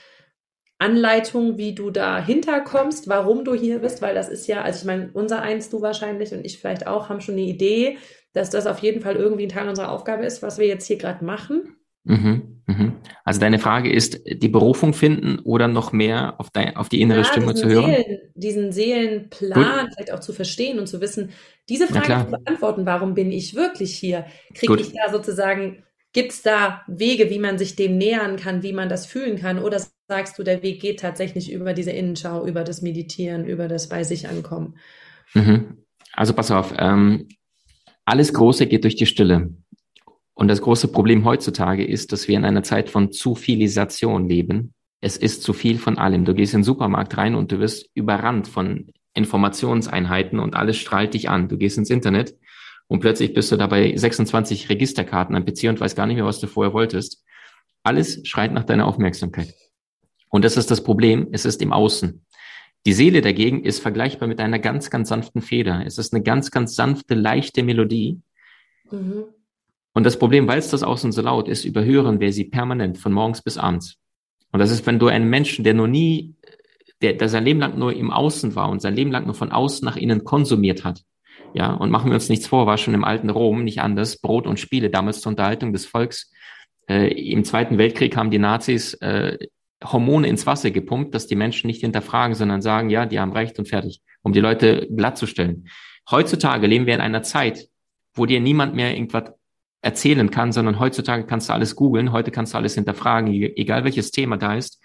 Anleitungen, 0.79 1.57
wie 1.57 1.75
du 1.75 1.91
da 1.91 2.23
hinterkommst, 2.23 3.09
warum 3.09 3.45
du 3.45 3.55
hier 3.55 3.79
bist? 3.79 4.03
Weil 4.03 4.15
das 4.15 4.29
ist 4.29 4.47
ja, 4.47 4.63
also 4.63 4.81
ich 4.81 4.85
meine, 4.85 5.11
unser 5.15 5.41
eins, 5.41 5.71
du 5.71 5.81
wahrscheinlich 5.81 6.33
und 6.33 6.45
ich 6.45 6.59
vielleicht 6.59 6.87
auch, 6.87 7.09
haben 7.09 7.21
schon 7.21 7.37
eine 7.37 7.45
Idee, 7.45 7.99
dass 8.33 8.51
das 8.51 8.67
auf 8.67 8.81
jeden 8.81 9.01
Fall 9.01 9.17
irgendwie 9.17 9.45
ein 9.45 9.49
Teil 9.49 9.69
unserer 9.69 9.91
Aufgabe 9.91 10.27
ist, 10.27 10.43
was 10.43 10.59
wir 10.59 10.67
jetzt 10.67 10.87
hier 10.87 10.99
gerade 10.99 11.25
machen. 11.25 11.77
Mhm, 12.05 12.63
mhm. 12.67 12.93
Also 13.25 13.41
deine 13.41 13.59
Frage 13.59 13.91
ist, 13.91 14.21
die 14.27 14.49
Berufung 14.49 14.93
finden 14.93 15.41
oder 15.41 15.67
noch 15.67 15.93
mehr 15.93 16.39
auf, 16.39 16.51
dein, 16.51 16.77
auf 16.77 16.89
die 16.89 17.01
innere 17.01 17.19
ja, 17.19 17.25
Stimme 17.25 17.55
zu 17.55 17.69
hören? 17.69 17.87
Seelen, 17.87 18.19
diesen 18.35 18.73
Seelenplan 18.73 19.87
Gut. 19.87 19.95
vielleicht 19.95 20.13
auch 20.13 20.21
zu 20.21 20.33
verstehen 20.33 20.79
und 20.79 20.87
zu 20.87 21.01
wissen, 21.01 21.31
diese 21.69 21.89
Frage 21.89 22.27
zu 22.27 22.31
beantworten, 22.31 22.87
warum 22.87 23.15
bin 23.15 23.33
ich 23.33 23.57
wirklich 23.57 23.97
hier? 23.97 24.27
Kriege 24.55 24.81
ich 24.81 24.93
da 24.93 25.11
sozusagen, 25.11 25.83
gibt 26.17 26.33
es 26.33 26.41
da 26.41 26.81
Wege, 26.87 27.29
wie 27.29 27.39
man 27.39 27.59
sich 27.59 27.77
dem 27.77 27.99
nähern 27.99 28.37
kann, 28.37 28.63
wie 28.63 28.73
man 28.73 28.89
das 28.89 29.05
fühlen 29.05 29.39
kann? 29.39 29.59
Oder 29.59 29.83
sagst 30.09 30.39
du, 30.39 30.45
der 30.45 30.63
Weg 30.63 30.81
geht 30.81 31.01
tatsächlich 31.01 31.53
über 31.53 31.75
diese 31.75 31.91
Innenschau, 31.91 32.47
über 32.47 32.65
das 32.65 32.81
Meditieren, 32.81 33.45
über 33.45 33.69
das 33.69 33.91
bei 33.91 34.03
sich 34.03 34.27
ankommen? 34.27 34.79
Mhm. 35.35 35.77
Also 36.15 36.33
pass 36.33 36.51
auf, 36.51 36.73
ähm, 36.79 37.29
alles 38.07 38.33
Große 38.33 38.67
geht 38.67 38.85
durch 38.85 38.97
die 38.97 39.05
Stille. 39.05 39.51
Und 40.33 40.49
das 40.49 40.63
große 40.63 40.89
Problem 40.89 41.27
heutzutage 41.27 41.85
ist, 41.85 42.13
dass 42.13 42.29
wir 42.29 42.37
in 42.39 42.47
einer 42.47 42.63
Zeit 42.63 42.89
von 42.89 43.13
zu 43.13 43.35
vielisation 43.35 44.27
leben. 44.27 44.73
Es 45.03 45.19
ist 45.19 45.43
zu 45.43 45.53
viel 45.53 45.77
von 45.77 45.99
allem. 45.99 46.25
Du 46.25 46.33
gehst 46.33 46.55
in 46.55 46.61
den 46.61 46.65
Supermarkt 46.65 47.19
rein 47.19 47.35
und 47.35 47.53
du 47.53 47.59
wirst 47.59 47.91
überrannt 47.93 48.49
von 48.49 48.91
Informationseinheiten 49.13 50.39
und 50.39 50.57
alles 50.57 50.79
strahlt 50.79 51.13
dich 51.13 51.29
an. 51.29 51.49
Du 51.49 51.59
gehst 51.59 51.77
ins 51.77 51.91
Internet 51.91 52.39
und 52.89 53.01
plötzlich 53.01 53.35
bist 53.35 53.51
du 53.51 53.57
dabei 53.57 53.97
26 53.97 54.69
Registerkarten 54.69 55.35
am 55.35 55.45
PC 55.45 55.65
und 55.65 55.81
weißt 55.81 55.97
gar 55.97 56.07
nicht 56.07 56.17
mehr, 56.17 56.25
was 56.25 56.41
du 56.41 56.47
vorher 56.47 56.73
wolltest. 56.73 57.25
Alles 57.83 58.21
schreit 58.25 58.53
nach 58.53 58.65
deiner 58.65 58.87
Aufmerksamkeit. 58.87 59.55
Und 60.29 60.45
das 60.45 60.57
ist 60.57 60.71
das 60.71 60.83
Problem, 60.83 61.29
es 61.33 61.45
ist 61.45 61.63
im 61.63 61.73
Außen. 61.73 62.25
Die 62.85 62.93
Seele 62.93 63.21
dagegen 63.21 63.65
ist 63.65 63.81
vergleichbar 63.81 64.29
mit 64.29 64.41
einer 64.41 64.61
ganz, 64.61 64.91
ganz 64.91 65.09
sanften 65.09 65.43
Feder. 65.43 65.83
Es 65.85 65.99
ist 65.99 66.15
eine 66.15 66.23
ganz, 66.23 66.53
ganz 66.53 66.77
sanfte, 66.77 67.15
leichte 67.15 67.65
Melodie. 67.65 68.21
Mhm. 68.91 69.25
Und 69.93 70.05
das 70.05 70.19
Problem, 70.19 70.47
weil 70.47 70.59
es 70.59 70.71
das 70.71 70.83
Außen 70.83 71.11
so 71.11 71.23
laut 71.23 71.49
ist, 71.49 71.65
überhören 71.65 72.21
wir 72.21 72.33
sie 72.33 72.45
permanent 72.45 72.99
von 72.99 73.13
morgens 73.13 73.43
bis 73.43 73.59
abends. 73.59 73.99
Und 74.53 74.61
das 74.61 74.71
ist, 74.71 74.87
wenn 74.87 74.99
du 74.99 75.09
einen 75.09 75.29
Menschen, 75.29 75.65
der 75.65 75.75
noch 75.75 75.89
nie, 75.89 76.35
der, 77.03 77.15
der 77.15 77.29
sein 77.29 77.45
Leben 77.45 77.61
lang 77.61 77.79
nur 77.79 77.93
im 77.93 78.13
Außen 78.13 78.55
war 78.55 78.69
und 78.69 78.81
sein 78.81 78.95
Leben 78.95 79.11
lang 79.11 79.25
nur 79.25 79.35
von 79.35 79.51
außen 79.51 79.85
nach 79.85 79.97
innen 79.97 80.23
konsumiert 80.23 80.85
hat. 80.85 81.03
Ja, 81.55 81.73
und 81.73 81.91
machen 81.91 82.11
wir 82.11 82.15
uns 82.15 82.29
nichts 82.29 82.47
vor, 82.47 82.67
war 82.67 82.77
schon 82.77 82.95
im 82.95 83.05
alten 83.05 83.31
Rom 83.31 83.65
nicht 83.65 83.81
anders. 83.81 84.19
Brot 84.19 84.47
und 84.47 84.61
Spiele, 84.61 84.91
damals 84.91 85.21
zur 85.21 85.31
Unterhaltung 85.31 85.73
des 85.73 85.87
Volks. 85.87 86.33
Äh, 86.89 87.09
Im 87.33 87.45
Zweiten 87.45 87.79
Weltkrieg 87.79 88.17
haben 88.17 88.31
die 88.31 88.39
Nazis 88.39 88.95
äh, 88.95 89.39
Hormone 89.83 90.29
ins 90.29 90.47
Wasser 90.47 90.71
gepumpt, 90.71 91.15
dass 91.15 91.27
die 91.27 91.37
Menschen 91.37 91.67
nicht 91.67 91.81
hinterfragen, 91.81 92.35
sondern 92.35 92.63
sagen, 92.63 92.91
ja, 92.91 93.07
die 93.07 93.21
haben 93.21 93.33
recht 93.33 93.59
und 93.59 93.69
fertig, 93.69 94.03
um 94.23 94.33
die 94.33 94.41
Leute 94.41 94.89
glattzustellen. 94.95 95.69
Heutzutage 96.11 96.67
leben 96.67 96.87
wir 96.87 96.95
in 96.95 97.01
einer 97.01 97.23
Zeit, 97.23 97.69
wo 98.15 98.27
dir 98.27 98.41
niemand 98.41 98.75
mehr 98.75 98.95
irgendwas 98.95 99.33
erzählen 99.83 100.31
kann, 100.31 100.53
sondern 100.53 100.79
heutzutage 100.79 101.27
kannst 101.27 101.49
du 101.49 101.53
alles 101.53 101.77
googeln, 101.77 102.13
heute 102.13 102.31
kannst 102.31 102.55
du 102.55 102.59
alles 102.59 102.75
hinterfragen, 102.75 103.33
e-, 103.33 103.53
egal 103.57 103.85
welches 103.85 104.11
Thema 104.11 104.37
da 104.37 104.55
ist. 104.55 104.81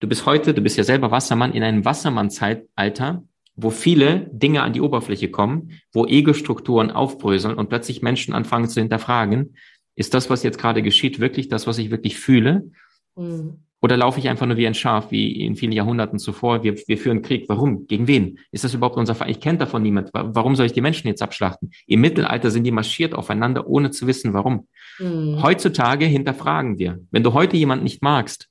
Du 0.00 0.08
bist 0.08 0.26
heute, 0.26 0.52
du 0.54 0.60
bist 0.60 0.76
ja 0.76 0.84
selber 0.84 1.10
Wassermann, 1.10 1.52
in 1.52 1.62
einem 1.62 1.84
Wassermann-Zeitalter, 1.84 3.24
wo 3.56 3.70
viele 3.70 4.28
Dinge 4.32 4.62
an 4.62 4.72
die 4.72 4.80
Oberfläche 4.80 5.30
kommen, 5.30 5.70
wo 5.92 6.06
Ego-Strukturen 6.06 6.90
aufbröseln 6.90 7.54
und 7.54 7.68
plötzlich 7.68 8.02
Menschen 8.02 8.34
anfangen 8.34 8.68
zu 8.68 8.80
hinterfragen, 8.80 9.56
ist 9.96 10.14
das, 10.14 10.28
was 10.28 10.42
jetzt 10.42 10.58
gerade 10.58 10.82
geschieht, 10.82 11.20
wirklich 11.20 11.48
das, 11.48 11.66
was 11.66 11.78
ich 11.78 11.90
wirklich 11.90 12.18
fühle? 12.18 12.70
Mhm. 13.16 13.64
Oder 13.80 13.98
laufe 13.98 14.18
ich 14.18 14.30
einfach 14.30 14.46
nur 14.46 14.56
wie 14.56 14.66
ein 14.66 14.72
Schaf, 14.72 15.10
wie 15.10 15.44
in 15.44 15.56
vielen 15.56 15.72
Jahrhunderten 15.72 16.18
zuvor? 16.18 16.64
Wir, 16.64 16.74
wir 16.86 16.96
führen 16.96 17.20
Krieg. 17.20 17.50
Warum? 17.50 17.86
Gegen 17.86 18.08
wen? 18.08 18.38
Ist 18.50 18.64
das 18.64 18.72
überhaupt 18.72 18.96
unser 18.96 19.14
Feind? 19.14 19.30
Ich 19.30 19.40
kenne 19.40 19.58
davon 19.58 19.82
niemand. 19.82 20.08
Warum 20.14 20.56
soll 20.56 20.64
ich 20.64 20.72
die 20.72 20.80
Menschen 20.80 21.06
jetzt 21.06 21.20
abschlachten? 21.20 21.70
Im 21.86 22.00
Mittelalter 22.00 22.50
sind 22.50 22.64
die 22.64 22.70
marschiert 22.70 23.14
aufeinander, 23.14 23.66
ohne 23.66 23.90
zu 23.90 24.06
wissen, 24.06 24.32
warum. 24.32 24.68
Mhm. 24.98 25.42
Heutzutage 25.42 26.06
hinterfragen 26.06 26.78
wir. 26.78 27.00
Wenn 27.10 27.22
du 27.22 27.34
heute 27.34 27.58
jemanden 27.58 27.84
nicht 27.84 28.02
magst, 28.02 28.48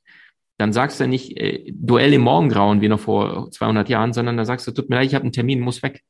dann 0.63 0.71
sagst 0.71 1.01
du 1.01 1.07
nicht 1.09 1.37
äh, 1.37 1.73
Duell 1.73 2.13
im 2.13 2.21
Morgengrauen 2.21 2.79
wie 2.79 2.87
noch 2.87 3.01
vor 3.01 3.51
200 3.51 3.89
Jahren, 3.89 4.13
sondern 4.13 4.37
dann 4.37 4.45
sagst 4.45 4.65
du, 4.65 4.71
tut 4.71 4.89
mir 4.89 4.95
leid, 4.95 5.07
ich 5.07 5.13
habe 5.13 5.23
einen 5.23 5.33
Termin, 5.33 5.59
muss 5.59 5.83
weg. 5.83 6.03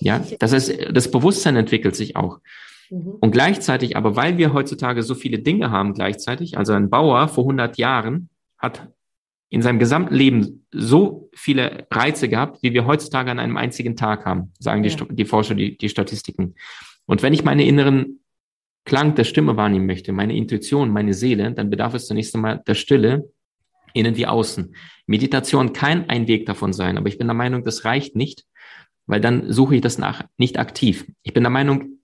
Ja, 0.00 0.24
das 0.38 0.52
ist, 0.52 0.72
das 0.90 1.10
Bewusstsein 1.10 1.56
entwickelt 1.56 1.94
sich 1.94 2.16
auch. 2.16 2.38
Mhm. 2.88 3.16
Und 3.20 3.32
gleichzeitig, 3.32 3.98
aber 3.98 4.16
weil 4.16 4.38
wir 4.38 4.54
heutzutage 4.54 5.02
so 5.02 5.14
viele 5.14 5.40
Dinge 5.40 5.70
haben 5.70 5.92
gleichzeitig, 5.92 6.56
also 6.56 6.72
ein 6.72 6.88
Bauer 6.88 7.28
vor 7.28 7.44
100 7.44 7.76
Jahren 7.76 8.30
hat 8.56 8.88
in 9.50 9.60
seinem 9.60 9.78
gesamten 9.78 10.14
Leben 10.14 10.66
so 10.72 11.28
viele 11.34 11.86
Reize 11.90 12.30
gehabt, 12.30 12.62
wie 12.62 12.72
wir 12.72 12.86
heutzutage 12.86 13.30
an 13.30 13.38
einem 13.38 13.58
einzigen 13.58 13.94
Tag 13.94 14.24
haben, 14.24 14.52
sagen 14.58 14.84
ja. 14.84 14.94
die, 14.94 15.16
die 15.16 15.24
Forscher, 15.26 15.54
die, 15.54 15.76
die 15.76 15.90
Statistiken. 15.90 16.54
Und 17.04 17.22
wenn 17.22 17.34
ich 17.34 17.44
meine 17.44 17.66
inneren 17.66 18.20
Klang 18.86 19.14
der 19.16 19.24
Stimme 19.24 19.58
wahrnehmen 19.58 19.84
möchte, 19.84 20.12
meine 20.12 20.34
Intuition, 20.34 20.88
meine 20.88 21.12
Seele, 21.12 21.52
dann 21.52 21.68
bedarf 21.68 21.92
es 21.92 22.06
zunächst 22.06 22.34
einmal 22.34 22.62
der 22.66 22.74
Stille, 22.74 23.30
innen 23.92 24.16
wie 24.16 24.26
außen. 24.26 24.74
Meditation 25.06 25.72
kann 25.72 26.08
ein 26.08 26.26
Weg 26.28 26.46
davon 26.46 26.72
sein, 26.72 26.98
aber 26.98 27.08
ich 27.08 27.18
bin 27.18 27.26
der 27.26 27.34
Meinung, 27.34 27.64
das 27.64 27.84
reicht 27.84 28.16
nicht, 28.16 28.44
weil 29.06 29.20
dann 29.20 29.52
suche 29.52 29.76
ich 29.76 29.80
das 29.80 29.98
nach, 29.98 30.24
nicht 30.36 30.58
aktiv. 30.58 31.06
Ich 31.22 31.32
bin 31.32 31.42
der 31.42 31.50
Meinung, 31.50 31.98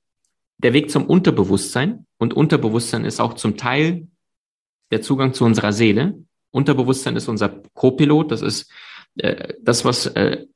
der 0.59 0.73
Weg 0.73 0.91
zum 0.91 1.07
Unterbewusstsein 1.07 2.07
und 2.19 2.35
Unterbewusstsein 2.35 3.05
ist 3.05 3.21
auch 3.21 3.35
zum 3.35 3.57
Teil 3.57 4.09
der 4.91 5.03
Zugang 5.03 5.35
zu 5.35 5.45
unserer 5.45 5.73
Seele, 5.73 6.25
Unterbewusstsein 6.55 7.17
ist 7.17 7.29
unser 7.29 7.49
Co-Pilot. 7.75 8.31
Das 8.31 8.41
ist 8.41 8.71
äh, 9.17 9.55
das, 9.61 9.85
was 9.85 10.07
äh, 10.07 10.47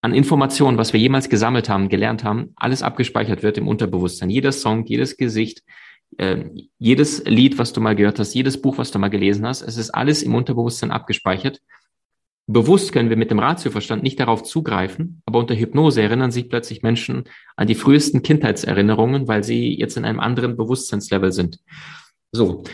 an 0.00 0.14
Informationen, 0.14 0.78
was 0.78 0.92
wir 0.92 1.00
jemals 1.00 1.28
gesammelt 1.28 1.68
haben, 1.68 1.88
gelernt 1.88 2.22
haben, 2.22 2.52
alles 2.54 2.84
abgespeichert 2.84 3.42
wird 3.42 3.58
im 3.58 3.66
Unterbewusstsein. 3.66 4.30
Jeder 4.30 4.52
Song, 4.52 4.86
jedes 4.86 5.16
Gesicht, 5.16 5.64
äh, 6.16 6.44
jedes 6.78 7.24
Lied, 7.24 7.58
was 7.58 7.72
du 7.72 7.80
mal 7.80 7.94
gehört 7.94 8.18
hast, 8.18 8.34
jedes 8.34 8.60
Buch, 8.60 8.78
was 8.78 8.90
du 8.90 8.98
mal 8.98 9.08
gelesen 9.08 9.46
hast, 9.46 9.62
es 9.62 9.76
ist 9.76 9.90
alles 9.90 10.22
im 10.22 10.34
Unterbewusstsein 10.34 10.90
abgespeichert. 10.90 11.60
Bewusst 12.46 12.92
können 12.92 13.10
wir 13.10 13.18
mit 13.18 13.30
dem 13.30 13.40
Ratioverstand 13.40 14.02
nicht 14.02 14.18
darauf 14.18 14.42
zugreifen, 14.42 15.20
aber 15.26 15.38
unter 15.38 15.54
Hypnose 15.54 16.00
erinnern 16.00 16.30
sich 16.30 16.48
plötzlich 16.48 16.82
Menschen 16.82 17.24
an 17.56 17.66
die 17.66 17.74
frühesten 17.74 18.22
Kindheitserinnerungen, 18.22 19.28
weil 19.28 19.44
sie 19.44 19.78
jetzt 19.78 19.98
in 19.98 20.06
einem 20.06 20.18
anderen 20.18 20.56
Bewusstseinslevel 20.56 21.30
sind. 21.30 21.60
So. 22.32 22.64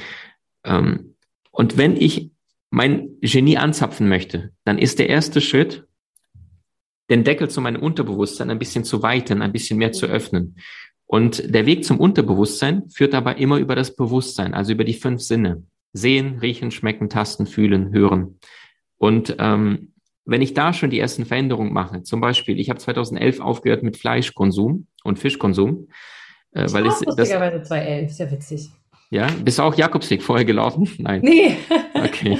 Ähm, 0.62 1.16
und 1.50 1.76
wenn 1.76 1.96
ich 1.96 2.30
mein 2.70 3.18
Genie 3.20 3.56
anzapfen 3.56 4.08
möchte, 4.08 4.52
dann 4.64 4.78
ist 4.78 5.00
der 5.00 5.08
erste 5.08 5.40
Schritt, 5.40 5.84
den 7.10 7.24
Deckel 7.24 7.50
zu 7.50 7.60
meinem 7.60 7.82
Unterbewusstsein 7.82 8.50
ein 8.50 8.58
bisschen 8.58 8.84
zu 8.84 9.02
weiten, 9.02 9.42
ein 9.42 9.52
bisschen 9.52 9.78
mehr 9.78 9.92
zu 9.92 10.06
öffnen. 10.06 10.56
Und 11.06 11.54
der 11.54 11.66
Weg 11.66 11.84
zum 11.84 12.00
Unterbewusstsein 12.00 12.88
führt 12.90 13.14
aber 13.14 13.36
immer 13.36 13.58
über 13.58 13.76
das 13.76 13.94
Bewusstsein, 13.94 14.54
also 14.54 14.72
über 14.72 14.84
die 14.84 14.94
fünf 14.94 15.20
Sinne. 15.20 15.64
Sehen, 15.92 16.38
riechen, 16.40 16.70
schmecken, 16.70 17.08
tasten, 17.08 17.46
fühlen, 17.46 17.92
hören. 17.92 18.38
Und 18.96 19.36
ähm, 19.38 19.92
wenn 20.24 20.42
ich 20.42 20.54
da 20.54 20.72
schon 20.72 20.90
die 20.90 20.98
ersten 20.98 21.26
Veränderungen 21.26 21.72
mache, 21.72 22.02
zum 22.02 22.20
Beispiel, 22.20 22.58
ich 22.58 22.70
habe 22.70 22.80
2011 22.80 23.40
aufgehört 23.40 23.82
mit 23.82 23.96
Fleischkonsum 23.96 24.86
und 25.04 25.18
Fischkonsum, 25.18 25.88
äh, 26.52 26.66
weil 26.72 26.86
ich 26.86 26.94
das 27.16 27.28
2011, 27.28 28.12
sehr 28.12 28.30
witzig. 28.30 28.70
Ja, 29.10 29.28
bist 29.44 29.58
du 29.58 29.62
auch 29.62 29.74
Jakobsweg 29.74 30.22
vorher 30.22 30.44
gelaufen? 30.44 30.88
Nein. 30.98 31.20
Nee. 31.22 31.56
Okay. 31.94 32.38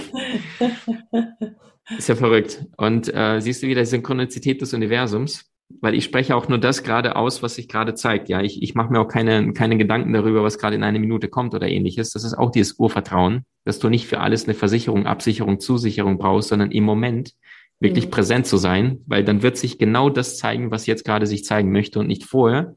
Ist 1.98 2.08
ja 2.08 2.16
verrückt. 2.16 2.64
Und 2.76 3.12
äh, 3.14 3.40
siehst 3.40 3.62
du 3.62 3.66
wieder 3.66 3.82
die 3.82 3.86
Synchronizität 3.86 4.60
des 4.62 4.72
Universums? 4.72 5.53
Weil 5.80 5.94
ich 5.94 6.04
spreche 6.04 6.36
auch 6.36 6.48
nur 6.48 6.58
das 6.58 6.82
gerade 6.82 7.16
aus, 7.16 7.42
was 7.42 7.56
sich 7.56 7.68
gerade 7.68 7.94
zeigt. 7.94 8.28
Ja, 8.28 8.40
ich, 8.42 8.62
ich 8.62 8.74
mache 8.74 8.92
mir 8.92 9.00
auch 9.00 9.08
keine, 9.08 9.52
keine 9.54 9.76
Gedanken 9.76 10.12
darüber, 10.12 10.42
was 10.42 10.58
gerade 10.58 10.76
in 10.76 10.82
einer 10.82 10.98
Minute 10.98 11.28
kommt 11.28 11.54
oder 11.54 11.68
ähnliches. 11.68 12.10
Das 12.10 12.24
ist 12.24 12.34
auch 12.34 12.50
dieses 12.50 12.78
Urvertrauen, 12.78 13.44
dass 13.64 13.78
du 13.78 13.88
nicht 13.88 14.06
für 14.06 14.20
alles 14.20 14.44
eine 14.44 14.54
Versicherung, 14.54 15.06
Absicherung, 15.06 15.60
Zusicherung 15.60 16.18
brauchst, 16.18 16.48
sondern 16.48 16.70
im 16.70 16.84
Moment 16.84 17.34
wirklich 17.80 18.06
mhm. 18.06 18.10
präsent 18.10 18.46
zu 18.46 18.56
sein, 18.56 19.00
weil 19.06 19.24
dann 19.24 19.42
wird 19.42 19.56
sich 19.56 19.78
genau 19.78 20.10
das 20.10 20.38
zeigen, 20.38 20.70
was 20.70 20.86
jetzt 20.86 21.04
gerade 21.04 21.26
sich 21.26 21.44
zeigen 21.44 21.72
möchte 21.72 21.98
und 21.98 22.08
nicht 22.08 22.24
vorher, 22.24 22.76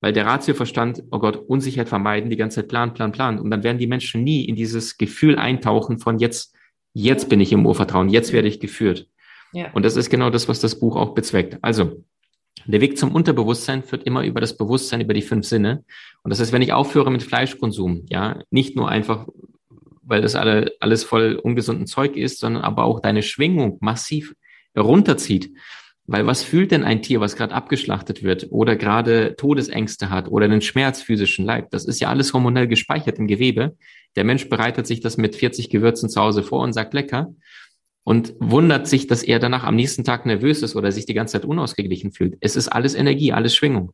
weil 0.00 0.12
der 0.12 0.26
Ratioverstand, 0.26 1.02
oh 1.10 1.18
Gott, 1.18 1.36
Unsicherheit 1.36 1.88
vermeiden, 1.88 2.30
die 2.30 2.36
ganze 2.36 2.56
Zeit 2.56 2.68
plan, 2.68 2.92
plan, 2.92 3.12
plan. 3.12 3.38
Und 3.38 3.50
dann 3.50 3.62
werden 3.62 3.78
die 3.78 3.86
Menschen 3.86 4.22
nie 4.22 4.44
in 4.44 4.56
dieses 4.56 4.98
Gefühl 4.98 5.38
eintauchen 5.38 5.98
von 5.98 6.18
jetzt, 6.18 6.54
jetzt 6.92 7.28
bin 7.28 7.40
ich 7.40 7.52
im 7.52 7.64
Urvertrauen, 7.64 8.10
jetzt 8.10 8.32
werde 8.32 8.48
ich 8.48 8.60
geführt. 8.60 9.08
Und 9.72 9.84
das 9.84 9.96
ist 9.96 10.10
genau 10.10 10.30
das, 10.30 10.48
was 10.48 10.60
das 10.60 10.78
Buch 10.78 10.96
auch 10.96 11.14
bezweckt. 11.14 11.58
Also, 11.62 12.04
der 12.66 12.80
Weg 12.80 12.98
zum 12.98 13.12
Unterbewusstsein 13.12 13.82
führt 13.82 14.04
immer 14.04 14.24
über 14.24 14.40
das 14.40 14.56
Bewusstsein, 14.56 15.00
über 15.00 15.14
die 15.14 15.22
fünf 15.22 15.46
Sinne. 15.46 15.84
Und 16.22 16.30
das 16.30 16.40
heißt, 16.40 16.52
wenn 16.52 16.62
ich 16.62 16.72
aufhöre 16.72 17.10
mit 17.10 17.22
Fleischkonsum, 17.22 18.06
ja, 18.08 18.40
nicht 18.50 18.74
nur 18.76 18.88
einfach, 18.88 19.28
weil 20.02 20.22
das 20.22 20.34
alle, 20.34 20.72
alles 20.80 21.04
voll 21.04 21.34
ungesunden 21.42 21.86
Zeug 21.86 22.16
ist, 22.16 22.38
sondern 22.40 22.64
aber 22.64 22.84
auch 22.84 23.00
deine 23.00 23.22
Schwingung 23.22 23.78
massiv 23.80 24.34
runterzieht, 24.76 25.50
weil 26.06 26.26
was 26.26 26.42
fühlt 26.42 26.70
denn 26.70 26.84
ein 26.84 27.00
Tier, 27.00 27.20
was 27.20 27.36
gerade 27.36 27.54
abgeschlachtet 27.54 28.22
wird 28.22 28.48
oder 28.50 28.76
gerade 28.76 29.36
Todesängste 29.36 30.10
hat 30.10 30.28
oder 30.28 30.48
den 30.48 30.60
Schmerz 30.60 31.00
physischen 31.00 31.46
Leib? 31.46 31.70
Das 31.70 31.86
ist 31.86 32.00
ja 32.00 32.08
alles 32.08 32.34
hormonell 32.34 32.68
gespeichert 32.68 33.18
im 33.18 33.26
Gewebe. 33.26 33.76
Der 34.16 34.24
Mensch 34.24 34.48
bereitet 34.50 34.86
sich 34.86 35.00
das 35.00 35.16
mit 35.16 35.34
40 35.34 35.70
Gewürzen 35.70 36.10
zu 36.10 36.20
Hause 36.20 36.42
vor 36.42 36.60
und 36.60 36.74
sagt 36.74 36.92
lecker 36.92 37.34
und 38.04 38.34
wundert 38.38 38.86
sich, 38.86 39.06
dass 39.06 39.22
er 39.22 39.38
danach 39.38 39.64
am 39.64 39.76
nächsten 39.76 40.04
Tag 40.04 40.26
nervös 40.26 40.62
ist 40.62 40.76
oder 40.76 40.92
sich 40.92 41.06
die 41.06 41.14
ganze 41.14 41.32
Zeit 41.32 41.44
unausgeglichen 41.44 42.12
fühlt. 42.12 42.36
Es 42.40 42.54
ist 42.54 42.68
alles 42.68 42.94
Energie, 42.94 43.32
alles 43.32 43.54
Schwingung. 43.54 43.92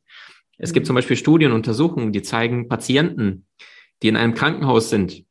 Es 0.59 0.73
gibt 0.73 0.87
zum 0.87 0.95
Beispiel 0.95 1.17
Studien, 1.17 1.53
Untersuchungen, 1.53 2.13
die 2.13 2.23
zeigen 2.23 2.69
Patienten, 2.69 3.47
die 4.03 4.09
in 4.09 4.17
einem 4.17 4.35
Krankenhaus 4.35 4.91
sind, 4.91 5.25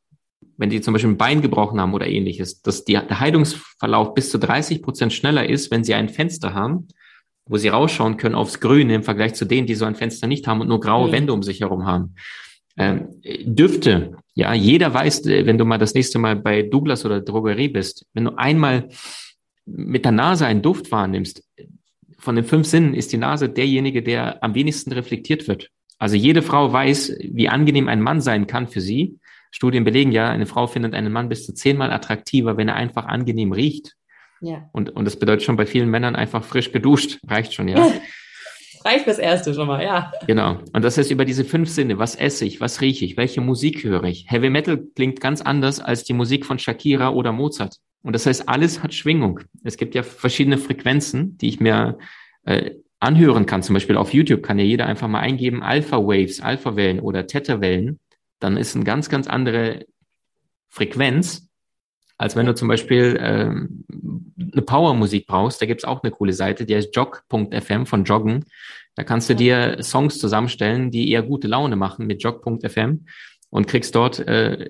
wenn 0.56 0.70
die 0.70 0.80
zum 0.80 0.92
Beispiel 0.92 1.10
ein 1.10 1.18
Bein 1.18 1.42
gebrochen 1.42 1.80
haben 1.80 1.94
oder 1.94 2.06
ähnliches, 2.06 2.62
dass 2.62 2.84
die, 2.84 2.94
der 2.94 3.20
Heilungsverlauf 3.20 4.14
bis 4.14 4.30
zu 4.30 4.38
30 4.38 4.82
Prozent 4.82 5.12
schneller 5.12 5.48
ist, 5.48 5.70
wenn 5.70 5.84
sie 5.84 5.94
ein 5.94 6.08
Fenster 6.08 6.54
haben, 6.54 6.88
wo 7.46 7.56
sie 7.58 7.68
rausschauen 7.68 8.16
können 8.16 8.34
aufs 8.34 8.60
Grüne 8.60 8.94
im 8.94 9.02
Vergleich 9.02 9.34
zu 9.34 9.44
denen, 9.44 9.66
die 9.66 9.74
so 9.74 9.84
ein 9.84 9.94
Fenster 9.94 10.26
nicht 10.26 10.46
haben 10.46 10.60
und 10.60 10.68
nur 10.68 10.80
graue 10.80 11.08
mhm. 11.08 11.12
Wände 11.12 11.32
um 11.32 11.42
sich 11.42 11.60
herum 11.60 11.86
haben. 11.86 12.14
Ähm, 12.76 13.08
Düfte, 13.44 14.16
ja, 14.40 14.54
jeder 14.54 14.92
weiß, 14.94 15.26
äh, 15.26 15.44
wenn 15.46 15.58
du 15.58 15.64
mal 15.64 15.78
das 15.78 15.94
nächste 15.94 16.18
Mal 16.18 16.36
bei 16.36 16.62
Douglas 16.62 17.04
oder 17.04 17.20
Drogerie 17.20 17.68
bist, 17.68 18.06
wenn 18.14 18.24
du 18.24 18.38
einmal 18.38 18.88
mit 19.66 20.04
der 20.04 20.12
Nase 20.12 20.46
einen 20.46 20.62
Duft 20.62 20.90
wahrnimmst, 20.90 21.44
von 22.18 22.36
den 22.36 22.44
fünf 22.44 22.66
Sinnen 22.66 22.94
ist 22.94 23.12
die 23.12 23.18
Nase 23.18 23.48
derjenige, 23.48 24.02
der 24.02 24.42
am 24.42 24.54
wenigsten 24.54 24.92
reflektiert 24.92 25.46
wird. 25.46 25.70
Also 25.98 26.16
jede 26.16 26.42
Frau 26.42 26.72
weiß, 26.72 27.18
wie 27.32 27.48
angenehm 27.48 27.88
ein 27.88 28.00
Mann 28.00 28.20
sein 28.20 28.46
kann 28.46 28.66
für 28.66 28.80
sie, 28.80 29.18
Studien 29.50 29.84
belegen 29.84 30.12
ja, 30.12 30.30
eine 30.30 30.46
Frau 30.46 30.66
findet 30.66 30.94
einen 30.94 31.12
Mann 31.12 31.28
bis 31.28 31.44
zu 31.44 31.52
zehnmal 31.52 31.92
attraktiver, 31.92 32.56
wenn 32.56 32.68
er 32.68 32.76
einfach 32.76 33.06
angenehm 33.06 33.52
riecht. 33.52 33.96
Ja. 34.40 34.70
Und, 34.72 34.90
und 34.90 35.04
das 35.04 35.18
bedeutet 35.18 35.42
schon 35.42 35.56
bei 35.56 35.66
vielen 35.66 35.90
Männern 35.90 36.16
einfach 36.16 36.44
frisch 36.44 36.72
geduscht, 36.72 37.18
reicht 37.26 37.52
schon, 37.52 37.68
ja. 37.68 37.86
reicht 38.84 39.04
fürs 39.04 39.18
Erste 39.18 39.54
schon 39.54 39.66
mal, 39.66 39.82
ja. 39.82 40.12
Genau. 40.26 40.58
Und 40.72 40.84
das 40.84 40.96
heißt 40.96 41.10
über 41.10 41.24
diese 41.24 41.44
fünf 41.44 41.68
Sinne. 41.68 41.98
Was 41.98 42.14
esse 42.14 42.44
ich? 42.44 42.60
Was 42.60 42.80
rieche 42.80 43.04
ich? 43.04 43.16
Welche 43.16 43.40
Musik 43.40 43.84
höre 43.84 44.04
ich? 44.04 44.30
Heavy 44.30 44.50
Metal 44.50 44.78
klingt 44.94 45.20
ganz 45.20 45.40
anders 45.40 45.80
als 45.80 46.04
die 46.04 46.12
Musik 46.12 46.46
von 46.46 46.58
Shakira 46.58 47.10
oder 47.10 47.32
Mozart. 47.32 47.76
Und 48.02 48.14
das 48.14 48.26
heißt, 48.26 48.48
alles 48.48 48.82
hat 48.82 48.94
Schwingung. 48.94 49.40
Es 49.62 49.76
gibt 49.76 49.94
ja 49.94 50.02
verschiedene 50.02 50.58
Frequenzen, 50.58 51.36
die 51.38 51.48
ich 51.48 51.60
mir 51.60 51.98
äh, 52.44 52.72
anhören 52.98 53.46
kann. 53.46 53.62
Zum 53.62 53.74
Beispiel 53.74 53.96
auf 53.96 54.14
YouTube 54.14 54.42
kann 54.42 54.58
ja 54.58 54.64
jeder 54.64 54.86
einfach 54.86 55.08
mal 55.08 55.20
eingeben 55.20 55.62
Alpha 55.62 55.98
Waves, 55.98 56.40
Alpha 56.40 56.76
Wellen 56.76 57.00
oder 57.00 57.26
Theta 57.26 57.60
Wellen. 57.60 57.98
Dann 58.38 58.56
ist 58.56 58.74
eine 58.74 58.84
ganz, 58.84 59.08
ganz 59.08 59.26
andere 59.26 59.86
Frequenz, 60.68 61.49
als 62.20 62.36
wenn 62.36 62.44
du 62.44 62.54
zum 62.54 62.68
Beispiel 62.68 63.18
ähm, 63.18 63.84
eine 64.52 64.60
Power-Musik 64.60 65.26
brauchst. 65.26 65.62
Da 65.62 65.64
gibt's 65.64 65.84
auch 65.84 66.02
eine 66.02 66.10
coole 66.10 66.34
Seite, 66.34 66.66
die 66.66 66.76
heißt 66.76 66.94
jog.fm 66.94 67.86
von 67.86 68.04
Joggen. 68.04 68.44
Da 68.94 69.04
kannst 69.04 69.30
du 69.30 69.34
dir 69.34 69.82
Songs 69.82 70.18
zusammenstellen, 70.18 70.90
die 70.90 71.10
eher 71.10 71.22
gute 71.22 71.48
Laune 71.48 71.76
machen 71.76 72.06
mit 72.06 72.22
jog.fm 72.22 73.06
und 73.48 73.66
kriegst 73.68 73.94
dort 73.94 74.18
äh, 74.18 74.68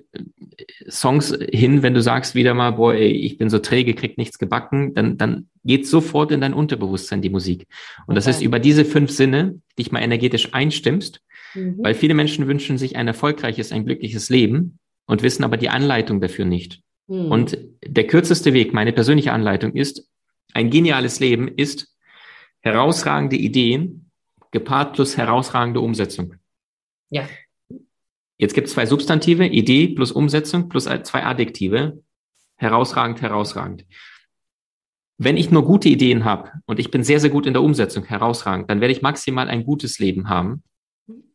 Songs 0.89 1.37
hin, 1.51 1.83
wenn 1.83 1.93
du 1.93 2.01
sagst 2.01 2.35
wieder 2.35 2.53
mal, 2.53 2.71
boah, 2.71 2.93
ey, 2.93 3.11
ich 3.11 3.37
bin 3.37 3.49
so 3.49 3.59
träge, 3.59 3.95
krieg 3.95 4.17
nichts 4.17 4.39
gebacken, 4.39 4.93
dann, 4.93 5.17
dann 5.17 5.49
geht 5.65 5.85
sofort 5.85 6.31
in 6.31 6.39
dein 6.39 6.53
Unterbewusstsein 6.53 7.21
die 7.21 7.29
Musik. 7.29 7.67
Und 8.07 8.15
das 8.15 8.27
okay. 8.27 8.37
ist 8.37 8.41
über 8.43 8.59
diese 8.59 8.85
fünf 8.85 9.11
Sinne, 9.11 9.59
dich 9.77 9.91
mal 9.91 9.99
energetisch 9.99 10.53
einstimmst, 10.53 11.19
mhm. 11.53 11.79
weil 11.79 11.95
viele 11.95 12.13
Menschen 12.13 12.47
wünschen 12.47 12.77
sich 12.77 12.95
ein 12.95 13.09
erfolgreiches, 13.09 13.73
ein 13.73 13.85
glückliches 13.85 14.29
Leben 14.29 14.79
und 15.05 15.21
wissen 15.21 15.43
aber 15.43 15.57
die 15.57 15.69
Anleitung 15.69 16.21
dafür 16.21 16.45
nicht. 16.45 16.81
Mhm. 17.11 17.29
Und 17.29 17.57
der 17.85 18.07
kürzeste 18.07 18.53
Weg, 18.53 18.73
meine 18.73 18.93
persönliche 18.93 19.33
Anleitung 19.33 19.73
ist, 19.73 20.07
ein 20.53 20.69
geniales 20.69 21.19
Leben 21.19 21.49
ist 21.49 21.93
herausragende 22.61 23.35
Ideen 23.35 24.09
gepaart 24.51 24.93
plus 24.93 25.17
herausragende 25.17 25.81
Umsetzung. 25.81 26.35
Ja. 27.09 27.27
Jetzt 28.37 28.53
gibt 28.53 28.67
es 28.67 28.73
zwei 28.73 28.85
Substantive, 28.85 29.45
Idee 29.45 29.89
plus 29.89 30.11
Umsetzung 30.13 30.69
plus 30.69 30.85
zwei 30.85 31.23
Adjektive. 31.23 32.01
Herausragend, 32.55 33.21
herausragend. 33.21 33.85
Wenn 35.17 35.35
ich 35.35 35.51
nur 35.51 35.65
gute 35.65 35.89
Ideen 35.89 36.23
habe 36.23 36.51
und 36.65 36.79
ich 36.79 36.91
bin 36.91 37.03
sehr, 37.03 37.19
sehr 37.19 37.29
gut 37.29 37.45
in 37.45 37.53
der 37.53 37.61
Umsetzung, 37.61 38.05
herausragend, 38.05 38.69
dann 38.69 38.79
werde 38.79 38.93
ich 38.93 39.01
maximal 39.01 39.49
ein 39.49 39.65
gutes 39.65 39.99
Leben 39.99 40.29
haben, 40.29 40.63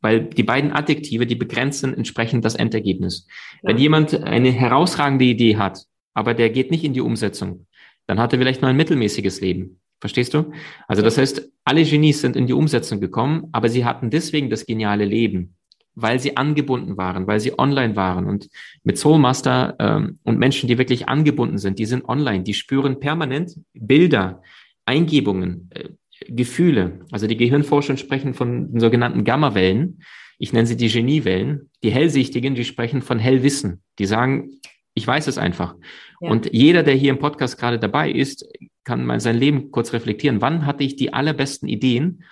weil 0.00 0.24
die 0.24 0.42
beiden 0.42 0.72
Adjektive, 0.72 1.26
die 1.26 1.34
begrenzen 1.34 1.94
entsprechend 1.94 2.44
das 2.44 2.54
Endergebnis. 2.54 3.26
Ja. 3.62 3.70
Wenn 3.70 3.78
jemand 3.78 4.14
eine 4.22 4.50
herausragende 4.50 5.24
Idee 5.24 5.56
hat, 5.56 5.84
aber 6.14 6.34
der 6.34 6.50
geht 6.50 6.70
nicht 6.70 6.84
in 6.84 6.92
die 6.92 7.00
Umsetzung, 7.00 7.66
dann 8.06 8.20
hat 8.20 8.32
er 8.32 8.38
vielleicht 8.38 8.62
nur 8.62 8.70
ein 8.70 8.76
mittelmäßiges 8.76 9.40
Leben. 9.40 9.80
Verstehst 10.00 10.34
du? 10.34 10.52
Also 10.86 11.02
das 11.02 11.18
heißt, 11.18 11.50
alle 11.64 11.84
Genies 11.84 12.20
sind 12.20 12.36
in 12.36 12.46
die 12.46 12.52
Umsetzung 12.52 13.00
gekommen, 13.00 13.48
aber 13.52 13.68
sie 13.68 13.84
hatten 13.84 14.10
deswegen 14.10 14.50
das 14.50 14.66
geniale 14.66 15.04
Leben 15.04 15.56
weil 15.96 16.20
sie 16.20 16.36
angebunden 16.36 16.96
waren, 16.96 17.26
weil 17.26 17.40
sie 17.40 17.58
online 17.58 17.96
waren. 17.96 18.26
Und 18.26 18.48
mit 18.84 18.98
Soulmaster 18.98 19.74
ähm, 19.80 20.20
und 20.22 20.38
Menschen, 20.38 20.68
die 20.68 20.78
wirklich 20.78 21.08
angebunden 21.08 21.58
sind, 21.58 21.78
die 21.78 21.86
sind 21.86 22.06
online, 22.06 22.44
die 22.44 22.54
spüren 22.54 23.00
permanent 23.00 23.58
Bilder, 23.72 24.42
Eingebungen, 24.84 25.70
äh, 25.70 25.88
Gefühle. 26.28 27.00
Also 27.10 27.26
die 27.26 27.36
Gehirnforscher 27.36 27.96
sprechen 27.96 28.34
von 28.34 28.72
den 28.72 28.80
sogenannten 28.80 29.24
Gammawellen. 29.24 30.02
Ich 30.38 30.52
nenne 30.52 30.66
sie 30.66 30.76
die 30.76 30.88
Geniewellen. 30.88 31.70
Die 31.82 31.90
Hellsichtigen, 31.90 32.54
die 32.54 32.64
sprechen 32.64 33.02
von 33.02 33.18
Hellwissen. 33.18 33.82
Die 33.98 34.06
sagen, 34.06 34.50
ich 34.94 35.06
weiß 35.06 35.26
es 35.26 35.38
einfach. 35.38 35.74
Ja. 36.20 36.30
Und 36.30 36.52
jeder, 36.52 36.82
der 36.82 36.94
hier 36.94 37.10
im 37.10 37.18
Podcast 37.18 37.58
gerade 37.58 37.78
dabei 37.78 38.10
ist, 38.10 38.46
kann 38.84 39.04
mal 39.04 39.20
sein 39.20 39.36
Leben 39.36 39.70
kurz 39.70 39.92
reflektieren. 39.92 40.40
Wann 40.40 40.66
hatte 40.66 40.84
ich 40.84 40.96
die 40.96 41.12
allerbesten 41.12 41.68
Ideen 41.68 42.24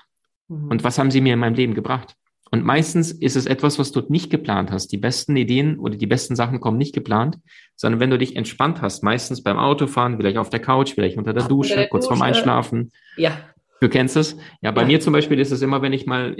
mhm. 0.48 0.68
und 0.68 0.84
was 0.84 0.98
haben 0.98 1.10
sie 1.10 1.20
mir 1.20 1.34
in 1.34 1.40
meinem 1.40 1.54
Leben 1.54 1.74
gebracht? 1.74 2.16
Und 2.50 2.64
meistens 2.64 3.10
ist 3.10 3.34
es 3.34 3.46
etwas, 3.46 3.80
was 3.80 3.90
du 3.90 4.00
nicht 4.08 4.30
geplant 4.30 4.70
hast. 4.70 4.92
Die 4.92 4.96
besten 4.96 5.36
Ideen 5.36 5.78
oder 5.78 5.96
die 5.96 6.06
besten 6.06 6.36
Sachen 6.36 6.60
kommen 6.60 6.78
nicht 6.78 6.94
geplant, 6.94 7.38
sondern 7.74 8.00
wenn 8.00 8.10
du 8.10 8.18
dich 8.18 8.36
entspannt 8.36 8.80
hast, 8.80 9.02
meistens 9.02 9.42
beim 9.42 9.58
Autofahren, 9.58 10.16
vielleicht 10.16 10.36
auf 10.36 10.50
der 10.50 10.60
Couch, 10.60 10.94
vielleicht 10.94 11.18
unter 11.18 11.32
der 11.32 11.48
Dusche, 11.48 11.72
unter 11.72 11.80
der 11.82 11.88
kurz 11.88 12.04
Dusche. 12.04 12.16
vorm 12.16 12.22
Einschlafen. 12.22 12.92
Ja. 13.16 13.36
Du 13.80 13.88
kennst 13.88 14.16
es? 14.16 14.36
Ja, 14.62 14.70
bei 14.70 14.82
ja. 14.82 14.86
mir 14.86 15.00
zum 15.00 15.12
Beispiel 15.12 15.38
ist 15.38 15.50
es 15.50 15.62
immer, 15.62 15.82
wenn 15.82 15.92
ich 15.92 16.06
mal 16.06 16.36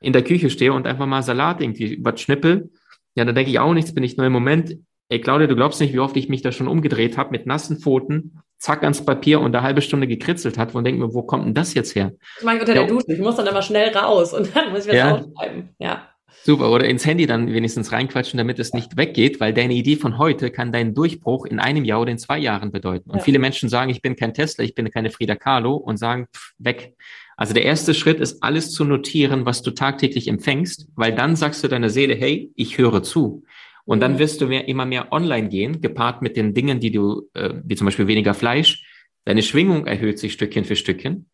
in 0.00 0.12
der 0.12 0.24
Küche 0.24 0.50
stehe 0.50 0.72
und 0.72 0.86
einfach 0.86 1.06
mal 1.06 1.22
Salat 1.22 1.60
irgendwie 1.60 1.98
was 2.02 2.20
schnippel, 2.20 2.70
ja, 3.14 3.24
da 3.24 3.32
denke 3.32 3.50
ich 3.50 3.58
auch 3.58 3.74
nichts, 3.74 3.94
bin 3.94 4.02
ich 4.02 4.16
nur 4.16 4.26
im 4.26 4.32
Moment, 4.32 4.78
ey 5.08 5.20
Claudia, 5.20 5.46
du 5.46 5.54
glaubst 5.54 5.80
nicht, 5.80 5.92
wie 5.92 6.00
oft 6.00 6.16
ich 6.16 6.28
mich 6.28 6.42
da 6.42 6.50
schon 6.50 6.66
umgedreht 6.66 7.16
habe 7.16 7.30
mit 7.30 7.46
nassen 7.46 7.78
Pfoten 7.78 8.42
zack 8.64 8.82
ans 8.82 9.04
Papier 9.04 9.40
und 9.40 9.54
eine 9.54 9.62
halbe 9.62 9.82
Stunde 9.82 10.06
gekritzelt 10.06 10.56
hat, 10.56 10.74
und 10.74 10.84
denkt 10.84 10.98
mir, 10.98 11.12
wo 11.12 11.22
kommt 11.22 11.44
denn 11.44 11.54
das 11.54 11.74
jetzt 11.74 11.94
her? 11.94 12.12
Ich 12.38 12.44
meine, 12.44 12.60
unter 12.60 12.74
ja, 12.74 12.80
der 12.80 12.88
Dusche, 12.88 13.12
ich 13.12 13.18
muss 13.18 13.36
dann 13.36 13.46
immer 13.46 13.60
schnell 13.60 13.94
raus 13.94 14.32
und 14.32 14.56
dann 14.56 14.70
muss 14.70 14.86
ich 14.86 14.88
was 14.88 14.96
ja. 14.96 15.14
aufschreiben. 15.16 15.68
Ja. 15.78 16.08
Super, 16.42 16.70
oder 16.70 16.86
ins 16.86 17.06
Handy 17.06 17.26
dann 17.26 17.52
wenigstens 17.52 17.92
reinquatschen, 17.92 18.36
damit 18.36 18.58
es 18.58 18.74
nicht 18.74 18.96
weggeht, 18.96 19.40
weil 19.40 19.54
deine 19.54 19.74
Idee 19.74 19.96
von 19.96 20.18
heute 20.18 20.50
kann 20.50 20.72
deinen 20.72 20.94
Durchbruch 20.94 21.46
in 21.46 21.58
einem 21.58 21.84
Jahr 21.84 22.00
oder 22.00 22.10
in 22.10 22.18
zwei 22.18 22.38
Jahren 22.38 22.72
bedeuten. 22.72 23.10
Und 23.10 23.18
ja. 23.18 23.22
viele 23.22 23.38
Menschen 23.38 23.68
sagen, 23.68 23.90
ich 23.90 24.02
bin 24.02 24.16
kein 24.16 24.34
Tesla, 24.34 24.64
ich 24.64 24.74
bin 24.74 24.90
keine 24.90 25.10
Frida 25.10 25.36
Kahlo 25.36 25.74
und 25.76 25.96
sagen, 25.96 26.26
pff, 26.34 26.52
weg. 26.58 26.94
Also 27.36 27.54
der 27.54 27.64
erste 27.64 27.94
Schritt 27.94 28.20
ist, 28.20 28.42
alles 28.42 28.72
zu 28.72 28.84
notieren, 28.84 29.46
was 29.46 29.62
du 29.62 29.70
tagtäglich 29.70 30.28
empfängst, 30.28 30.88
weil 30.94 31.14
dann 31.14 31.34
sagst 31.36 31.64
du 31.64 31.68
deiner 31.68 31.90
Seele, 31.90 32.14
hey, 32.14 32.52
ich 32.54 32.78
höre 32.78 33.02
zu. 33.02 33.44
Und 33.84 34.00
dann 34.00 34.14
mhm. 34.14 34.18
wirst 34.18 34.40
du 34.40 34.46
mehr, 34.46 34.68
immer 34.68 34.86
mehr 34.86 35.12
online 35.12 35.48
gehen, 35.48 35.80
gepaart 35.80 36.22
mit 36.22 36.36
den 36.36 36.54
Dingen, 36.54 36.80
die 36.80 36.90
du, 36.90 37.28
äh, 37.34 37.54
wie 37.64 37.76
zum 37.76 37.86
Beispiel 37.86 38.06
weniger 38.06 38.34
Fleisch. 38.34 38.84
Deine 39.24 39.42
Schwingung 39.42 39.86
erhöht 39.86 40.18
sich 40.18 40.32
Stückchen 40.34 40.64
für 40.64 40.76
Stückchen. 40.76 41.26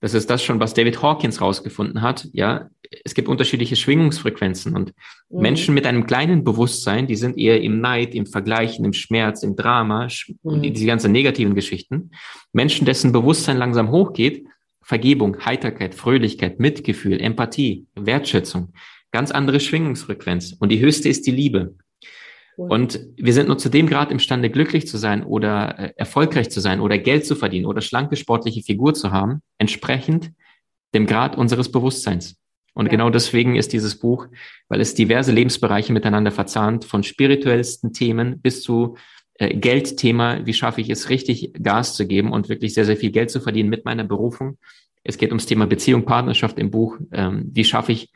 Das 0.00 0.12
ist 0.12 0.28
das 0.28 0.42
schon, 0.42 0.60
was 0.60 0.74
David 0.74 1.02
Hawkins 1.02 1.40
rausgefunden 1.40 2.02
hat. 2.02 2.28
Ja, 2.32 2.68
es 3.04 3.14
gibt 3.14 3.28
unterschiedliche 3.28 3.76
Schwingungsfrequenzen 3.76 4.76
und 4.76 4.92
mhm. 5.30 5.40
Menschen 5.40 5.74
mit 5.74 5.86
einem 5.86 6.06
kleinen 6.06 6.44
Bewusstsein, 6.44 7.06
die 7.06 7.16
sind 7.16 7.38
eher 7.38 7.62
im 7.62 7.80
Neid, 7.80 8.14
im 8.14 8.26
Vergleichen, 8.26 8.84
im 8.84 8.92
Schmerz, 8.92 9.42
im 9.42 9.56
Drama 9.56 10.08
mhm. 10.28 10.36
und 10.42 10.62
diese 10.62 10.86
ganzen 10.86 11.12
negativen 11.12 11.54
Geschichten. 11.54 12.10
Menschen, 12.52 12.84
dessen 12.84 13.12
Bewusstsein 13.12 13.56
langsam 13.56 13.90
hochgeht, 13.90 14.46
Vergebung, 14.82 15.44
Heiterkeit, 15.44 15.94
Fröhlichkeit, 15.94 16.60
Mitgefühl, 16.60 17.20
Empathie, 17.20 17.86
Wertschätzung, 17.96 18.72
ganz 19.10 19.30
andere 19.32 19.58
Schwingungsfrequenz. 19.58 20.52
Und 20.60 20.70
die 20.70 20.78
höchste 20.78 21.08
ist 21.08 21.26
die 21.26 21.32
Liebe. 21.32 21.74
Und 22.56 23.00
wir 23.16 23.34
sind 23.34 23.48
nur 23.48 23.58
zu 23.58 23.68
dem 23.68 23.86
Grad 23.86 24.10
imstande, 24.10 24.48
glücklich 24.50 24.86
zu 24.86 24.96
sein 24.96 25.22
oder 25.22 25.78
äh, 25.78 25.92
erfolgreich 25.96 26.50
zu 26.50 26.60
sein 26.60 26.80
oder 26.80 26.96
Geld 26.96 27.26
zu 27.26 27.34
verdienen 27.36 27.66
oder 27.66 27.82
schlanke 27.82 28.16
sportliche 28.16 28.62
Figur 28.62 28.94
zu 28.94 29.12
haben, 29.12 29.42
entsprechend 29.58 30.32
dem 30.94 31.06
Grad 31.06 31.36
unseres 31.36 31.70
Bewusstseins. 31.70 32.36
Und 32.72 32.86
ja. 32.86 32.90
genau 32.90 33.10
deswegen 33.10 33.56
ist 33.56 33.72
dieses 33.72 33.98
Buch, 33.98 34.26
weil 34.68 34.80
es 34.80 34.94
diverse 34.94 35.32
Lebensbereiche 35.32 35.92
miteinander 35.92 36.30
verzahnt, 36.30 36.84
von 36.84 37.02
spirituellsten 37.02 37.92
Themen 37.92 38.40
bis 38.40 38.62
zu 38.62 38.96
äh, 39.34 39.54
Geldthema, 39.54 40.46
wie 40.46 40.54
schaffe 40.54 40.80
ich 40.80 40.88
es 40.88 41.10
richtig 41.10 41.52
Gas 41.62 41.94
zu 41.94 42.06
geben 42.06 42.32
und 42.32 42.48
wirklich 42.48 42.72
sehr, 42.72 42.86
sehr 42.86 42.96
viel 42.96 43.10
Geld 43.10 43.30
zu 43.30 43.40
verdienen 43.40 43.68
mit 43.68 43.84
meiner 43.84 44.04
Berufung. 44.04 44.58
Es 45.04 45.18
geht 45.18 45.30
ums 45.30 45.46
Thema 45.46 45.66
Beziehung, 45.66 46.04
Partnerschaft 46.04 46.58
im 46.58 46.70
Buch. 46.70 46.98
Ähm, 47.12 47.50
wie 47.52 47.64
schaffe 47.64 47.92
ich 47.92 48.10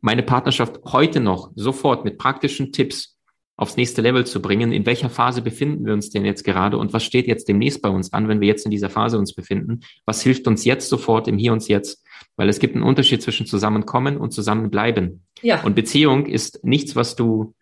meine 0.00 0.22
Partnerschaft 0.22 0.80
heute 0.86 1.20
noch 1.20 1.50
sofort 1.54 2.04
mit 2.04 2.18
praktischen 2.18 2.72
Tipps 2.72 3.18
aufs 3.60 3.76
nächste 3.76 4.00
Level 4.00 4.26
zu 4.26 4.40
bringen. 4.40 4.72
In 4.72 4.86
welcher 4.86 5.10
Phase 5.10 5.42
befinden 5.42 5.84
wir 5.84 5.92
uns 5.92 6.08
denn 6.08 6.24
jetzt 6.24 6.44
gerade 6.44 6.78
und 6.78 6.94
was 6.94 7.04
steht 7.04 7.26
jetzt 7.26 7.46
demnächst 7.46 7.82
bei 7.82 7.90
uns 7.90 8.10
an, 8.10 8.26
wenn 8.26 8.40
wir 8.40 8.48
jetzt 8.48 8.64
in 8.64 8.70
dieser 8.70 8.88
Phase 8.88 9.18
uns 9.18 9.34
befinden? 9.34 9.80
Was 10.06 10.22
hilft 10.22 10.48
uns 10.48 10.64
jetzt 10.64 10.88
sofort 10.88 11.28
im 11.28 11.36
Hier 11.36 11.52
und 11.52 11.68
Jetzt? 11.68 12.02
Weil 12.36 12.48
es 12.48 12.58
gibt 12.58 12.74
einen 12.74 12.84
Unterschied 12.84 13.20
zwischen 13.20 13.44
zusammenkommen 13.44 14.16
und 14.16 14.32
zusammenbleiben. 14.32 15.26
Ja. 15.42 15.62
Und 15.62 15.74
Beziehung 15.74 16.24
ist 16.24 16.64
nichts, 16.64 16.96
was 16.96 17.16
du 17.16 17.54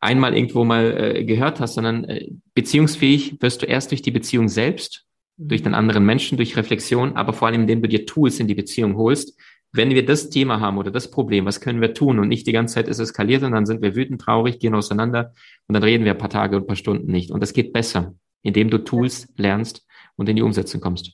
einmal 0.00 0.34
irgendwo 0.34 0.64
mal 0.64 1.16
äh, 1.16 1.24
gehört 1.24 1.60
hast, 1.60 1.74
sondern 1.74 2.04
äh, 2.04 2.30
beziehungsfähig 2.54 3.36
wirst 3.40 3.60
du 3.60 3.66
erst 3.66 3.90
durch 3.90 4.00
die 4.00 4.12
Beziehung 4.12 4.48
selbst, 4.48 5.04
durch 5.36 5.62
den 5.62 5.74
anderen 5.74 6.06
Menschen, 6.06 6.38
durch 6.38 6.56
Reflexion, 6.56 7.16
aber 7.16 7.34
vor 7.34 7.48
allem, 7.48 7.62
indem 7.62 7.82
du 7.82 7.88
dir 7.88 8.06
Tools 8.06 8.40
in 8.40 8.48
die 8.48 8.54
Beziehung 8.54 8.96
holst, 8.96 9.38
wenn 9.72 9.90
wir 9.90 10.04
das 10.04 10.28
Thema 10.28 10.60
haben 10.60 10.78
oder 10.78 10.90
das 10.90 11.10
Problem, 11.10 11.46
was 11.46 11.60
können 11.60 11.80
wir 11.80 11.94
tun 11.94 12.18
und 12.18 12.28
nicht 12.28 12.46
die 12.46 12.52
ganze 12.52 12.74
Zeit 12.74 12.88
ist 12.88 12.98
eskaliert 12.98 13.42
und 13.42 13.52
dann 13.52 13.66
sind 13.66 13.80
wir 13.80 13.94
wütend, 13.94 14.20
traurig, 14.20 14.58
gehen 14.58 14.74
auseinander 14.74 15.32
und 15.66 15.74
dann 15.74 15.82
reden 15.82 16.04
wir 16.04 16.12
ein 16.12 16.18
paar 16.18 16.30
Tage 16.30 16.56
und 16.56 16.64
ein 16.64 16.66
paar 16.66 16.76
Stunden 16.76 17.10
nicht. 17.10 17.30
Und 17.30 17.40
das 17.40 17.54
geht 17.54 17.72
besser, 17.72 18.14
indem 18.42 18.68
du 18.68 18.78
Tools 18.78 19.28
lernst 19.36 19.86
und 20.16 20.28
in 20.28 20.36
die 20.36 20.42
Umsetzung 20.42 20.80
kommst. 20.80 21.12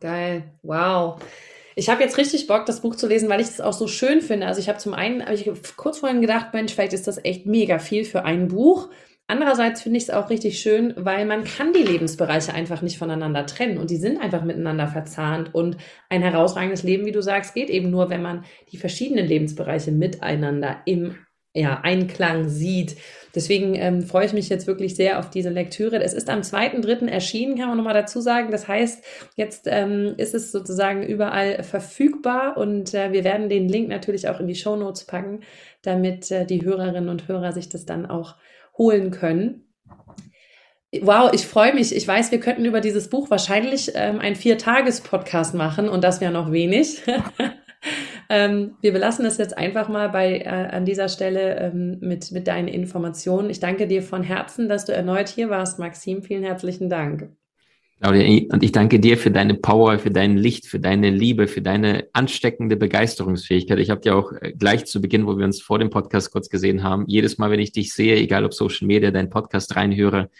Geil, 0.00 0.52
wow. 0.62 1.20
Ich 1.74 1.90
habe 1.90 2.02
jetzt 2.02 2.16
richtig 2.16 2.46
Bock, 2.46 2.64
das 2.64 2.80
Buch 2.80 2.94
zu 2.94 3.06
lesen, 3.08 3.28
weil 3.28 3.40
ich 3.40 3.48
es 3.48 3.60
auch 3.60 3.72
so 3.72 3.88
schön 3.88 4.22
finde. 4.22 4.46
Also 4.46 4.60
ich 4.60 4.68
habe 4.68 4.78
zum 4.78 4.94
einen, 4.94 5.22
habe 5.22 5.34
ich 5.34 5.50
kurz 5.76 5.98
vorhin 5.98 6.20
gedacht, 6.20 6.54
Mensch, 6.54 6.72
vielleicht 6.72 6.92
ist 6.92 7.06
das 7.06 7.22
echt 7.22 7.44
mega 7.44 7.78
viel 7.78 8.04
für 8.04 8.24
ein 8.24 8.48
Buch. 8.48 8.88
Andererseits 9.28 9.82
finde 9.82 9.96
ich 9.98 10.04
es 10.04 10.10
auch 10.10 10.30
richtig 10.30 10.60
schön, 10.60 10.94
weil 10.96 11.26
man 11.26 11.42
kann 11.42 11.72
die 11.72 11.82
Lebensbereiche 11.82 12.54
einfach 12.54 12.80
nicht 12.80 12.98
voneinander 12.98 13.44
trennen 13.44 13.78
und 13.78 13.90
die 13.90 13.96
sind 13.96 14.20
einfach 14.20 14.44
miteinander 14.44 14.86
verzahnt 14.86 15.52
und 15.52 15.76
ein 16.08 16.22
herausragendes 16.22 16.84
Leben, 16.84 17.06
wie 17.06 17.12
du 17.12 17.22
sagst, 17.22 17.54
geht 17.54 17.68
eben 17.68 17.90
nur, 17.90 18.08
wenn 18.08 18.22
man 18.22 18.44
die 18.70 18.76
verschiedenen 18.76 19.26
Lebensbereiche 19.26 19.90
miteinander 19.90 20.76
im 20.84 21.16
ja, 21.56 21.80
Einklang 21.82 22.48
sieht. 22.48 22.96
Deswegen 23.34 23.74
ähm, 23.74 24.02
freue 24.02 24.26
ich 24.26 24.32
mich 24.32 24.48
jetzt 24.48 24.66
wirklich 24.66 24.94
sehr 24.94 25.18
auf 25.18 25.30
diese 25.30 25.48
Lektüre. 25.48 26.02
Es 26.02 26.12
ist 26.12 26.28
am 26.28 26.40
2.3. 26.40 27.08
erschienen, 27.08 27.58
kann 27.58 27.68
man 27.68 27.78
nochmal 27.78 27.94
dazu 27.94 28.20
sagen. 28.20 28.50
Das 28.50 28.68
heißt, 28.68 29.02
jetzt 29.36 29.66
ähm, 29.66 30.14
ist 30.18 30.34
es 30.34 30.52
sozusagen 30.52 31.02
überall 31.02 31.62
verfügbar 31.62 32.56
und 32.56 32.94
äh, 32.94 33.12
wir 33.12 33.24
werden 33.24 33.48
den 33.48 33.68
Link 33.68 33.88
natürlich 33.88 34.28
auch 34.28 34.38
in 34.38 34.46
die 34.46 34.54
Show 34.54 34.76
Notes 34.76 35.04
packen, 35.04 35.40
damit 35.82 36.30
äh, 36.30 36.46
die 36.46 36.64
Hörerinnen 36.64 37.08
und 37.08 37.26
Hörer 37.26 37.52
sich 37.52 37.68
das 37.68 37.84
dann 37.86 38.06
auch 38.06 38.36
holen 38.78 39.10
können. 39.10 39.66
Wow, 41.02 41.30
ich 41.32 41.46
freue 41.46 41.74
mich. 41.74 41.94
Ich 41.94 42.06
weiß, 42.06 42.30
wir 42.30 42.40
könnten 42.40 42.64
über 42.64 42.80
dieses 42.80 43.08
Buch 43.10 43.30
wahrscheinlich 43.30 43.92
ähm, 43.94 44.20
einen 44.20 44.36
Vier-Tages-Podcast 44.36 45.54
machen 45.54 45.88
und 45.88 46.04
das 46.04 46.20
wäre 46.20 46.32
noch 46.32 46.52
wenig. 46.52 47.02
ähm, 48.30 48.76
wir 48.80 48.92
belassen 48.92 49.26
es 49.26 49.36
jetzt 49.36 49.56
einfach 49.58 49.88
mal 49.88 50.08
bei 50.08 50.38
äh, 50.38 50.48
an 50.48 50.84
dieser 50.84 51.08
Stelle 51.08 51.56
ähm, 51.56 51.98
mit, 52.00 52.32
mit 52.32 52.46
deinen 52.46 52.68
Informationen. 52.68 53.50
Ich 53.50 53.60
danke 53.60 53.86
dir 53.86 54.02
von 54.02 54.22
Herzen, 54.22 54.68
dass 54.68 54.84
du 54.84 54.92
erneut 54.92 55.28
hier 55.28 55.50
warst, 55.50 55.78
Maxim. 55.78 56.22
Vielen 56.22 56.44
herzlichen 56.44 56.88
Dank. 56.88 57.30
Claudia, 58.00 58.52
und 58.52 58.62
ich 58.62 58.72
danke 58.72 59.00
dir 59.00 59.16
für 59.16 59.30
deine 59.30 59.54
Power, 59.54 59.98
für 59.98 60.10
dein 60.10 60.36
Licht, 60.36 60.66
für 60.66 60.78
deine 60.78 61.10
Liebe, 61.10 61.48
für 61.48 61.62
deine 61.62 62.08
ansteckende 62.12 62.76
Begeisterungsfähigkeit. 62.76 63.78
Ich 63.78 63.88
habe 63.88 64.02
dir 64.02 64.16
auch 64.16 64.32
äh, 64.32 64.52
gleich 64.52 64.84
zu 64.84 65.00
Beginn, 65.00 65.26
wo 65.26 65.38
wir 65.38 65.46
uns 65.46 65.62
vor 65.62 65.78
dem 65.78 65.88
Podcast 65.88 66.30
kurz 66.30 66.50
gesehen 66.50 66.82
haben, 66.82 67.04
jedes 67.06 67.38
Mal, 67.38 67.50
wenn 67.50 67.60
ich 67.60 67.72
dich 67.72 67.94
sehe, 67.94 68.16
egal 68.16 68.44
ob 68.44 68.52
Social 68.52 68.86
Media, 68.86 69.10
deinen 69.10 69.30
Podcast 69.30 69.74
reinhöre, 69.76 70.30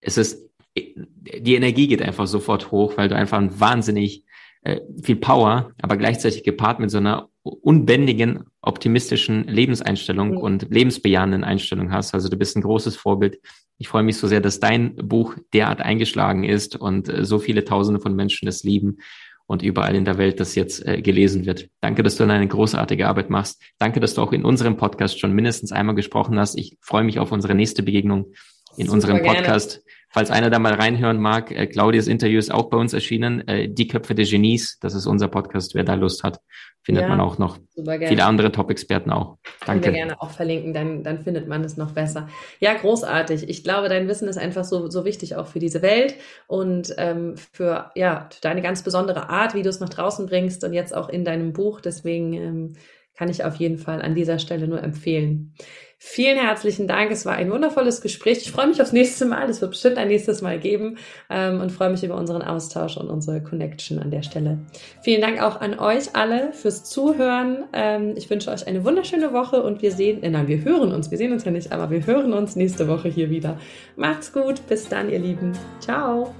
es 0.00 0.18
ist, 0.18 0.44
die 0.76 1.54
Energie 1.54 1.88
geht 1.88 2.02
einfach 2.02 2.26
sofort 2.26 2.70
hoch, 2.70 2.96
weil 2.96 3.08
du 3.08 3.16
einfach 3.16 3.38
ein 3.38 3.58
wahnsinnig 3.58 4.24
äh, 4.62 4.80
viel 5.02 5.16
Power, 5.16 5.72
aber 5.80 5.96
gleichzeitig 5.96 6.44
gepaart 6.44 6.78
mit 6.78 6.90
so 6.90 6.98
einer 6.98 7.28
unbändigen, 7.48 8.44
optimistischen 8.62 9.44
Lebenseinstellung 9.44 10.32
mhm. 10.32 10.38
und 10.38 10.66
lebensbejahenden 10.70 11.44
Einstellung 11.44 11.92
hast. 11.92 12.14
Also 12.14 12.28
du 12.28 12.36
bist 12.36 12.56
ein 12.56 12.62
großes 12.62 12.96
Vorbild. 12.96 13.40
Ich 13.78 13.88
freue 13.88 14.02
mich 14.02 14.16
so 14.16 14.26
sehr, 14.26 14.40
dass 14.40 14.60
dein 14.60 14.96
Buch 14.96 15.36
derart 15.52 15.80
eingeschlagen 15.80 16.44
ist 16.44 16.76
und 16.76 17.08
äh, 17.08 17.24
so 17.24 17.38
viele 17.38 17.64
Tausende 17.64 18.00
von 18.00 18.14
Menschen 18.14 18.48
es 18.48 18.64
lieben 18.64 18.98
und 19.46 19.62
überall 19.62 19.94
in 19.94 20.04
der 20.04 20.18
Welt 20.18 20.40
das 20.40 20.54
jetzt 20.54 20.86
äh, 20.86 21.00
gelesen 21.00 21.46
wird. 21.46 21.68
Danke, 21.80 22.02
dass 22.02 22.16
du 22.16 22.24
eine 22.24 22.46
großartige 22.46 23.08
Arbeit 23.08 23.30
machst. 23.30 23.62
Danke, 23.78 23.98
dass 23.98 24.14
du 24.14 24.22
auch 24.22 24.32
in 24.32 24.44
unserem 24.44 24.76
Podcast 24.76 25.18
schon 25.18 25.32
mindestens 25.32 25.72
einmal 25.72 25.94
gesprochen 25.94 26.38
hast. 26.38 26.58
Ich 26.58 26.76
freue 26.80 27.04
mich 27.04 27.18
auf 27.18 27.32
unsere 27.32 27.54
nächste 27.54 27.82
Begegnung 27.82 28.32
in 28.76 28.86
Super 28.86 28.94
unserem 28.94 29.22
Podcast. 29.22 29.84
Gerne. 29.84 29.97
Falls 30.10 30.30
einer 30.30 30.48
da 30.48 30.58
mal 30.58 30.72
reinhören 30.72 31.20
mag, 31.20 31.50
äh, 31.50 31.66
Claudias 31.66 32.06
Interview 32.06 32.38
ist 32.38 32.52
auch 32.52 32.70
bei 32.70 32.78
uns 32.78 32.94
erschienen. 32.94 33.46
Äh, 33.46 33.68
Die 33.68 33.86
Köpfe 33.86 34.14
der 34.14 34.24
Genies, 34.24 34.78
das 34.80 34.94
ist 34.94 35.06
unser 35.06 35.28
Podcast. 35.28 35.74
Wer 35.74 35.84
da 35.84 35.94
Lust 35.94 36.24
hat, 36.24 36.40
findet 36.82 37.02
ja, 37.02 37.08
man 37.10 37.20
auch 37.20 37.36
noch. 37.36 37.58
Viele 37.74 38.24
andere 38.24 38.50
Top-Experten 38.50 39.10
auch. 39.10 39.36
Danke. 39.66 39.82
Können 39.82 39.94
wir 39.94 40.00
gerne 40.06 40.22
auch 40.22 40.30
verlinken, 40.30 40.72
dann, 40.72 41.02
dann 41.02 41.22
findet 41.22 41.46
man 41.46 41.62
es 41.62 41.76
noch 41.76 41.92
besser. 41.92 42.28
Ja, 42.58 42.72
großartig. 42.72 43.50
Ich 43.50 43.62
glaube, 43.62 43.90
dein 43.90 44.08
Wissen 44.08 44.28
ist 44.28 44.38
einfach 44.38 44.64
so, 44.64 44.88
so 44.88 45.04
wichtig 45.04 45.36
auch 45.36 45.46
für 45.46 45.58
diese 45.58 45.82
Welt 45.82 46.14
und 46.46 46.94
ähm, 46.96 47.36
für 47.36 47.90
ja, 47.94 48.30
deine 48.40 48.62
ganz 48.62 48.82
besondere 48.82 49.28
Art, 49.28 49.54
wie 49.54 49.62
du 49.62 49.68
es 49.68 49.80
nach 49.80 49.90
draußen 49.90 50.24
bringst 50.24 50.64
und 50.64 50.72
jetzt 50.72 50.96
auch 50.96 51.10
in 51.10 51.26
deinem 51.26 51.52
Buch. 51.52 51.82
Deswegen 51.82 52.32
ähm, 52.32 52.76
kann 53.14 53.28
ich 53.28 53.44
auf 53.44 53.56
jeden 53.56 53.78
Fall 53.78 54.00
an 54.00 54.14
dieser 54.14 54.38
Stelle 54.38 54.68
nur 54.68 54.82
empfehlen. 54.82 55.52
Vielen 56.00 56.38
herzlichen 56.38 56.86
Dank. 56.86 57.10
Es 57.10 57.26
war 57.26 57.34
ein 57.34 57.50
wundervolles 57.50 58.00
Gespräch. 58.00 58.38
Ich 58.38 58.52
freue 58.52 58.68
mich 58.68 58.80
aufs 58.80 58.92
nächste 58.92 59.26
Mal. 59.26 59.50
Es 59.50 59.60
wird 59.60 59.72
bestimmt 59.72 59.98
ein 59.98 60.06
nächstes 60.06 60.42
Mal 60.42 60.60
geben 60.60 60.96
ähm, 61.28 61.60
und 61.60 61.72
freue 61.72 61.90
mich 61.90 62.04
über 62.04 62.14
unseren 62.14 62.40
Austausch 62.40 62.96
und 62.96 63.08
unsere 63.08 63.42
Connection 63.42 63.98
an 63.98 64.12
der 64.12 64.22
Stelle. 64.22 64.58
Vielen 65.02 65.20
Dank 65.20 65.42
auch 65.42 65.60
an 65.60 65.76
euch 65.76 66.14
alle 66.14 66.52
fürs 66.52 66.84
Zuhören. 66.84 67.64
Ähm, 67.72 68.14
ich 68.16 68.30
wünsche 68.30 68.52
euch 68.52 68.68
eine 68.68 68.84
wunderschöne 68.84 69.32
Woche 69.32 69.60
und 69.60 69.82
wir 69.82 69.90
sehen, 69.90 70.22
äh, 70.22 70.30
nein, 70.30 70.46
wir 70.46 70.62
hören 70.62 70.92
uns. 70.92 71.10
Wir 71.10 71.18
sehen 71.18 71.32
uns 71.32 71.44
ja 71.44 71.50
nicht, 71.50 71.72
aber 71.72 71.90
wir 71.90 72.06
hören 72.06 72.32
uns 72.32 72.54
nächste 72.54 72.86
Woche 72.86 73.08
hier 73.08 73.28
wieder. 73.28 73.58
Macht's 73.96 74.32
gut. 74.32 74.64
Bis 74.68 74.88
dann, 74.88 75.10
ihr 75.10 75.18
Lieben. 75.18 75.50
Ciao. 75.80 76.32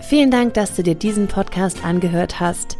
Vielen 0.00 0.32
Dank, 0.32 0.54
dass 0.54 0.74
du 0.74 0.82
dir 0.82 0.96
diesen 0.96 1.28
Podcast 1.28 1.84
angehört 1.84 2.40
hast. 2.40 2.79